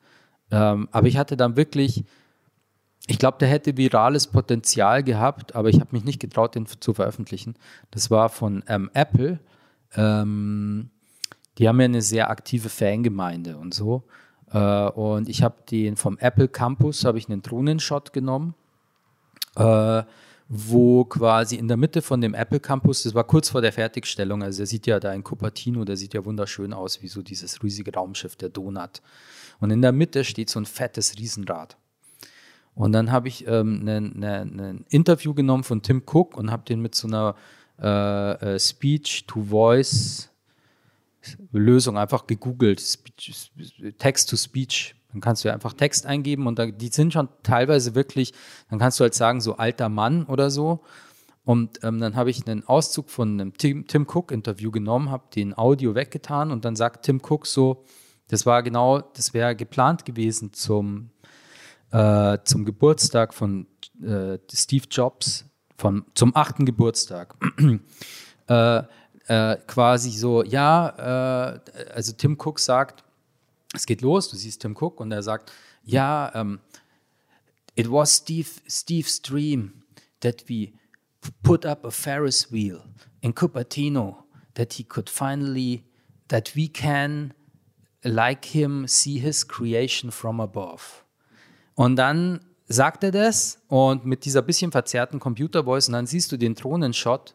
[0.51, 2.05] Ähm, aber ich hatte dann wirklich,
[3.13, 6.95] ich glaube, der hätte virales Potenzial gehabt, aber ich habe mich nicht getraut, den zu
[6.95, 7.55] veröffentlichen.
[7.91, 9.39] Das war von ähm, Apple.
[9.95, 10.91] Ähm,
[11.59, 14.05] die haben ja eine sehr aktive Fangemeinde und so.
[14.53, 18.55] Äh, und ich habe den vom Apple Campus, habe ich einen Drohnenshot genommen
[19.57, 20.03] äh,
[20.49, 24.43] wo quasi in der Mitte von dem Apple Campus, das war kurz vor der Fertigstellung,
[24.43, 27.63] also der sieht ja da in Cupertino, der sieht ja wunderschön aus, wie so dieses
[27.63, 29.01] riesige Raumschiff, der Donut.
[29.61, 31.77] Und in der Mitte steht so ein fettes Riesenrad.
[32.75, 36.65] Und dann habe ich ähm, ein ne, ne Interview genommen von Tim Cook und habe
[36.65, 37.35] den mit so einer
[37.81, 40.31] äh, äh, Speech-to-Voice
[41.53, 43.53] Lösung einfach gegoogelt, Speech,
[43.99, 44.95] Text-to-Speech.
[45.13, 48.33] Dann kannst du einfach Text eingeben und da, die sind schon teilweise wirklich,
[48.71, 50.83] dann kannst du halt sagen, so alter Mann oder so.
[51.45, 55.57] Und ähm, dann habe ich einen Auszug von einem Tim, Tim Cook-Interview genommen, habe den
[55.57, 57.85] Audio weggetan und dann sagt Tim Cook so,
[58.29, 61.11] das war genau, das wäre geplant gewesen zum,
[61.93, 63.67] äh, zum Geburtstag von
[64.03, 65.45] äh, Steve Jobs,
[65.77, 67.37] von, zum achten Geburtstag.
[68.49, 68.83] äh,
[69.27, 73.05] äh, quasi so, ja, äh, also Tim Cook sagt,
[73.75, 75.53] es geht los, du siehst Tim Cook und er sagt,
[75.85, 76.61] ja, ähm,
[77.75, 79.83] it was Steve, Steve's dream
[80.21, 80.73] that we
[81.43, 82.83] put up a Ferris wheel
[83.21, 84.25] in Cupertino
[84.55, 85.85] that he could finally,
[86.29, 87.33] that we can,
[88.05, 91.02] like him, see his creation from above.
[91.75, 96.37] Und dann sagt er das und mit dieser bisschen verzerrten Computervoice und dann siehst du
[96.37, 97.35] den Drohnenshot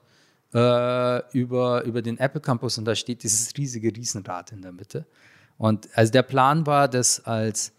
[0.53, 5.05] äh, über, über den Apple Campus und da steht dieses riesige Riesenrad in der Mitte.
[5.57, 7.73] Und also der Plan war, das als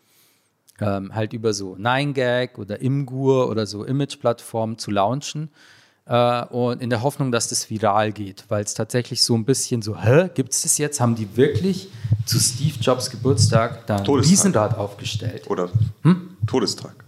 [0.81, 5.51] ähm, halt über so 9gag oder Imgur oder so Image-Plattformen zu launchen
[6.09, 9.83] äh, und in der Hoffnung, dass das viral geht, weil es tatsächlich so ein bisschen
[9.83, 11.01] so, hä, gibt es das jetzt?
[11.01, 11.89] Haben die wirklich
[12.27, 14.31] zu Steve Jobs Geburtstag da ein Todestag.
[14.33, 15.49] Riesenrad aufgestellt?
[15.49, 15.69] Oder
[16.03, 16.37] Hm?
[16.47, 17.05] Todestag.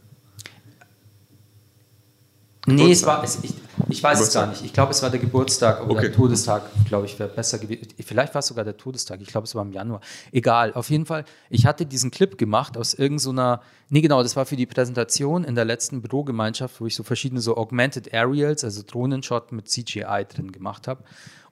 [2.67, 3.55] Nee, es war, es, ich,
[3.89, 4.63] ich weiß es gar nicht.
[4.65, 6.09] Ich glaube, es war der Geburtstag oder Okay.
[6.09, 7.89] der Todestag, glaube ich, wäre besser gewesen.
[8.05, 9.21] Vielleicht war es sogar der Todestag.
[9.23, 10.01] Ich glaube, es war im Januar.
[10.31, 11.25] Egal, auf jeden Fall.
[11.49, 15.55] Ich hatte diesen Clip gemacht aus irgendeiner, nee, genau, das war für die Präsentation in
[15.55, 20.53] der letzten Bürogemeinschaft, wo ich so verschiedene so Augmented Aerials, also Drohnenshot mit CGI drin
[20.53, 21.03] gemacht habe.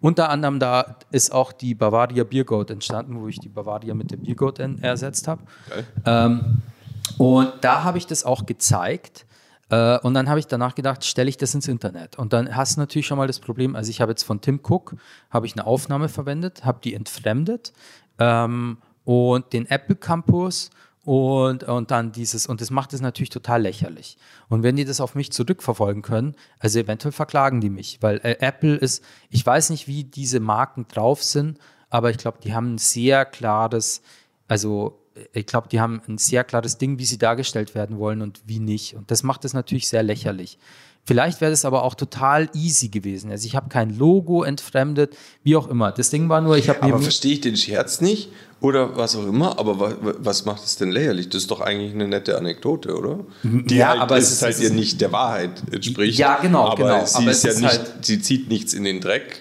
[0.00, 4.18] Unter anderem da ist auch die Bavaria Biergoat entstanden, wo ich die Bavaria mit der
[4.18, 5.42] Biergoat ersetzt habe.
[6.04, 6.62] Ähm,
[7.16, 9.24] und da habe ich das auch gezeigt.
[9.70, 12.18] Äh, und dann habe ich danach gedacht, stelle ich das ins Internet.
[12.18, 14.60] Und dann hast du natürlich schon mal das Problem, also ich habe jetzt von Tim
[14.62, 14.96] Cook,
[15.30, 17.72] habe ich eine Aufnahme verwendet, habe die entfremdet
[18.18, 20.70] ähm, und den Apple Campus
[21.04, 24.18] und, und dann dieses, und das macht es natürlich total lächerlich.
[24.48, 28.36] Und wenn die das auf mich zurückverfolgen können, also eventuell verklagen die mich, weil äh,
[28.40, 31.58] Apple ist, ich weiß nicht, wie diese Marken drauf sind,
[31.88, 34.02] aber ich glaube, die haben ein sehr klares,
[34.48, 35.00] also
[35.32, 38.58] ich glaube, die haben ein sehr klares Ding, wie sie dargestellt werden wollen und wie
[38.58, 38.94] nicht.
[38.94, 40.58] Und das macht es natürlich sehr lächerlich.
[41.04, 43.30] Vielleicht wäre das aber auch total easy gewesen.
[43.30, 45.90] Also ich habe kein Logo entfremdet, wie auch immer.
[45.90, 48.28] Das Ding war nur, ich habe Aber verstehe ich den Scherz nicht
[48.60, 51.30] oder was auch immer, aber wa, wa- was macht es denn lächerlich?
[51.30, 53.20] Das ist doch eigentlich eine nette Anekdote, oder?
[53.42, 56.18] Die Ja, halt, aber es es ist ist- halt ja ist- nicht der Wahrheit entspricht.
[56.18, 57.06] Ja, genau, aber genau.
[57.06, 59.40] Sie, Aber ist ja ist nicht, halt- sie zieht nichts in den Dreck.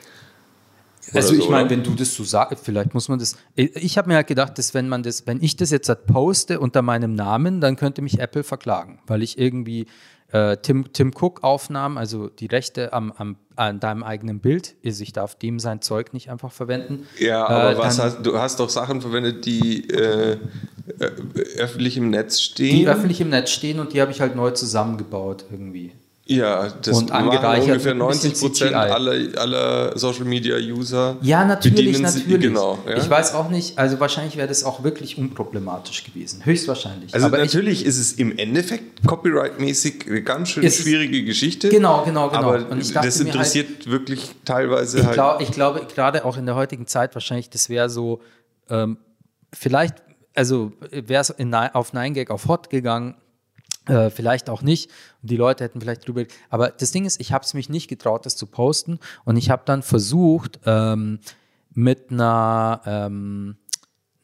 [1.13, 3.37] Also ich so, meine, wenn du das so sagst, vielleicht muss man das.
[3.55, 6.05] Ich, ich habe mir halt gedacht, dass wenn man das, wenn ich das jetzt halt
[6.05, 9.87] poste unter meinem Namen, dann könnte mich Apple verklagen, weil ich irgendwie
[10.31, 15.01] äh, Tim, Tim Cook Aufnahmen, also die Rechte am, am, an deinem eigenen Bild, also
[15.03, 17.07] ich darf dem sein Zeug nicht einfach verwenden.
[17.17, 20.37] Ja, aber Äh, was hast, du hast doch Sachen verwendet, die äh, äh,
[21.57, 22.75] öffentlich im Netz stehen.
[22.75, 25.93] Die öffentlich im Netz stehen und die habe ich halt neu zusammengebaut irgendwie.
[26.29, 31.15] Ja, das Und angereichert ungefähr mit ein bisschen 90 Prozent aller, aller Social Media User.
[31.21, 32.41] Ja, natürlich, bedienen sie- natürlich.
[32.41, 32.97] Genau, ja.
[32.97, 36.45] Ich weiß auch nicht, also wahrscheinlich wäre das auch wirklich unproblematisch gewesen.
[36.45, 37.13] Höchstwahrscheinlich.
[37.13, 41.69] Also Aber ich, natürlich ist es im Endeffekt copyright-mäßig eine ganz schön schwierige Geschichte.
[41.69, 42.39] Genau, genau, genau.
[42.39, 45.13] Aber ich das halt- interessiert wirklich teilweise Ich, halt.
[45.13, 48.21] glaub, ich glaube, gerade auch in der heutigen Zeit wahrscheinlich, das wäre so,
[48.69, 48.97] ähm,
[49.53, 49.95] vielleicht,
[50.35, 51.31] also wäre es
[51.73, 53.15] auf 9gag auf Hot gegangen,
[53.87, 54.89] äh, vielleicht auch nicht.
[55.21, 56.23] Und die Leute hätten vielleicht drüber.
[56.49, 58.99] Aber das Ding ist, ich habe es mich nicht getraut, das zu posten.
[59.25, 61.19] Und ich habe dann versucht, ähm,
[61.73, 63.55] mit einer, ähm,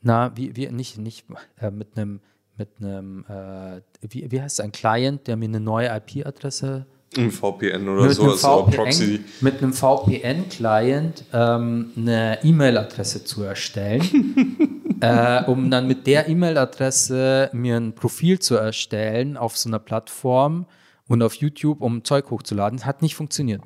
[0.01, 1.25] na, wie, wie, nicht, nicht,
[1.59, 2.19] äh, mit einem,
[2.57, 6.85] mit einem, äh, wie, wie heißt es, ein Client, der mir eine neue IP-Adresse
[7.15, 9.23] Ein VPN oder mit so, einem also auch Proxy.
[9.41, 14.01] Mit einem VPN-Client ähm, eine E-Mail-Adresse zu erstellen,
[15.03, 20.65] äh, um dann mit der E-Mail-Adresse mir ein Profil zu erstellen auf so einer Plattform
[21.07, 22.85] und auf YouTube, um Zeug hochzuladen.
[22.85, 23.61] Hat nicht funktioniert.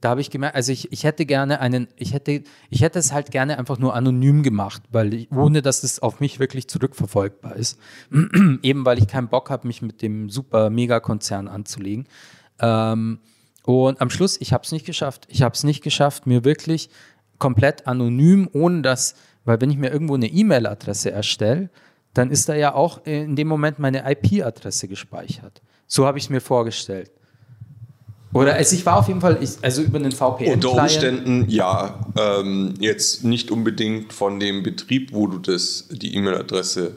[0.00, 3.12] Da habe ich gemerkt, also ich, ich hätte gerne einen, ich hätte, ich hätte es
[3.12, 7.56] halt gerne einfach nur anonym gemacht, weil ich, ohne dass es auf mich wirklich zurückverfolgbar
[7.56, 7.78] ist.
[8.62, 12.06] Eben weil ich keinen Bock habe, mich mit dem super Megakonzern anzulegen.
[12.60, 13.18] Ähm,
[13.64, 15.26] und am Schluss, ich habe es nicht geschafft.
[15.28, 16.90] Ich habe es nicht geschafft, mir wirklich
[17.38, 21.70] komplett anonym, ohne dass, weil wenn ich mir irgendwo eine E-Mail-Adresse erstelle,
[22.14, 25.62] dann ist da ja auch in dem Moment meine IP-Adresse gespeichert.
[25.86, 27.10] So habe ich es mir vorgestellt.
[28.32, 30.54] Oder also ich war auf jeden Fall, ich, also über einen VPN.
[30.54, 36.96] Unter Umständen, ja, ähm, jetzt nicht unbedingt von dem Betrieb, wo du das, die E-Mail-Adresse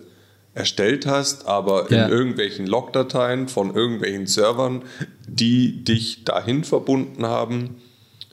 [0.56, 2.06] erstellt hast, aber Ja.
[2.06, 4.82] in irgendwelchen Logdateien von irgendwelchen Servern,
[5.28, 7.76] die dich dahin verbunden haben,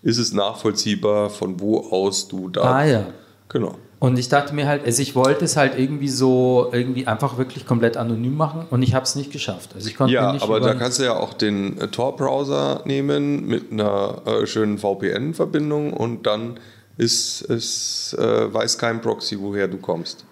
[0.01, 2.63] ist es nachvollziehbar, von wo aus du da.
[2.63, 3.07] Ah ja.
[3.51, 3.77] Genau.
[3.99, 7.65] Und ich dachte mir halt, also ich wollte es halt irgendwie so, irgendwie einfach wirklich
[7.65, 9.71] komplett anonym machen und ich habe es nicht geschafft.
[9.75, 13.73] Also ich konnte Ja, aber da kannst du ja auch den äh, Tor-Browser nehmen mit
[13.73, 16.59] einer äh, schönen VPN-Verbindung und dann
[16.97, 20.25] ist es, äh, weiß kein Proxy, woher du kommst.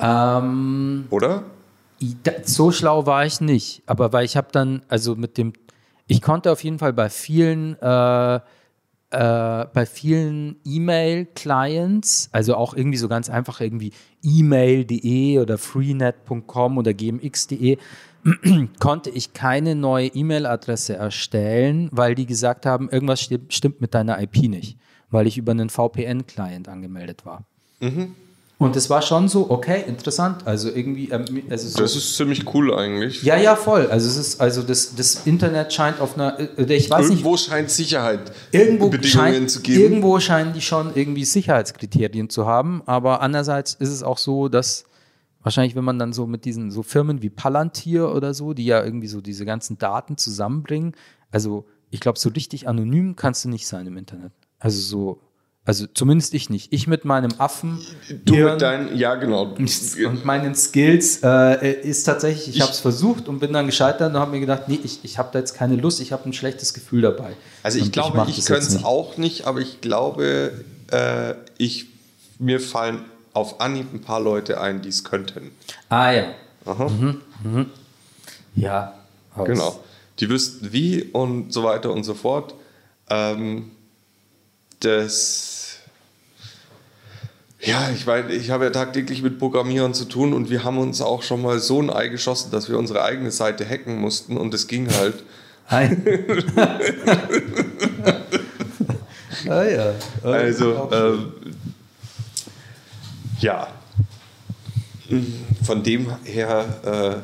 [0.00, 1.44] ähm, Oder?
[2.44, 5.52] So schlau war ich nicht, aber weil ich habe dann, also mit dem,
[6.08, 8.40] ich konnte auf jeden Fall bei vielen, äh,
[9.12, 13.92] äh, bei vielen E-Mail-Clients, also auch irgendwie so ganz einfach irgendwie
[14.24, 17.78] email.de oder freenet.com oder gmx.de,
[18.80, 24.20] konnte ich keine neue E-Mail-Adresse erstellen, weil die gesagt haben, irgendwas sti- stimmt mit deiner
[24.22, 24.78] IP nicht,
[25.10, 27.44] weil ich über einen VPN-Client angemeldet war.
[28.62, 30.46] Und es war schon so, okay, interessant.
[30.46, 33.22] Also irgendwie, ähm, also so, Das ist ziemlich cool eigentlich.
[33.22, 33.88] ja, ja, voll.
[33.88, 37.44] Also es ist, also das, das Internet scheint auf einer, äh, ich weiß Irgendwo nicht,
[37.44, 39.80] scheint Sicherheit irgendwo, Bedingungen scheint, zu geben.
[39.80, 44.84] irgendwo scheinen die schon irgendwie Sicherheitskriterien zu haben, aber andererseits ist es auch so, dass
[45.42, 48.84] wahrscheinlich, wenn man dann so mit diesen so Firmen wie Palantir oder so, die ja
[48.84, 50.92] irgendwie so diese ganzen Daten zusammenbringen,
[51.30, 54.32] also ich glaube, so richtig anonym kannst du nicht sein im Internet.
[54.58, 55.20] Also so,
[55.64, 56.72] Also zumindest ich nicht.
[56.72, 57.78] Ich mit meinem Affen.
[58.24, 59.44] Du mit deinen, ja genau.
[59.54, 64.12] und meinen Skills äh, ist tatsächlich, ich, Ich- habe es versucht und bin dann gescheitert
[64.12, 66.32] und habe mir gedacht, nee, ich, ich habe da jetzt keine Lust, ich habe ein
[66.32, 67.34] schlechtes Gefühl dabei.
[67.62, 71.86] Also ich Und glaube, ich, das könnte es auch nicht, aber ich glaube, äh, ich,
[72.40, 75.52] mir fallen auf Anhieb ein paar Leute ein, die es könnten.
[75.88, 76.24] Ah ja.
[76.66, 76.90] Aha.
[78.56, 78.94] Ja.
[79.36, 79.80] aus- Genau.
[80.18, 82.54] Die wüssten wie und so weiter und so fort.
[83.08, 83.70] Ähm,
[84.80, 85.50] das.
[87.64, 91.00] Ja, ich meine, ich habe ja tagtäglich mit Programmierern zu tun und wir haben uns
[91.00, 94.52] auch schon mal so ein Ei geschossen, dass wir unsere eigene Seite hacken mussten und
[94.52, 95.22] es ging halt.
[95.68, 95.96] Hi.
[99.48, 99.94] ah ja.
[100.24, 101.32] Also, ähm,
[103.38, 103.68] ja.
[105.64, 107.14] Von dem her, äh,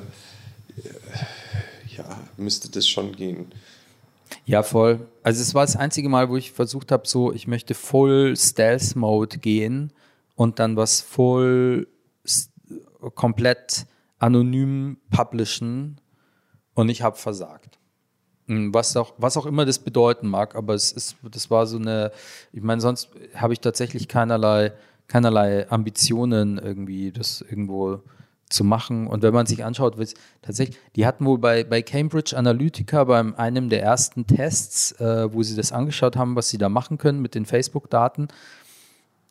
[1.97, 2.05] ja,
[2.37, 3.51] müsste das schon gehen.
[4.47, 5.01] Ja, voll.
[5.25, 8.95] Also es war das einzige Mal, wo ich versucht habe, so, ich möchte Full Stealth
[8.95, 9.93] Mode gehen
[10.39, 11.89] und dann was voll
[13.17, 13.87] komplett
[14.21, 16.01] anonym publishen
[16.75, 17.81] und ich habe versagt.
[18.47, 21.77] Mm, Was auch, was auch immer das bedeuten mag, aber es ist, das war so
[21.79, 22.13] eine,
[22.53, 24.73] ich meine, sonst habe ich tatsächlich keinerlei,
[25.09, 28.03] keinerlei Ambitionen irgendwie, das irgendwo
[28.49, 29.09] zu machen.
[29.09, 29.97] Und wenn man sich anschaut,
[30.41, 35.43] tatsächlich, die hatten wohl bei, bei Cambridge Analytica beim einem der ersten Tests, äh, wo
[35.43, 38.29] sie das angeschaut haben, was sie da machen können mit den Facebook-Daten,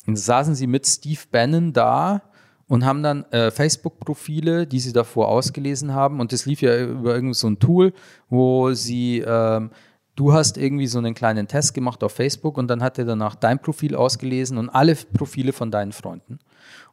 [0.07, 2.23] und saßen sie mit Steve Bannon da
[2.67, 6.19] und haben dann äh, Facebook-Profile, die sie davor ausgelesen haben.
[6.19, 7.93] Und das lief ja über irgend so ein Tool,
[8.29, 9.71] wo sie, ähm,
[10.15, 13.35] du hast irgendwie so einen kleinen Test gemacht auf Facebook und dann hat er danach
[13.35, 16.39] dein Profil ausgelesen und alle Profile von deinen Freunden.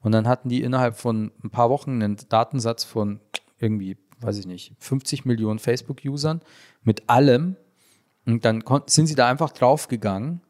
[0.01, 3.21] Und dann hatten die innerhalb von ein paar Wochen einen Datensatz von
[3.59, 6.41] irgendwie, weiß ich nicht, 50 Millionen Facebook-Usern
[6.83, 7.57] mit allem.
[8.27, 10.41] Und dann sind sie da einfach draufgegangen.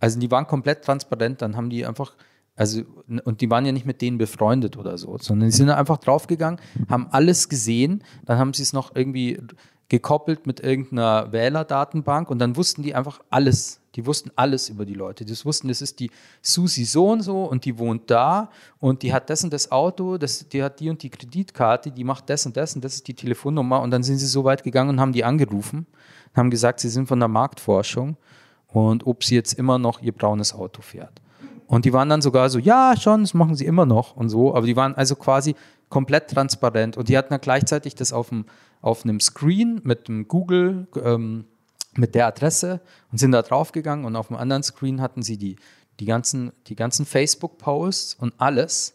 [0.00, 2.14] Also die waren komplett transparent, dann haben die einfach,
[2.54, 2.82] also,
[3.24, 6.60] und die waren ja nicht mit denen befreundet oder so, sondern die sind einfach draufgegangen,
[6.88, 9.40] haben alles gesehen, dann haben sie es noch irgendwie
[9.88, 13.80] gekoppelt mit irgendeiner Wählerdatenbank und dann wussten die einfach alles.
[13.94, 15.24] Die wussten alles über die Leute.
[15.24, 16.10] Die wussten, das ist die
[16.42, 20.18] Susi so und so und die wohnt da und die hat das und das Auto,
[20.18, 23.08] das, die hat die und die Kreditkarte, die macht das und das und das ist
[23.08, 25.86] die Telefonnummer und dann sind sie so weit gegangen und haben die angerufen
[26.36, 28.16] haben gesagt, sie sind von der Marktforschung
[28.68, 31.20] und ob sie jetzt immer noch ihr braunes Auto fährt.
[31.66, 34.54] Und die waren dann sogar so, ja, schon, das machen sie immer noch und so,
[34.54, 35.56] aber die waren also quasi
[35.88, 36.96] komplett transparent.
[36.96, 38.46] Und die hatten dann gleichzeitig das auf, dem,
[38.80, 41.44] auf einem Screen mit dem Google, ähm,
[41.94, 44.04] mit der Adresse und sind da draufgegangen.
[44.04, 45.56] Und auf dem anderen Screen hatten sie die,
[45.98, 48.94] die ganzen, die ganzen Facebook-Posts und alles.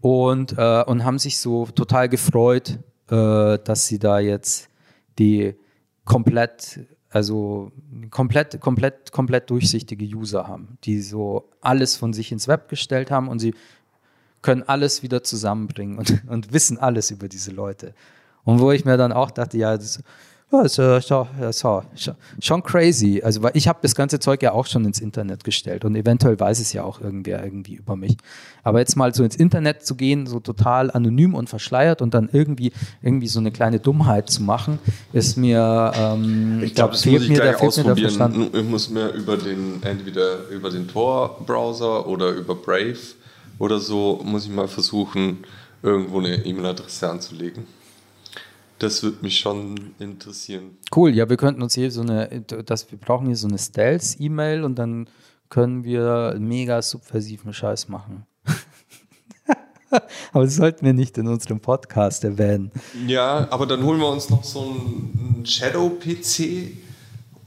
[0.00, 2.78] Und, äh, und haben sich so total gefreut,
[3.10, 4.68] äh, dass sie da jetzt
[5.18, 5.54] die
[6.04, 6.80] komplett,
[7.10, 7.72] also
[8.10, 13.28] komplett, komplett, komplett durchsichtige User haben, die so alles von sich ins Web gestellt haben
[13.28, 13.54] und sie
[14.42, 17.94] können alles wieder zusammenbringen und, und wissen alles über diese Leute.
[18.44, 20.02] Und wo ich mir dann auch dachte, ja, das,
[20.52, 23.20] ja, ist, schon, das ist schon, crazy.
[23.22, 26.38] Also, weil ich habe das ganze Zeug ja auch schon ins Internet gestellt und eventuell
[26.38, 28.16] weiß es ja auch irgendwer irgendwie über mich.
[28.62, 32.28] Aber jetzt mal so ins Internet zu gehen, so total anonym und verschleiert und dann
[32.32, 32.72] irgendwie,
[33.02, 34.78] irgendwie so eine kleine Dummheit zu machen,
[35.12, 38.54] ist mir, ähm, Ich glaube, fehlt muss ich mir- gleich fehlt mir der Verstand.
[38.54, 42.96] Ich muss mir über den, entweder über den Tor-Browser oder über Brave
[43.58, 45.38] oder so, muss ich mal versuchen,
[45.82, 47.64] irgendwo eine E-Mail-Adresse anzulegen.
[48.78, 50.76] Das würde mich schon interessieren.
[50.94, 54.64] Cool, ja, wir könnten uns hier so eine, das, wir brauchen hier so eine Stealth-E-Mail
[54.64, 55.08] und dann
[55.48, 58.26] können wir mega subversiven Scheiß machen.
[60.32, 62.70] Aber das sollten wir nicht in unserem Podcast erwähnen.
[63.06, 66.76] Ja, aber dann holen wir uns noch so einen Shadow-PC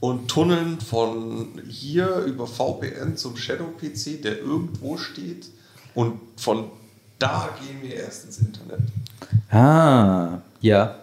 [0.00, 5.50] und tunneln von hier über VPN zum Shadow-PC, der irgendwo steht.
[5.94, 6.70] Und von
[7.18, 8.80] da gehen wir erst ins Internet.
[9.50, 10.96] Ah, ja.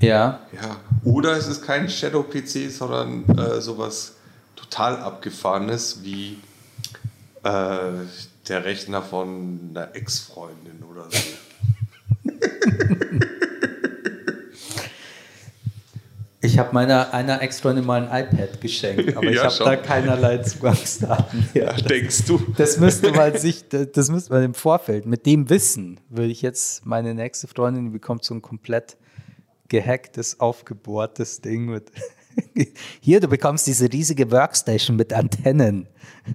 [0.00, 0.40] Ja.
[0.52, 0.76] Ja.
[1.04, 4.16] Oder es ist kein Shadow-PC, sondern äh, sowas
[4.54, 6.38] total abgefahrenes wie
[7.42, 7.90] äh,
[8.48, 11.18] der Rechner von einer Ex-Freundin oder so.
[16.46, 19.66] Ich habe meiner einer Ex-Freundin mal ein iPad geschenkt, aber ich Ja, habe schon.
[19.66, 21.72] da keinerlei Zugangsdaten mehr.
[21.74, 22.38] Denkst du?
[22.56, 26.86] Das müsste man sich, das müsste man im Vorfeld, mit dem Wissen, würde ich jetzt
[26.86, 28.96] meine nächste Freundin, die bekommt so ein komplett
[29.68, 31.90] gehacktes, aufgebohrtes Ding mit
[33.00, 35.86] Hier, du bekommst diese riesige Workstation mit Antennen.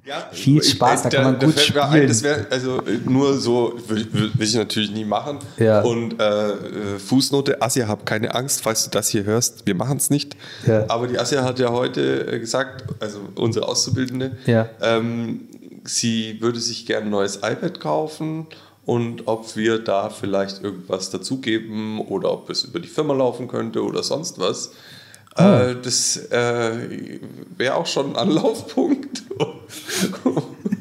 [0.06, 2.02] Ja, Viel Spaß, da kann man gut fällt mir spielen.
[2.04, 5.39] Ein, das wäre also nur so, will, ich natürlich nie machen.
[5.58, 5.82] Ja.
[5.82, 9.97] Und äh, äh, Fußnote, Asja, hab keine Angst, falls du das hier hörst, wir machen
[9.97, 10.38] es nicht.
[10.66, 10.86] Ja.
[10.89, 14.70] Aber die Asja hat ja heute äh, gesagt, also unsere Auszubildende, Ja.
[14.82, 15.41] ähm,
[15.84, 18.47] sie würde sich gerne ein neues iPad kaufen
[18.86, 23.84] und ob wir da vielleicht irgendwas dazugeben oder ob es über die Firma laufen könnte
[23.84, 24.72] oder sonst was.
[25.36, 27.19] Äh, das äh,
[27.57, 29.23] wäre auch schon ein Anlaufpunkt.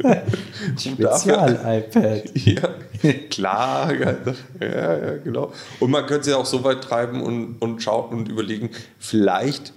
[0.78, 2.24] Spezial-iPad.
[3.02, 3.94] Ja, klar.
[3.94, 4.16] Ja,
[4.60, 5.54] ja, genau.
[5.78, 9.72] Und man könnte es ja auch so weit treiben und, und schauen und überlegen, vielleicht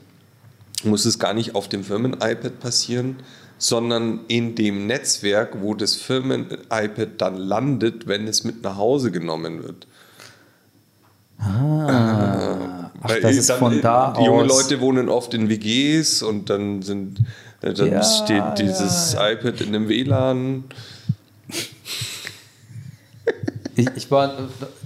[0.84, 3.16] muss es gar nicht auf dem Firmen-iPad passieren,
[3.58, 9.64] sondern in dem Netzwerk, wo das Firmen-iPad dann landet, wenn es mit nach Hause genommen
[9.64, 9.88] wird.
[11.40, 12.43] Ah,
[13.04, 14.64] ach, Weil das ist dann, von da die junge aus.
[14.64, 17.20] Leute wohnen oft in WGs und dann sind
[17.62, 20.64] äh, dann Ja, steht dieses ja, iPad in dem WLAN.
[23.76, 24.32] Ich, ich war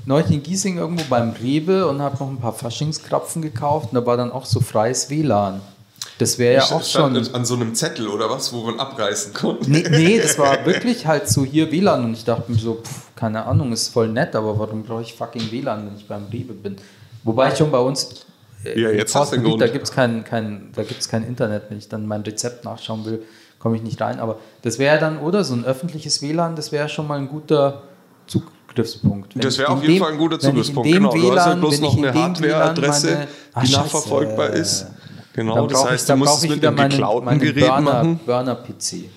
[0.05, 4.05] neulich in Giesing irgendwo beim Rewe und habe noch ein paar Faschingskrapfen gekauft und da
[4.05, 5.61] war dann auch so freies WLAN.
[6.19, 7.15] Das wäre ja auch schon.
[7.33, 9.69] an so einem Zettel oder was, wo man abreißen konnte.
[9.69, 13.15] Nee, nee, das war wirklich halt so hier WLAN und ich dachte mir so, pff,
[13.15, 16.53] keine Ahnung, ist voll nett, aber warum brauche ich fucking WLAN, wenn ich beim Rewe
[16.53, 16.77] bin?
[17.23, 18.25] Wobei ich schon bei uns
[18.63, 19.73] äh, Ja, jetzt hast du einen Forstgebiet, da Grund.
[19.73, 21.63] gibt es kein, kein, da gibt's kein Internet.
[21.69, 23.23] Wenn ich dann mein Rezept nachschauen will,
[23.59, 24.19] komme ich nicht rein.
[24.19, 27.83] Aber das wäre dann, oder so ein öffentliches WLAN, das wäre schon mal ein guter
[28.27, 29.35] Zugriffspunkt.
[29.35, 30.87] Wenn Das ich wäre auf jeden dem- Fall ein guter ich Zugriffspunkt.
[30.87, 33.71] dem Genau, du hast ja WLAN, bloß noch ich in eine dem Hardware-Adresse, WLAN die
[33.73, 34.85] nachverfolgbar ist.
[35.33, 37.81] Genau, das heißt, dann du musst es ich mit einem meinen- geklauten meinen Gerät Burner,
[37.81, 38.19] machen.
[38.25, 39.09] Burner-PC.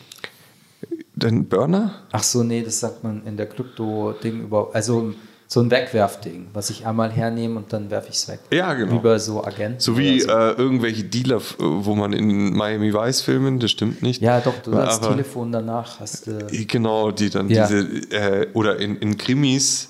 [1.14, 1.92] Den Burner?
[2.12, 4.70] Ach so, nee, das sagt man in der Krypto-Ding über.
[4.72, 5.12] Also
[5.53, 8.38] so ein Wegwerfding, was ich einmal hernehme und dann werfe ich es weg.
[8.53, 9.01] Ja, genau.
[9.01, 9.80] Bei so Agenten.
[9.80, 14.22] So wie oder äh, irgendwelche Dealer, wo man in Miami Vice filmen, das stimmt nicht.
[14.22, 16.46] Ja, doch, du hast Aber- Telefon danach, hast du.
[16.68, 17.66] Genau, die dann Ja.
[17.66, 17.80] diese,
[18.12, 19.88] äh, oder in, in Krimis,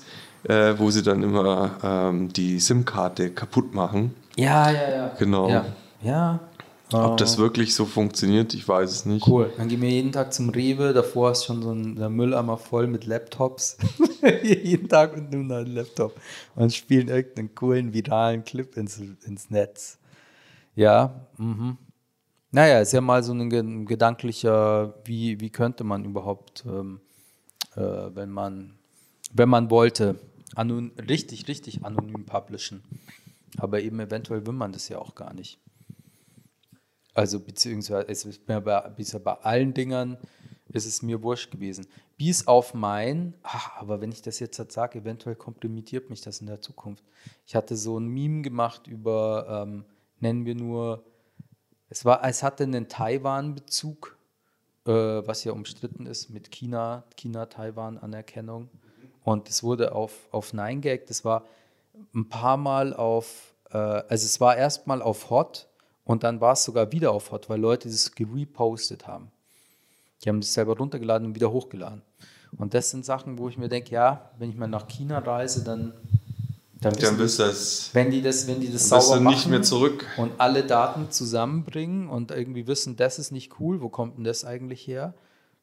[0.49, 4.15] äh, wo sie dann immer ähm, die SIM-Karte kaputt machen.
[4.35, 5.11] Ja, ja, ja.
[5.19, 5.47] Genau.
[5.47, 5.65] Ja.
[6.01, 6.39] ja.
[6.93, 9.25] Ob das wirklich so funktioniert, ich weiß es nicht.
[9.27, 9.51] Cool.
[9.57, 10.93] Dann gehen wir jeden Tag zum Rewe.
[10.93, 13.77] Davor ist schon so ein der Mülleimer voll mit Laptops.
[14.43, 16.19] jeden Tag mit einem neuen Laptop.
[16.55, 19.99] Und spielen irgendeinen coolen viralen Clip ins, ins Netz.
[20.75, 21.77] Ja, mhm.
[22.51, 26.99] Naja, ist ja mal so ein ge- gedanklicher, wie, wie könnte man überhaupt, ähm,
[27.75, 27.81] äh,
[28.13, 28.73] wenn man,
[29.33, 30.15] wenn man wollte,
[30.55, 32.83] anon richtig, richtig anonym publishen.
[33.57, 35.59] Aber eben eventuell will man das ja auch gar nicht.
[37.13, 40.17] Also beziehungsweise es ist mir bei, bisher bei allen Dingern
[40.69, 41.85] ist es mir wurscht gewesen.
[42.17, 46.39] Bis auf mein, ach, aber wenn ich das jetzt halt sage, eventuell kompromittiert mich das
[46.39, 47.03] in der Zukunft.
[47.45, 49.85] Ich hatte so ein Meme gemacht über, ähm,
[50.19, 51.03] nennen wir nur,
[51.89, 54.17] es war, es hatte einen Taiwan-Bezug,
[54.85, 58.69] äh, was ja umstritten ist mit China, China-Taiwan-Anerkennung.
[59.23, 61.45] Und es wurde auf, auf 9gag, das war
[62.15, 65.67] ein paar Mal auf, äh, also es war erstmal auf Hot
[66.11, 69.31] und dann war es sogar wieder auf Hot, weil Leute das gerepostet haben.
[70.21, 72.01] Die haben das selber runtergeladen und wieder hochgeladen.
[72.57, 75.63] Und das sind Sachen, wo ich mir denke, ja, wenn ich mal nach China reise,
[75.63, 75.93] dann,
[76.81, 79.61] dann, Dann bist du das, wenn die das, wenn die das sauber machen nicht mehr
[79.61, 80.05] zurück.
[80.17, 84.43] und alle Daten zusammenbringen und irgendwie wissen, das ist nicht cool, wo kommt denn das
[84.43, 85.13] eigentlich her?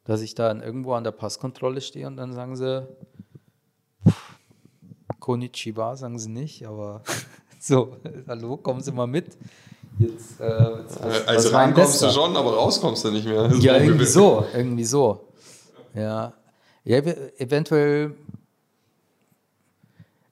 [0.04, 2.88] Dass ich dann irgendwo an der Passkontrolle stehe und dann sagen sie,
[5.20, 7.02] Konnichiwa sagen sie nicht, aber
[7.60, 9.36] so, hallo, kommen Sie mal mit.
[9.98, 10.44] Jetzt, äh,
[10.80, 13.50] jetzt, was- Also was reinkommst du schon, aber rauskommst du nicht mehr.
[13.60, 15.24] Ja, irgendwie so, irgendwie so.
[15.94, 16.32] Ja,
[16.84, 18.14] ja ev- eventuell,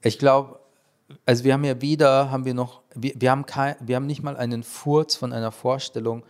[0.03, 0.59] ich glaube,
[1.25, 4.23] also wir haben ja weder, haben wir noch, wir, wir, haben kein, wir haben nicht
[4.23, 6.25] mal einen Furz von einer Vorstellung,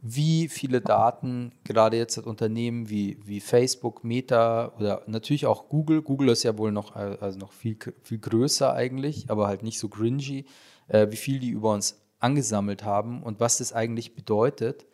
[0.00, 6.02] wie viele Daten gerade jetzt das Unternehmen wie, wie Facebook, Meta oder natürlich auch Google,
[6.02, 9.78] Google ist ja wohl noch, äh, also noch viel, viel größer eigentlich, aber halt nicht
[9.78, 10.46] so cringy,
[10.88, 14.86] äh, wie viel die über uns angesammelt haben und was das eigentlich bedeutet.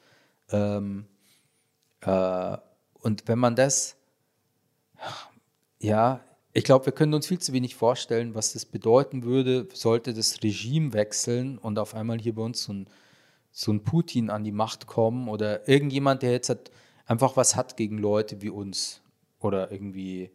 [0.51, 1.07] Ähm,
[2.03, 2.59] äh,
[2.95, 3.97] und wenn man das,
[5.81, 6.21] ja,
[6.53, 10.43] ich glaube, wir können uns viel zu wenig vorstellen, was das bedeuten würde, sollte das
[10.43, 12.89] Regime wechseln und auf einmal hier bei uns so ein,
[13.53, 16.71] so ein Putin an die Macht kommen oder irgendjemand, der jetzt hat,
[17.07, 19.03] einfach was hat gegen Leute wie uns
[19.41, 20.31] oder irgendwie.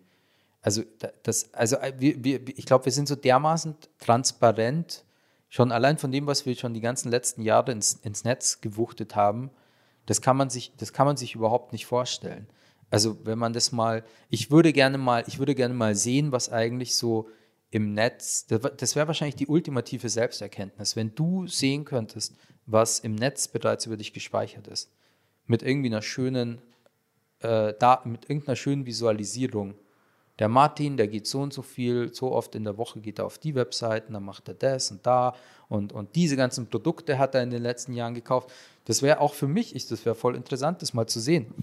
[0.61, 5.05] Also, da- das, also äh, wir, wir, ich glaube, wir sind so dermaßen transparent,
[5.53, 9.15] schon allein von dem, was wir schon die ganzen letzten Jahre ins, ins Netz gewuchtet
[9.15, 9.51] haben,
[10.07, 12.47] das kann man sich, das kann man sich überhaupt nicht vorstellen.
[12.89, 16.51] Also wenn man das mal, ich würde gerne mal, ich würde gerne mal sehen, was
[16.51, 17.29] eigentlich so
[17.69, 22.35] im Netz, das, wäre wahrscheinlich die ultimative Selbsterkenntnis, wenn du sehen könntest,
[22.65, 24.91] was im Netz bereits über dich gespeichert ist.
[25.45, 26.63] Mit irgendwie einer schönen,
[27.41, 29.75] äh, da, mit irgendeiner schönen Visualisierung.
[30.39, 33.25] Der Martin, der geht so und so viel, so oft in der Woche geht er
[33.25, 35.35] auf die Webseiten, dann macht er das und da
[35.69, 38.51] und, und diese ganzen Produkte hat er in den letzten Jahren gekauft.
[38.85, 41.53] Das wäre auch für mich, ich, das wäre voll interessant, das mal zu sehen.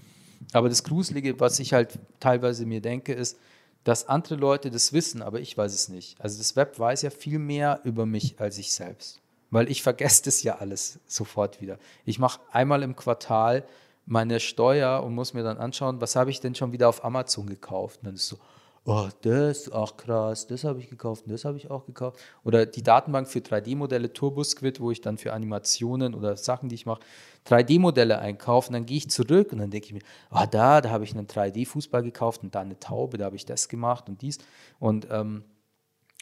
[0.52, 3.38] Aber das Gruselige, was ich halt teilweise mir denke, ist,
[3.84, 6.20] dass andere Leute das wissen, aber ich weiß es nicht.
[6.20, 10.24] Also das Web weiß ja viel mehr über mich als ich selbst, weil ich vergesse
[10.24, 11.78] das ja alles sofort wieder.
[12.04, 13.64] Ich mache einmal im Quartal
[14.06, 17.46] meine Steuer und muss mir dann anschauen, was habe ich denn schon wieder auf Amazon
[17.46, 18.00] gekauft.
[18.00, 18.38] Und dann ist so,
[18.84, 22.18] oh, das, ach krass, das habe ich gekauft das habe ich auch gekauft.
[22.44, 26.86] Oder die Datenbank für 3D-Modelle TurboSquid, wo ich dann für Animationen oder Sachen, die ich
[26.86, 27.00] mache,
[27.46, 30.90] 3D-Modelle einkaufe und dann gehe ich zurück und dann denke ich mir, ah, da, da
[30.90, 34.22] habe ich einen 3D-Fußball gekauft und da eine Taube, da habe ich das gemacht und
[34.22, 34.38] dies.
[34.78, 35.44] Und ähm,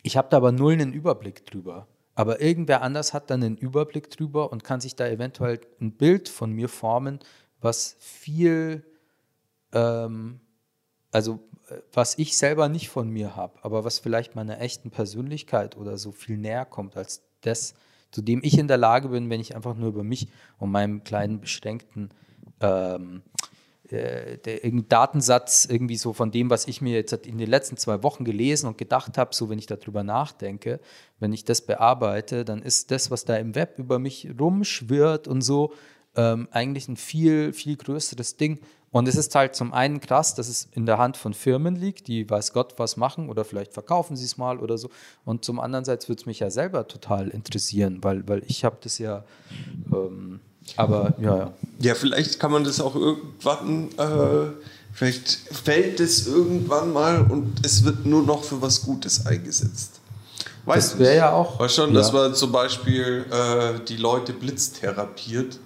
[0.03, 1.87] ich habe da aber null einen Überblick drüber.
[2.15, 6.29] Aber irgendwer anders hat dann einen Überblick drüber und kann sich da eventuell ein Bild
[6.29, 7.21] von mir formen,
[7.61, 8.85] was viel,
[9.73, 10.41] ähm,
[11.13, 11.39] also
[11.93, 16.13] was ich selber nicht von mir habe, aber was vielleicht meiner echten Persönlichkeit oder so
[16.13, 17.75] viel näher kommt als das,
[18.11, 21.05] zu dem ich in der Lage bin, wenn ich einfach nur über mich und meinem
[21.05, 22.11] kleinen beschränkten
[22.61, 23.23] ähm,
[23.91, 28.03] äh, der, Datensatz irgendwie so von dem, was ich mir jetzt in den letzten zwei
[28.03, 30.81] Wochen gelesen und gedacht habe, so wenn ich darüber nachdenke,
[31.19, 35.43] wenn ich das bearbeite, dann ist das, was da im Web über mich rumschwirrt und
[35.43, 35.73] so,
[36.17, 38.59] ähm, eigentlich ein viel, viel größeres Ding.
[38.91, 42.09] Und es ist halt zum einen krass, dass es in der Hand von Firmen liegt,
[42.09, 44.89] die weiß Gott was machen oder vielleicht verkaufen sie es mal oder so.
[45.25, 48.79] Und zum anderen Seite würde es mich ja selber total interessieren, weil, weil ich habe
[48.81, 49.25] das ja,
[49.93, 50.41] ähm,
[50.77, 51.53] aber ja, ja.
[51.81, 54.53] Ja, vielleicht kann man das auch irgendwann, äh,
[54.93, 60.01] vielleicht fällt es irgendwann mal und es wird nur noch für was Gutes eingesetzt.
[60.65, 61.61] Weißt das wäre ja auch.
[61.61, 61.97] Weißt schon, ja.
[61.97, 65.59] dass man zum Beispiel äh, die Leute blitztherapiert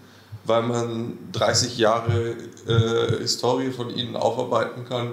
[0.45, 2.35] weil man 30 Jahre
[2.67, 5.13] äh, Historie von ihnen aufarbeiten kann,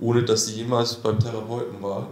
[0.00, 2.06] ohne dass sie jemals beim Therapeuten waren.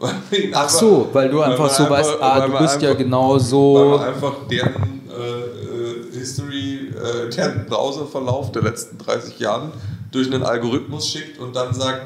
[0.52, 3.38] Ach so, weil du einfach weil so einfach, weißt, ah, du bist einfach, ja genau
[3.38, 3.74] so.
[3.74, 9.72] Weil man einfach deren äh, äh, History, äh, deren Browserverlauf der letzten 30 Jahre
[10.12, 12.02] durch einen Algorithmus schickt und dann sagt,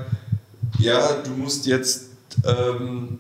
[0.79, 2.11] ja, du musst jetzt
[2.45, 3.19] ähm,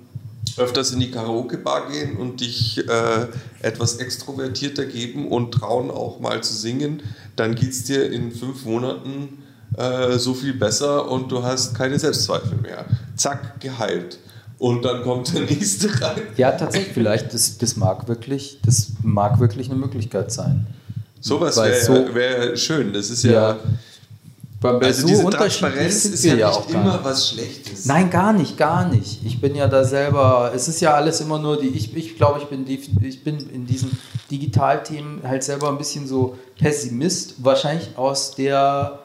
[0.57, 3.27] öfters in die Karaoke-Bar gehen und dich äh,
[3.61, 7.03] etwas extrovertierter geben und trauen auch mal zu singen,
[7.37, 9.43] dann geht es dir in fünf Monaten
[9.77, 12.85] äh, so viel besser und du hast keine Selbstzweifel mehr.
[13.17, 14.19] Zack, geheilt.
[14.59, 16.23] Und dann kommt der nächste rein.
[16.37, 20.67] Ja, tatsächlich, vielleicht, das, das mag wirklich, das mag wirklich eine Möglichkeit sein.
[21.21, 22.93] Sowas wäre so, wär schön.
[22.93, 23.59] Das ist ja, ja
[24.63, 27.85] bei also so diese Transparenz ist ja, ja nicht immer was Schlechtes.
[27.85, 29.19] Nein, gar nicht, gar nicht.
[29.25, 32.39] Ich bin ja da selber, es ist ja alles immer nur die, ich, ich glaube,
[32.39, 33.99] ich bin, die, ich bin in diesen
[34.31, 39.01] Digitalthemen halt selber ein bisschen so Pessimist, wahrscheinlich aus der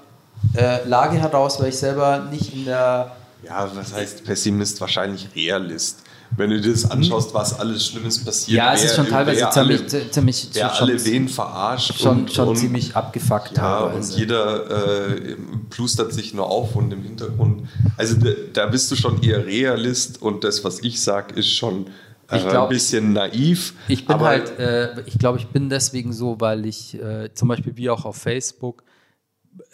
[0.56, 3.16] äh, Lage heraus, weil ich selber nicht in der...
[3.44, 4.80] Ja, was heißt Pessimist?
[4.80, 8.58] Wahrscheinlich Realist wenn du dir das anschaust, was alles Schlimmes passiert.
[8.58, 12.00] Ja, es ist schon teilweise ziemlich, alle, ziemlich wer schon, alle wen verarscht.
[12.00, 13.58] Schon, und, schon und, ziemlich abgefuckt.
[13.58, 14.14] Ja, teilweise.
[14.14, 15.36] und jeder äh,
[15.70, 17.68] plustert sich nur auf und im Hintergrund.
[17.96, 21.88] Also da, da bist du schon eher Realist und das, was ich sage, ist schon
[22.30, 23.74] äh, glaub, ein bisschen naiv.
[23.88, 27.78] Ich bin halt, äh, ich glaube, ich bin deswegen so, weil ich äh, zum Beispiel
[27.78, 28.84] wie auch auf Facebook,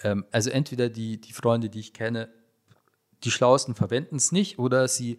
[0.04, 2.30] ähm, also entweder die, die Freunde, die ich kenne,
[3.24, 5.18] die Schlauesten verwenden es nicht oder sie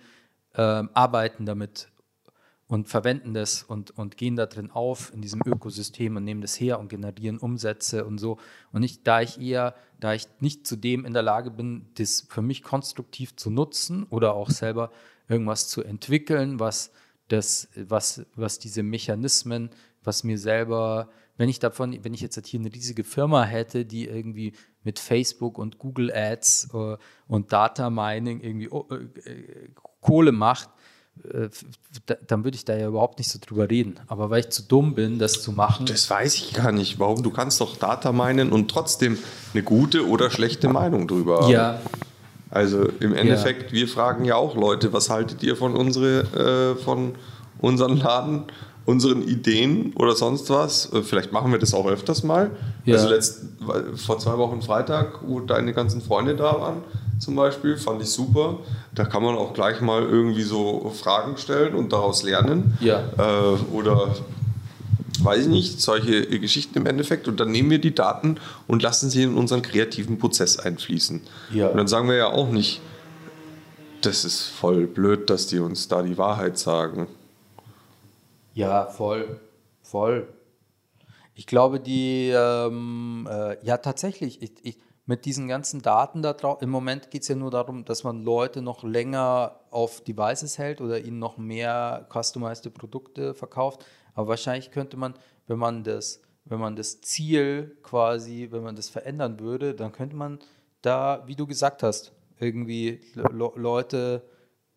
[0.56, 1.88] ähm, arbeiten damit
[2.66, 6.58] und verwenden das und, und gehen da drin auf in diesem Ökosystem und nehmen das
[6.58, 8.38] her und generieren Umsätze und so.
[8.72, 12.26] Und ich, da ich eher, da ich nicht zu dem in der Lage bin, das
[12.28, 14.90] für mich konstruktiv zu nutzen oder auch selber
[15.28, 16.90] irgendwas zu entwickeln, was
[17.28, 19.70] das, was, was diese Mechanismen,
[20.02, 24.06] was mir selber, wenn ich davon, wenn ich jetzt hier eine riesige Firma hätte, die
[24.06, 24.52] irgendwie
[24.82, 29.68] mit Facebook und Google Ads äh, und Data Mining irgendwie oh, äh,
[30.04, 30.68] Kohle macht,
[31.32, 31.48] äh,
[32.26, 33.94] dann würde ich da ja überhaupt nicht so drüber reden.
[34.08, 35.86] Aber weil ich zu dumm bin, das zu machen.
[35.86, 36.98] Das weiß ich gar nicht.
[36.98, 37.22] Warum?
[37.22, 39.18] Du kannst doch Data meinen und trotzdem
[39.52, 41.52] eine gute oder schlechte Meinung drüber haben.
[41.52, 41.80] Ja.
[42.50, 43.78] Also im Endeffekt, ja.
[43.78, 47.14] wir fragen ja auch Leute, was haltet ihr von, unsere, äh, von
[47.58, 48.44] unseren Laden,
[48.86, 50.92] unseren Ideen oder sonst was?
[50.92, 52.50] Äh, vielleicht machen wir das auch öfters mal.
[52.84, 52.96] Ja.
[52.96, 53.42] Also letzt,
[53.96, 56.82] vor zwei Wochen Freitag, wo deine ganzen Freunde da waren,
[57.18, 58.58] zum Beispiel, fand ich super.
[58.94, 62.76] Da kann man auch gleich mal irgendwie so Fragen stellen und daraus lernen.
[62.80, 63.04] Ja.
[63.16, 64.14] Äh, oder
[65.20, 67.28] weiß ich nicht, solche Geschichten im Endeffekt.
[67.28, 68.36] Und dann nehmen wir die Daten
[68.66, 71.22] und lassen sie in unseren kreativen Prozess einfließen.
[71.52, 71.68] Ja.
[71.68, 72.80] Und dann sagen wir ja auch nicht,
[74.02, 77.06] das ist voll blöd, dass die uns da die Wahrheit sagen.
[78.54, 79.40] Ja, voll,
[79.82, 80.28] voll.
[81.34, 86.62] Ich glaube, die, ähm, äh, ja tatsächlich, ich, ich, mit diesen ganzen Daten da drauf,
[86.62, 90.80] im Moment geht es ja nur darum, dass man Leute noch länger auf Devices hält
[90.80, 93.84] oder ihnen noch mehr customized Produkte verkauft.
[94.14, 95.14] Aber wahrscheinlich könnte man,
[95.48, 100.14] wenn man das, wenn man das Ziel quasi, wenn man das verändern würde, dann könnte
[100.14, 100.38] man
[100.80, 104.22] da, wie du gesagt hast, irgendwie Le Leute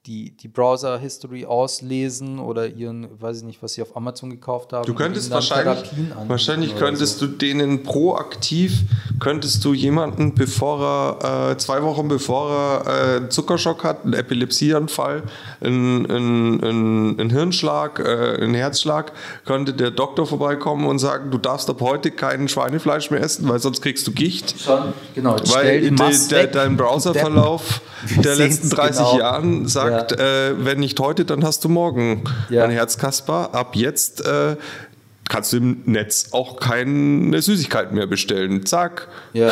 [0.07, 4.85] die, die Browser-History auslesen oder ihren, weiß ich nicht, was sie auf Amazon gekauft haben.
[4.85, 5.91] Du könntest wahrscheinlich,
[6.27, 7.27] wahrscheinlich könntest so.
[7.27, 8.83] du denen proaktiv,
[9.19, 15.23] könntest du jemanden, bevor er, äh, zwei Wochen bevor er äh, Zuckerschock hat, einen Epilepsieanfall,
[15.59, 19.11] einen, einen, einen, einen Hirnschlag, äh, einen Herzschlag,
[19.45, 23.59] könnte der Doktor vorbeikommen und sagen, du darfst ab heute kein Schweinefleisch mehr essen, weil
[23.59, 24.57] sonst kriegst du Gicht.
[24.57, 25.35] Schon, genau.
[25.53, 27.81] Weil de, de, dein Browserverlauf
[28.23, 29.19] der letzten 30 genau.
[29.19, 30.47] Jahren sagt, sagt, ja.
[30.49, 32.63] äh, wenn nicht heute, dann hast du morgen ja.
[32.63, 33.53] ein Herz, Kaspar.
[33.53, 34.55] Ab jetzt äh,
[35.27, 38.65] kannst du im Netz auch keine Süßigkeit mehr bestellen.
[38.65, 39.07] Zack.
[39.33, 39.51] Ja.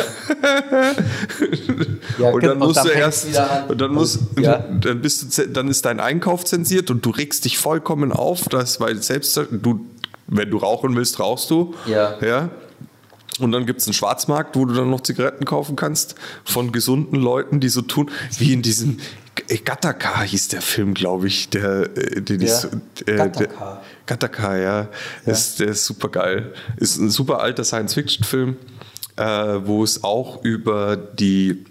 [2.18, 3.28] ja und dann musst du erst,
[3.68, 4.58] und dann musst, ja.
[4.58, 8.80] dann bist du, dann ist dein Einkauf zensiert und du regst dich vollkommen auf, dass,
[8.80, 9.86] weil selbst du,
[10.26, 11.74] wenn du rauchen willst, rauchst du.
[11.86, 12.14] Ja.
[12.20, 12.50] ja.
[13.38, 16.14] Und dann gibt es einen Schwarzmarkt, wo du dann noch Zigaretten kaufen kannst
[16.44, 18.98] von gesunden Leuten, die so tun, wie in diesem
[19.64, 22.58] Gattaca hieß der Film, glaube ich, der, äh, den ja.
[22.58, 23.82] ich, äh, Gattaca.
[24.06, 24.88] Gattaca, ja.
[25.24, 25.32] ja.
[25.32, 26.52] Ist, der ist super geil.
[26.76, 28.56] Ist ein super alter Science-Fiction-Film,
[29.16, 31.64] äh, wo es auch über die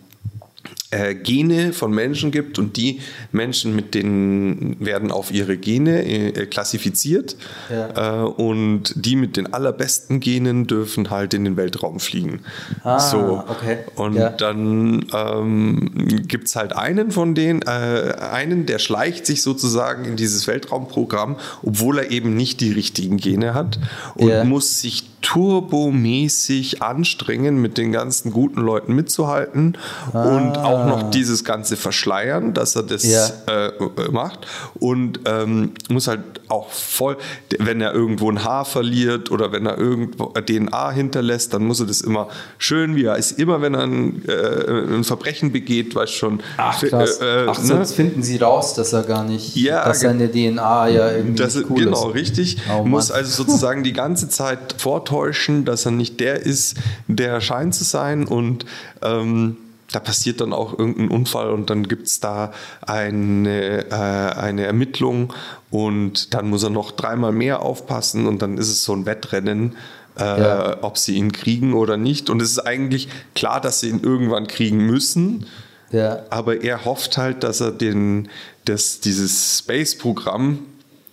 [0.92, 3.00] äh, Gene von Menschen gibt und die
[3.32, 7.36] Menschen mit denen werden auf ihre Gene äh, klassifiziert
[7.70, 8.24] ja.
[8.24, 12.42] äh, und die mit den allerbesten Genen dürfen halt in den Weltraum fliegen.
[12.84, 13.44] Ah, so.
[13.48, 13.80] okay.
[13.96, 14.30] Und ja.
[14.30, 15.92] dann ähm,
[16.28, 21.38] gibt es halt einen von denen, äh, einen, der schleicht sich sozusagen in dieses Weltraumprogramm,
[21.64, 23.80] obwohl er eben nicht die richtigen Gene hat
[24.16, 24.44] und ja.
[24.44, 29.76] muss sich turbomäßig anstrengen, mit den ganzen guten Leuten mitzuhalten
[30.14, 30.24] ah.
[30.24, 33.28] und auch noch dieses ganze Verschleiern, dass er das ja.
[33.48, 33.72] äh,
[34.12, 37.18] macht und ähm, muss halt auch voll,
[37.60, 41.88] wenn er irgendwo ein Haar verliert oder wenn er irgendwo DNA hinterlässt, dann muss er
[41.88, 42.28] das immer
[42.58, 46.42] schön, wie er ist, immer wenn er ein, äh, ein Verbrechen begeht, weiß schon.
[46.58, 47.20] Ach, krass.
[47.20, 47.66] Äh, Ach, ne?
[47.66, 51.56] sonst finden sie raus, dass er gar nicht, ja, dass seine DNA ja irgendwie das,
[51.70, 52.16] cool genau, ist.
[52.16, 52.58] richtig.
[52.72, 56.76] Oh, muss also sozusagen die ganze Zeit vortäuschen, täuschen, dass er nicht der ist,
[57.08, 58.66] der er scheint zu sein und
[59.02, 59.58] ähm,
[59.92, 62.52] da passiert dann auch irgendein Unfall und dann gibt es da
[62.82, 65.34] eine, äh, eine Ermittlung
[65.70, 69.76] und dann muss er noch dreimal mehr aufpassen und dann ist es so ein Wettrennen,
[70.18, 70.78] äh, ja.
[70.82, 72.30] ob sie ihn kriegen oder nicht.
[72.30, 75.46] Und es ist eigentlich klar, dass sie ihn irgendwann kriegen müssen.
[75.92, 76.24] Ja.
[76.30, 78.30] Aber er hofft halt, dass er den,
[78.66, 80.60] dass dieses Space-Programm,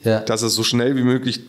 [0.03, 0.21] ja.
[0.21, 1.41] dass er so schnell wie möglich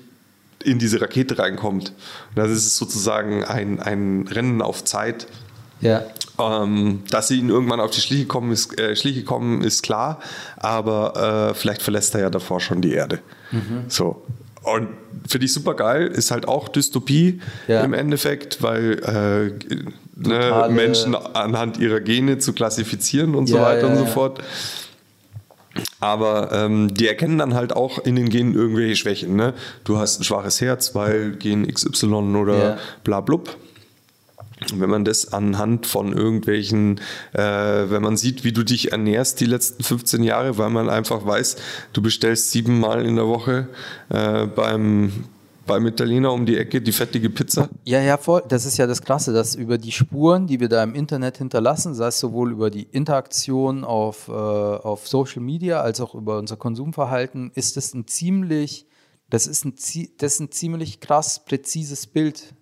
[0.64, 1.90] in diese Rakete reinkommt.
[2.30, 5.28] Und das ist sozusagen ein, ein Rennen auf Zeit.
[5.82, 6.04] Ja.
[6.39, 10.19] Ähm, dass sie ihn irgendwann auf die Schliche kommen, ist, äh, Schliche kommen, ist klar,
[10.57, 13.19] aber äh, vielleicht verlässt er ja davor schon die Erde.
[13.51, 13.85] Mhm.
[13.88, 14.23] So.
[14.64, 14.88] Und
[15.27, 17.81] finde ich super geil, ist halt auch Dystopie ja.
[17.81, 23.88] im Endeffekt, weil äh, ne, Menschen anhand ihrer Gene zu klassifizieren und ja, so weiter
[23.88, 24.39] ja, und so fort.
[25.99, 29.35] Aber ähm, die erkennen dann halt auch in den Genen irgendwelche Schwächen.
[29.35, 29.53] Ne?
[29.84, 32.77] Du hast ein schwaches Herz, weil Gen XY oder yeah.
[33.03, 33.57] bla blub.
[34.73, 36.99] Wenn man das anhand von irgendwelchen,
[37.34, 41.26] äh, wenn man sieht, wie du dich ernährst die letzten 15 Jahre, weil man einfach
[41.26, 41.57] weiß,
[41.94, 43.68] du bestellst siebenmal in der Woche
[44.10, 45.11] äh, beim
[45.65, 47.69] beim Italiener um die Ecke die fettige Pizza.
[47.85, 48.44] Ja, ja, voll.
[48.48, 51.94] Das ist ja das Krasse, dass über die Spuren, die wir da im Internet hinterlassen,
[51.94, 56.57] sei es sowohl über die Interaktion auf, äh, auf Social Media als auch über unser
[56.57, 58.88] Konsumverhalten, ist es ein ziemlich,
[59.30, 59.73] das ist ein,
[60.18, 62.53] das ist ein ziemlich krass präzises Bild,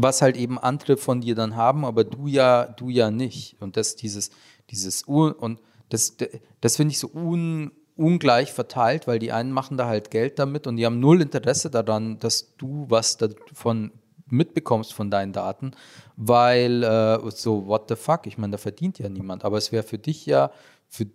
[0.00, 3.56] was halt eben andere von dir dann haben, aber du ja, du ja nicht.
[3.60, 4.30] Und das dieses,
[4.70, 6.16] dieses und das,
[6.60, 10.66] das finde ich so un, ungleich verteilt, weil die einen machen da halt Geld damit
[10.66, 13.90] und die haben null Interesse daran, dass du was davon
[14.30, 15.72] mitbekommst von deinen Daten,
[16.16, 19.44] weil äh, so, what the fuck, ich meine, da verdient ja niemand.
[19.44, 20.52] Aber es wäre für dich ja,
[20.86, 21.06] für,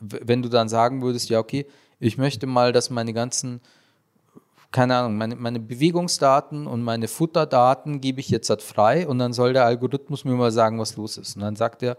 [0.00, 1.66] wenn du dann sagen würdest, ja, okay,
[1.98, 3.60] ich möchte mal, dass meine ganzen,
[4.70, 9.32] keine Ahnung, meine, meine Bewegungsdaten und meine Futterdaten gebe ich jetzt halt frei und dann
[9.32, 11.36] soll der Algorithmus mir mal sagen, was los ist.
[11.36, 11.96] Und dann sagt er,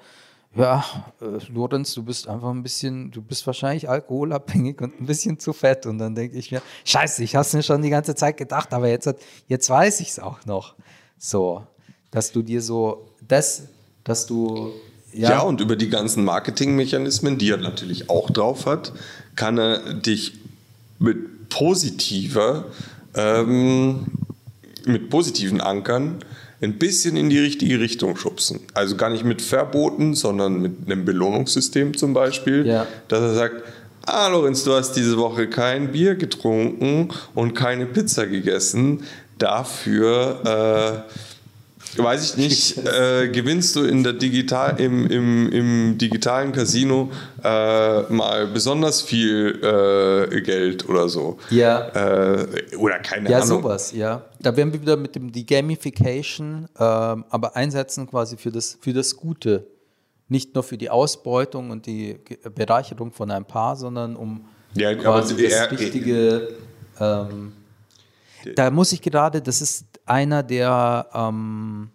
[0.55, 0.83] ja,
[1.21, 5.53] äh, Lorenz, du bist einfach ein bisschen, du bist wahrscheinlich alkoholabhängig und ein bisschen zu
[5.53, 5.85] fett.
[5.85, 8.73] Und dann denke ich mir, scheiße, ich habe es mir schon die ganze Zeit gedacht,
[8.73, 9.11] aber jetzt,
[9.47, 10.75] jetzt weiß ich es auch noch.
[11.17, 11.63] So,
[12.11, 13.63] dass du dir so, das,
[14.03, 14.73] dass du
[15.11, 15.29] ja.
[15.31, 18.93] ja, und über die ganzen Marketingmechanismen, die er natürlich auch drauf hat,
[19.35, 20.39] kann er dich
[20.99, 21.17] mit
[21.49, 22.65] positiver
[23.15, 24.05] ähm,
[24.85, 26.19] mit positiven Ankern
[26.61, 28.59] ein bisschen in die richtige Richtung schubsen.
[28.73, 32.85] Also gar nicht mit Verboten, sondern mit einem Belohnungssystem zum Beispiel, Ja.
[33.07, 33.63] dass er sagt,
[34.05, 39.03] ah Lorenz, du hast diese Woche kein Bier getrunken und keine Pizza gegessen.
[39.37, 41.11] Dafür, äh,
[41.97, 47.09] weiß ich nicht, äh, gewinnst du in der Digital, im, im, im digitalen Casino
[47.43, 51.37] äh, mal besonders viel äh, Geld oder so.
[51.49, 51.87] Ja.
[51.89, 53.61] Äh, oder keine Ja, Ahnung.
[53.63, 54.23] sowas, ja.
[54.39, 58.93] Da werden wir wieder mit dem die Gamification, ähm, aber einsetzen quasi für das, für
[58.93, 59.67] das Gute.
[60.27, 62.19] Nicht nur für die Ausbeutung und die
[62.53, 64.45] Bereicherung von ein Paar, sondern um
[64.75, 66.49] Ja, aber quasi das er- richtige.
[66.99, 67.53] Ähm,
[68.55, 71.91] da muss ich gerade, das ist einer der, ähm,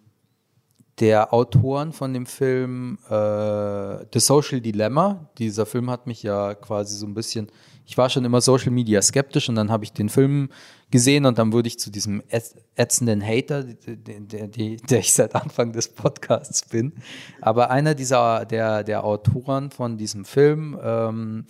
[0.99, 5.29] der Autoren von dem Film äh, The Social Dilemma.
[5.37, 7.47] Dieser Film hat mich ja quasi so ein bisschen,
[7.85, 10.49] ich war schon immer Social Media skeptisch und dann habe ich den Film
[10.91, 15.13] gesehen und dann wurde ich zu diesem ätz- ätzenden Hater, der, der, der, der ich
[15.13, 16.93] seit Anfang des Podcasts bin.
[17.41, 21.45] Aber einer dieser, der, der Autoren von diesem Film, ähm,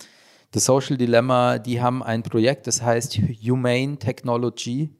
[0.52, 4.90] The Social Dilemma, die haben ein Projekt, das heißt Humane Technology,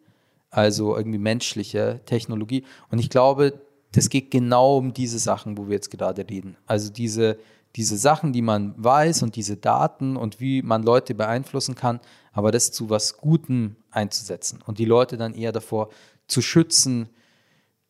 [0.57, 2.65] also irgendwie menschliche Technologie.
[2.91, 3.61] Und ich glaube,
[3.93, 6.57] das geht genau um diese Sachen, wo wir jetzt gerade reden.
[6.67, 7.39] Also diese,
[7.77, 12.01] diese Sachen, die man weiß und diese Daten und wie man Leute beeinflussen kann,
[12.33, 15.91] aber das zu was Gutem einzusetzen und die Leute dann eher davor
[16.27, 17.11] zu schützen,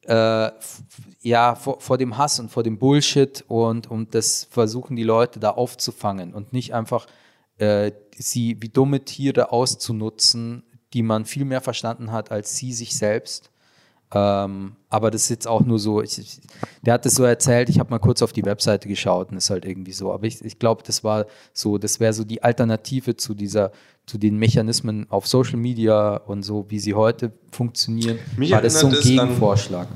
[0.03, 0.51] äh,
[1.21, 5.39] ja, vor, vor dem Hass und vor dem Bullshit und, und das versuchen die Leute
[5.39, 7.07] da aufzufangen und nicht einfach
[7.59, 10.65] äh, sie wie dumme Tiere auszunutzen,
[10.95, 13.51] die man viel mehr verstanden hat als sie sich selbst.
[14.15, 16.41] Ähm, aber das ist jetzt auch nur so, ich, ich,
[16.83, 19.51] der hat das so erzählt, ich habe mal kurz auf die Webseite geschaut und ist
[19.51, 20.13] halt irgendwie so.
[20.13, 23.73] Aber ich, ich glaube, das war so, das wäre so die Alternative zu dieser,
[24.07, 28.79] zu den Mechanismen auf Social Media und so, wie sie heute funktionieren, Mich war das
[28.79, 29.89] so ein erinnert es an- Gegenvorschlag.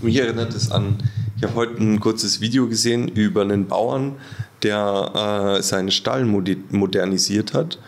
[0.00, 0.96] Mich erinnert es an,
[1.36, 4.16] ich habe heute ein kurzes Video gesehen über einen Bauern,
[4.62, 7.78] der äh, seinen Stall modernisiert hat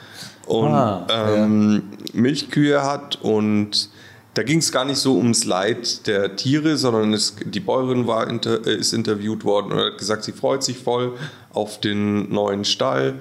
[0.51, 3.89] und Ah, ähm, Milchkühe hat und
[4.35, 8.29] da ging es gar nicht so ums Leid der Tiere, sondern es, die Bäuerin war
[8.29, 11.15] inter, äh, ist interviewt worden und hat gesagt, sie freut sich voll
[11.53, 13.15] auf den neuen Stall.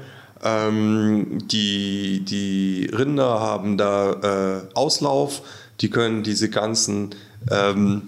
[0.43, 5.41] Ähm, die, die Rinder haben da äh, Auslauf,
[5.81, 7.15] die können diese ganzen
[7.51, 8.03] ähm,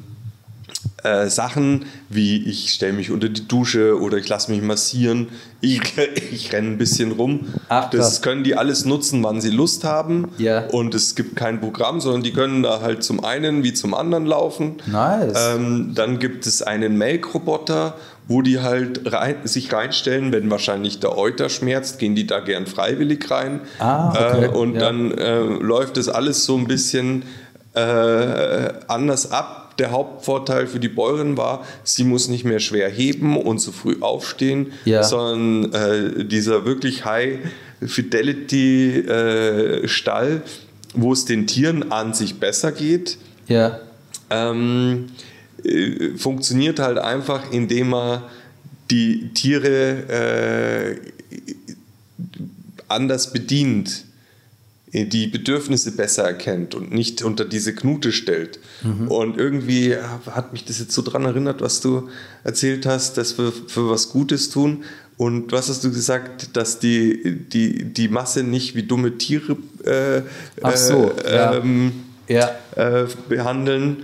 [1.04, 5.30] äh, Sachen wie ich stelle mich unter die Dusche oder ich lasse mich massieren,
[5.62, 5.82] ich,
[6.32, 7.48] ich renne ein bisschen rum.
[7.70, 8.22] Ach, das krass.
[8.22, 10.30] können die alles nutzen, wann sie Lust haben.
[10.38, 10.66] Ja.
[10.68, 14.26] Und es gibt kein Programm, sondern die können da halt zum einen wie zum anderen
[14.26, 14.76] laufen.
[14.86, 15.38] Nice.
[15.56, 17.96] Ähm, dann gibt es einen Melkroboter,
[18.28, 22.66] wo die halt rein, sich reinstellen, wenn wahrscheinlich der Euter schmerzt, gehen die da gern
[22.66, 23.62] freiwillig rein.
[23.80, 24.46] Ah, okay.
[24.46, 24.80] äh, und Ja.
[24.82, 27.24] dann äh, läuft das alles so ein bisschen
[27.74, 29.61] äh, anders ab.
[29.80, 33.98] Der Hauptvorteil für die Bäuerin war, sie muss nicht mehr schwer heben und so früh
[34.02, 35.04] aufstehen, Ja.
[35.04, 37.40] sondern äh, dieser wirklich High
[37.84, 40.44] Fidelity äh, Stall,
[40.94, 43.18] wo es den Tieren an sich besser geht,
[43.48, 43.80] ja.
[44.30, 45.08] ähm,
[45.64, 48.22] äh, funktioniert halt einfach, indem man
[48.92, 51.12] die Tiere äh,
[52.88, 54.06] anders bedient,
[54.94, 58.60] die Bedürfnisse besser erkennt und nicht unter diese Knute stellt.
[59.08, 62.10] Und irgendwie hat mich das jetzt so dran erinnert, was du
[62.44, 64.84] erzählt hast, dass wir für was Gutes tun.
[65.18, 69.56] Und was hast du gesagt, dass die, die, die Masse nicht wie dumme Tiere
[69.86, 70.24] äh,
[70.62, 71.92] Ach so, äh, ähm,
[72.28, 72.50] Ja.
[72.76, 73.98] äh, behandeln.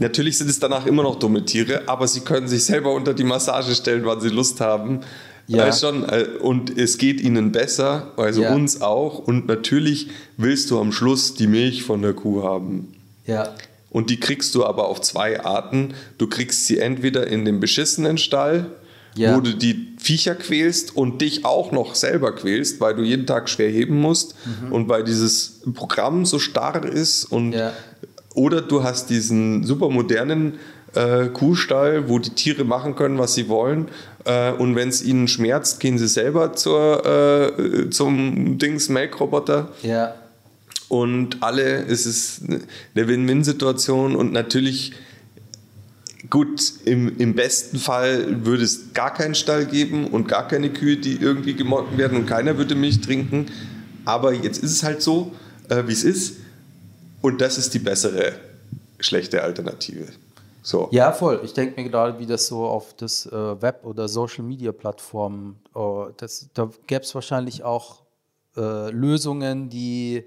[0.00, 3.24] Natürlich sind es danach immer noch dumme Tiere, aber sie können sich selber unter die
[3.24, 5.00] Massage stellen, wann sie Lust haben.
[5.46, 5.68] Ja.
[5.68, 8.54] Äh, schon, äh, und es geht ihnen besser, also Ja.
[8.54, 9.18] uns auch.
[9.18, 12.94] Und natürlich willst du am Schluss die Milch von der Kuh haben.
[13.26, 13.54] Ja.
[13.90, 15.94] Und die kriegst du aber auf zwei Arten.
[16.18, 18.66] Du kriegst sie entweder in dem beschissenen Stall,
[19.14, 19.36] Ja.
[19.36, 23.48] wo du die Viecher quälst und dich auch noch selber quälst, weil du jeden Tag
[23.48, 24.34] schwer heben musst
[24.70, 27.24] und weil dieses Programm so starr ist.
[27.24, 27.72] Und Ja.
[28.34, 30.54] Oder du hast diesen super modernen
[30.94, 33.86] äh, Kuhstall, wo die Tiere machen können, was sie wollen.
[34.24, 40.14] Äh, und wenn es ihnen schmerzt, gehen sie selber zur, äh, zum Dings Melkroboter Ja.
[40.88, 44.92] und alle, es ist eine Win-Win-Situation und natürlich,
[46.30, 50.96] gut, im, im besten Fall würde es gar keinen Stall geben und gar keine Kühe,
[50.96, 53.46] die irgendwie gemolken werden und keiner würde Milch trinken.
[54.06, 55.32] Aber jetzt ist es halt so,
[55.68, 56.36] äh, wie es ist
[57.20, 58.32] und das ist die bessere
[59.00, 60.06] schlechte Alternative.
[60.64, 60.88] So.
[60.92, 61.42] Ja, voll.
[61.44, 66.48] Ich denke mir gerade, wie das so auf das äh, Web- oder Social-Media-Plattformen, oh, das,
[66.54, 68.02] da gäbe es wahrscheinlich auch
[68.56, 70.24] äh, Lösungen, die,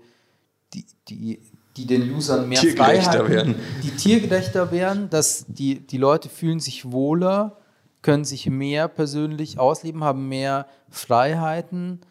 [0.76, 1.40] die, die,
[1.76, 3.56] die den Usern mehr Tiergerechter Freiheiten, werden.
[3.84, 7.58] die tiergerechter werden, dass die, die Leute fühlen sich wohler,
[8.04, 12.02] können sich mehr persönlich ausleben, haben mehr Freiheiten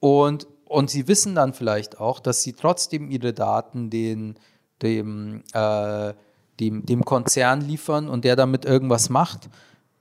[0.00, 4.36] und, und sie wissen dann vielleicht auch, dass sie trotzdem ihre Daten den,
[4.80, 6.14] dem, äh,
[6.60, 9.48] dem, dem Konzern liefern und der damit irgendwas macht.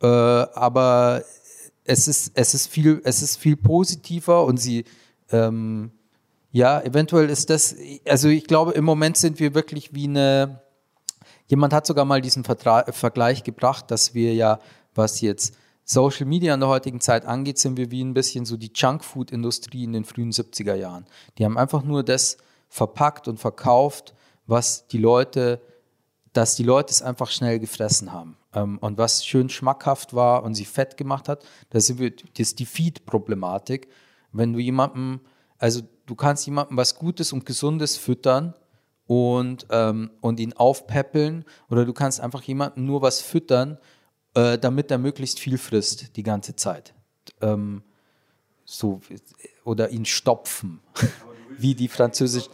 [0.02, 1.24] Äh, aber
[1.84, 4.86] es ist, es, ist viel, es ist viel positiver und sie,
[5.32, 5.92] ähm,
[6.52, 7.76] ja, eventuell ist das,
[8.08, 10.62] also ich glaube, im Moment sind wir wirklich wie eine,
[11.48, 14.60] jemand hat sogar mal diesen Vertra Vergleich gebracht, dass wir ja,
[14.94, 18.56] was jetzt Social Media in der heutigen Zeit angeht, sind wir wie ein bisschen so
[18.58, 21.06] die Junkfood-Industrie in den frühen 70er Jahren.
[21.38, 22.38] Die haben einfach nur das
[22.70, 24.14] verpackt und verkauft,
[24.48, 25.62] was die Leute,
[26.34, 28.38] dass die Leute es einfach schnell gefressen haben.
[28.54, 33.90] Ähm, und was schön schmackhaft war und sie fett gemacht hat, das ist die Feed-Problematik.
[34.32, 35.22] Wenn du jemandem,
[35.58, 38.54] also du kannst jemandem was Gutes und Gesundes füttern
[39.08, 43.78] und, ähm, und ihn aufpäppeln oder du kannst einfach jemandem nur was füttern,
[44.34, 46.94] äh, damit er möglichst viel frisst die ganze Zeit.
[47.42, 47.84] Ähm,
[48.64, 49.02] so,
[49.66, 50.80] oder ihn stopfen,
[51.58, 52.50] wie die französisch.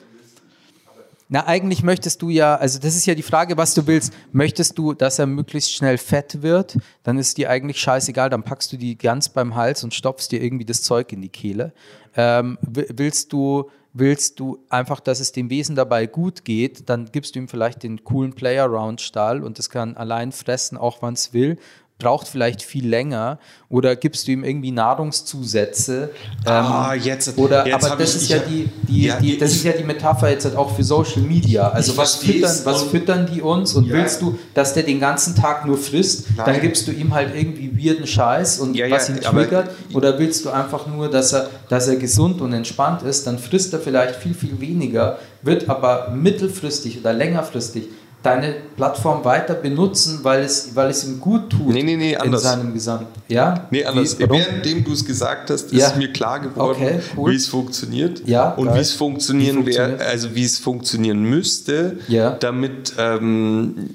[1.29, 4.13] Na, eigentlich möchtest du ja, also das ist ja die Frage, was du willst.
[4.31, 8.71] Möchtest du, dass er möglichst schnell fett wird, dann ist dir eigentlich scheißegal, dann packst
[8.71, 11.73] du die ganz beim Hals und stopfst dir irgendwie das Zeug in die Kehle.
[12.15, 17.09] Ähm, wi- willst du, willst du einfach, dass es dem Wesen dabei gut geht, dann
[17.11, 21.33] gibst du ihm vielleicht den coolen Player-Round-Stahl und das kann allein fressen, auch wann es
[21.33, 21.57] will.
[21.99, 26.11] Braucht vielleicht viel länger oder gibst du ihm irgendwie Nahrungszusätze?
[26.45, 29.57] Ah, jetzt- Oder, jetzt aber das ich- ist ja die, die, Ja, die, das ich-
[29.57, 31.69] ist ja die Metapher jetzt halt auch für Social Media.
[31.69, 33.95] Also was füttern, was füttern die uns und Ja.
[33.95, 36.61] willst du, dass der den ganzen Tag nur frisst, dann Nein.
[36.61, 39.71] gibst du ihm halt irgendwie weirden Scheiß und Ja, was ihn triggert.
[39.93, 43.73] Oder willst du einfach nur, dass er, dass er gesund und entspannt ist, dann frisst
[43.73, 47.85] er vielleicht viel, viel weniger, wird aber mittelfristig oder längerfristig
[48.23, 52.17] deine Plattform weiter benutzen, weil es, weil es ihm gut tut Nee, nee, nee, in
[52.19, 52.43] anders.
[52.43, 53.07] seinem Gesamt.
[53.27, 53.67] Ja?
[53.71, 54.17] Nee, anders.
[54.19, 54.29] Wie?
[54.29, 55.87] Währenddem du es gesagt hast, Ja.
[55.87, 57.31] ist mir klar geworden, Okay, cool.
[57.31, 62.31] wie es funktioniert Ja, und wie es funktionieren wäre, also wie es funktionieren müsste, Ja.
[62.31, 63.91] damit ähm,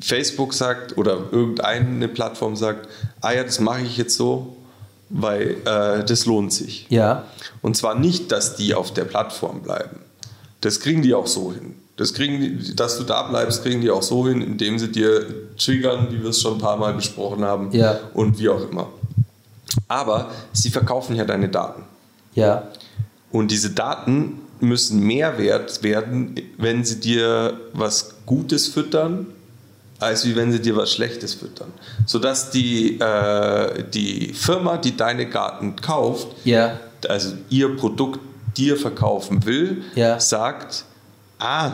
[0.00, 2.88] Facebook sagt oder irgendeine Plattform sagt,
[3.20, 4.56] ah ja, das mache ich jetzt so,
[5.08, 6.86] weil äh, das lohnt sich.
[6.90, 7.24] Ja.
[7.62, 9.96] Und zwar nicht, dass die auf der Plattform bleiben.
[10.60, 11.74] Das kriegen die auch so hin.
[11.96, 15.26] Das kriegen die, dass du da bleibst, kriegen die auch so hin, indem sie dir
[15.58, 17.98] triggern, wie wir es schon ein paar Mal besprochen haben Ja.
[18.14, 18.88] und wie auch immer.
[19.88, 21.82] Aber sie verkaufen ja deine Daten.
[22.34, 22.68] Ja.
[23.30, 29.26] Und diese Daten müssen mehr wert werden, wenn sie dir was Gutes füttern,
[29.98, 31.72] als wie wenn sie dir was Schlechtes füttern.
[32.06, 36.78] Sodass die, äh, die Firma, die deine Daten kauft, Ja.
[37.08, 38.20] also ihr Produkt
[38.56, 40.18] dir verkaufen will, Ja.
[40.20, 40.84] sagt,
[41.42, 41.72] ah,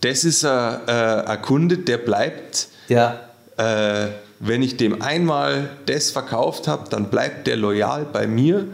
[0.00, 3.20] das ist ein, äh, ein Kunde, der bleibt, Ja.
[3.56, 4.08] äh,
[4.40, 8.66] wenn ich dem einmal das verkauft habe, dann bleibt der loyal bei mir,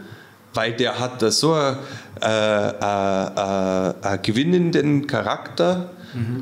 [0.55, 1.77] weil der hat da so einen
[2.23, 5.91] äh, äh, äh, gewinnenden Charakter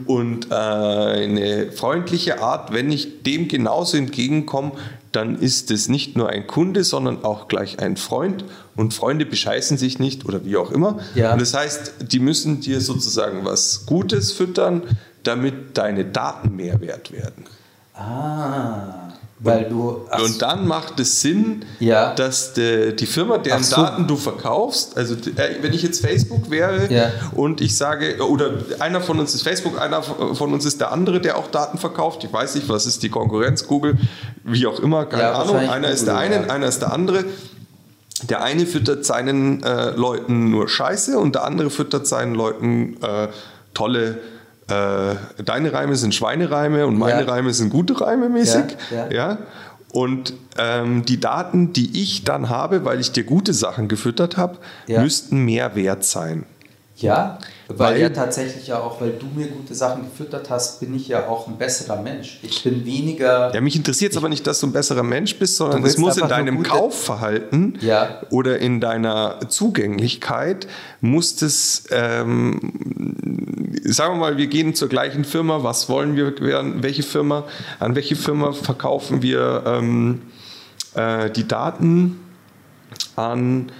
[0.06, 2.72] und äh, eine freundliche Art.
[2.72, 4.72] Wenn ich dem genauso entgegenkomme,
[5.12, 8.46] dann ist es nicht nur ein Kunde, sondern auch gleich ein Freund.
[8.78, 11.00] Und Freunde bescheißen sich nicht oder wie auch immer.
[11.16, 11.34] Ja.
[11.34, 14.84] Und das heißt, die müssen dir sozusagen was Gutes füttern,
[15.24, 17.46] damit deine Daten mehr wert werden.
[17.96, 18.94] Ah.
[19.40, 20.08] Weil du.
[20.24, 22.16] Und dann macht es Sinn, Ja.
[22.16, 23.76] dass de, die Firma, deren so.
[23.76, 27.12] Daten du verkaufst, also äh, wenn ich jetzt Facebook wäre Ja.
[27.36, 31.22] und ich sage, oder einer von uns ist Facebook, einer von uns ist der andere,
[31.22, 32.24] der auch Daten verkauft.
[32.24, 33.98] Ich weiß nicht, was ist die Konkurrenz, Google,
[34.44, 35.58] wie auch immer, keine Ja, Ahnung.
[35.58, 37.26] Einer ist der Google, eine, einer ist der andere.
[38.24, 43.28] Der eine füttert seinen äh, Leuten nur Scheiße und der andere füttert seinen Leuten äh,
[43.74, 44.20] tolle.
[44.68, 47.32] Äh, deine Reime sind Schweinereime und meine Ja.
[47.32, 48.78] Reime sind gute Reime mäßig.
[48.92, 49.12] Ja, ja.
[49.12, 49.38] Ja?
[49.92, 54.58] Und ähm, die Daten, die ich dann habe, weil ich dir gute Sachen gefüttert habe,
[54.88, 56.46] müssten mehr wert sein.
[56.98, 57.38] Ja,
[57.70, 61.08] weil, Weil- ja tatsächlich ja auch, weil du mir gute Sachen gefüttert hast, bin ich
[61.10, 62.40] ja auch ein besserer Mensch.
[62.42, 63.54] Ich bin weniger.
[63.54, 66.18] Ja, mich interessiert es aber nicht, dass du ein besserer Mensch bist, sondern es muss
[66.18, 68.22] in deinem Kaufverhalten Ja.
[68.32, 70.68] oder in deiner Zugänglichkeit,
[71.02, 72.60] muss es, ähm,
[73.84, 77.44] sagen wir mal, wir gehen zur gleichen Firma, was wollen wir werden, welche Firma,
[77.80, 80.22] an welche Firma verkaufen wir ähm,
[80.96, 82.20] äh, die Daten
[83.16, 83.72] an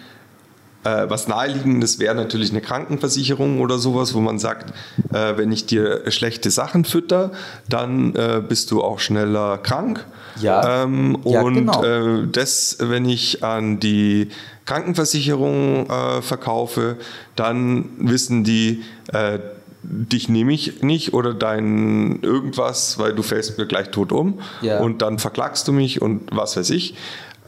[0.88, 4.74] äh, was naheliegendes wäre natürlich eine Krankenversicherung oder sowas, wo man sagt,
[5.14, 7.32] äh, wenn ich dir schlechte Sachen fütter,
[7.68, 10.06] dann äh, bist du auch schneller krank.
[10.40, 10.84] Ja.
[10.84, 11.84] Ähm, Ja, und genau.
[11.84, 14.30] äh, das, wenn ich an die
[14.66, 16.98] Krankenversicherung äh, verkaufe,
[17.36, 18.84] dann wissen die,
[19.14, 19.40] äh,
[19.84, 24.80] dich nehme ich nicht oder dein irgendwas, weil du fällst mir gleich tot um Ja.
[24.80, 26.96] und dann verklagst du mich und was weiß ich.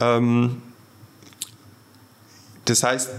[0.00, 0.56] Ähm,
[2.70, 3.10] das heißt,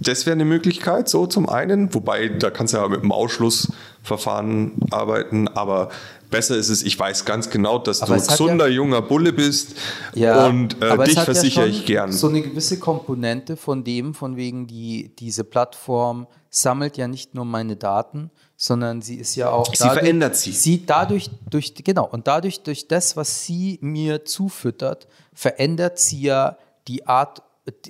[0.00, 4.72] das wäre eine Möglichkeit, so zum einen, wobei da kannst du ja mit dem Ausschlussverfahren
[4.90, 5.90] arbeiten, aber
[6.30, 9.74] besser ist es, ich weiß ganz genau, dass Aber du gesunder junger Bulle bist
[10.14, 12.12] Ja, und äh, dich ja versichere schon ich gern.
[12.12, 17.44] So eine gewisse Komponente von dem, von wegen die, diese Plattform sammelt ja nicht nur
[17.44, 19.74] meine Daten, sondern sie ist ja auch.
[19.74, 20.52] Sie verändert sie.
[20.52, 26.56] Sie dadurch, durch, genau, und dadurch, durch das, was sie mir zufüttert, verändert sie ja
[26.88, 27.42] die Art,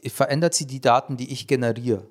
[0.09, 2.05] verändert sie die Daten, die ich generiere.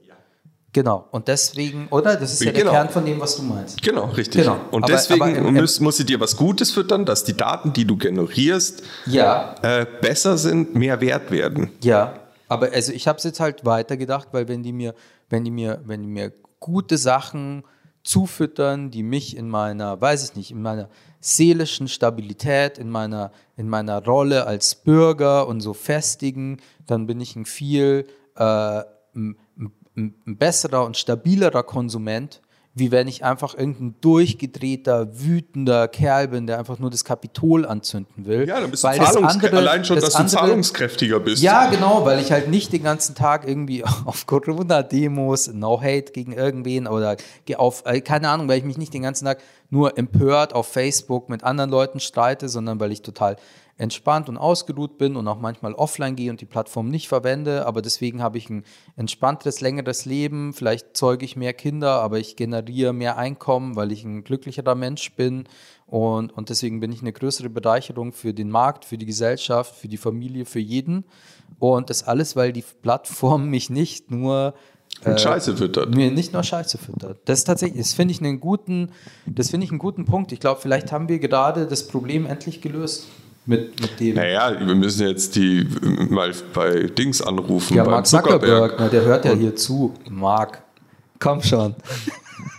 [0.72, 1.08] Genau.
[1.12, 2.16] Und deswegen, oder?
[2.16, 2.66] Das ist ja Genau.
[2.66, 3.82] der Kern von dem, was du meinst.
[3.82, 4.44] Genau, richtig.
[4.44, 4.58] Genau.
[4.70, 7.74] Und Aber- deswegen aber im- muss, muss sie dir was Gutes füttern, dass die Daten,
[7.74, 9.56] die du generierst, Ja.
[9.64, 11.72] äh, besser sind, mehr wert werden.
[11.84, 12.14] Ja,
[12.48, 14.94] aber also ich habe es jetzt halt weitergedacht, weil wenn die mir,
[15.30, 17.64] wenn die mir, wenn die mir gute Sachen
[18.04, 20.88] zufüttern, die mich in meiner, weiß ich nicht, in meiner
[21.20, 27.36] seelischen Stabilität, in meiner, in meiner Rolle als Bürger und so festigen, dann bin ich
[27.36, 28.84] ein viel äh,
[29.16, 29.38] ein,
[29.96, 32.41] ein, besserer und stabilerer Konsument,
[32.80, 38.26] wie wenn ich einfach irgendein durchgedrehter, wütender Kerl bin, der einfach nur das Kapitol anzünden
[38.26, 38.48] will.
[38.48, 41.44] Ja, dann bist Weil du das andere- allein schon, das dass du andere- zahlungskräftiger bist.
[41.44, 46.32] ja, genau, weil ich halt nicht den ganzen Tag irgendwie auf Corona-Demos, no hate gegen
[46.34, 47.18] irgendwen oder
[47.58, 49.40] auf, äh, keine Ahnung, weil ich mich nicht den ganzen Tag
[49.70, 53.36] nur empört auf Facebook mit anderen Leuten streite, sondern weil ich total
[53.80, 57.82] entspannt und ausgeruht bin und auch manchmal offline gehe und die Plattform nicht verwende, aber
[57.82, 58.66] deswegen habe ich ein
[58.98, 64.04] entspannteres, längeres Leben, vielleicht zeuge ich mehr Kinder, aber ich generiere mehr Einkommen, weil ich
[64.04, 65.46] ein glücklicherer Mensch bin
[65.88, 69.88] und, und deswegen bin ich eine größere Bereicherung für den Markt, für die Gesellschaft, für
[69.88, 71.06] die Familie, für jeden
[71.58, 74.56] und das alles, weil die Plattform mich nicht nur
[75.06, 75.96] Und Scheiße füttert.
[75.96, 77.20] mir nicht nur Scheiße füttert.
[77.24, 78.92] Das ist tatsächlich, das finde ich einen guten,
[79.26, 80.34] das finde ich einen guten Punkt.
[80.34, 83.08] Ich glaube, vielleicht haben wir gerade das Problem endlich gelöst
[83.50, 84.16] mit, mit dem.
[84.16, 85.68] Naja, wir müssen jetzt die
[86.10, 89.96] mal bei Dings anrufen, ja, Mark Zuckerberg, na, der hört ja hier zu.
[90.10, 90.62] Mark,
[91.20, 91.76] komm schon.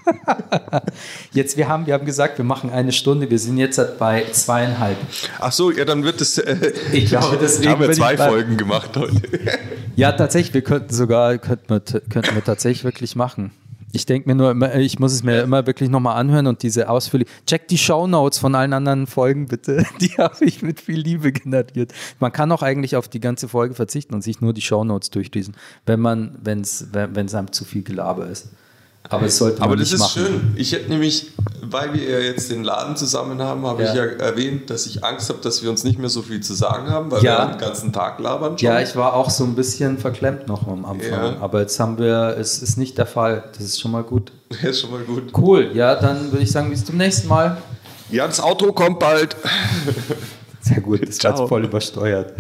[1.33, 3.31] jetzt, wir haben, wir haben gesagt, wir machen eine Stunde.
[3.31, 4.97] Wir sind jetzt bei zweieinhalb.
[5.39, 6.39] Ach so, ja, dann wird es.
[6.39, 9.23] Äh, Ich glaube, deswegen haben wir zwei Folgen gemacht heute.
[9.95, 13.53] Ja, tatsächlich, wir könnten sogar, könnten wir, könnten wir tatsächlich wirklich machen.
[13.93, 16.89] Ich denke mir nur immer, ich muss es mir immer wirklich nochmal anhören und diese
[16.89, 17.29] ausführlich.
[17.47, 19.85] Check die Shownotes von allen anderen Folgen bitte.
[20.01, 21.93] Die habe ich mit viel Liebe generiert.
[22.21, 25.57] Man kann auch eigentlich auf die ganze Folge verzichten und sich nur die Shownotes durchlesen,
[25.87, 28.51] wenn man, wenn's, wenn es einem zu viel Gelaber ist.
[29.11, 30.23] Aber das sollte man Aber das ist machen.
[30.25, 30.53] schön.
[30.57, 31.33] Ich hätte nämlich,
[31.63, 33.91] weil wir ja jetzt den Laden zusammen haben, habe Ja.
[33.91, 36.55] ich ja erwähnt, dass ich Angst habe, dass wir uns nicht mehr so viel zu
[36.55, 37.47] sagen haben, weil Ja.
[37.49, 38.69] wir den ganzen Tag labern schon.
[38.69, 41.11] Ja, ich war auch so ein bisschen verklemmt noch am Anfang.
[41.11, 41.37] Ja.
[41.41, 43.45] Aber jetzt haben wir, es ist nicht der Fall.
[43.53, 44.31] Das ist schon mal gut.
[44.49, 45.33] Das ist schon mal gut.
[45.37, 47.57] Cool, ja, dann würde ich sagen, bis zum nächsten Mal.
[48.11, 49.37] Ja, das Auto kommt bald.
[50.61, 52.33] Sehr gut, das war voll übersteuert.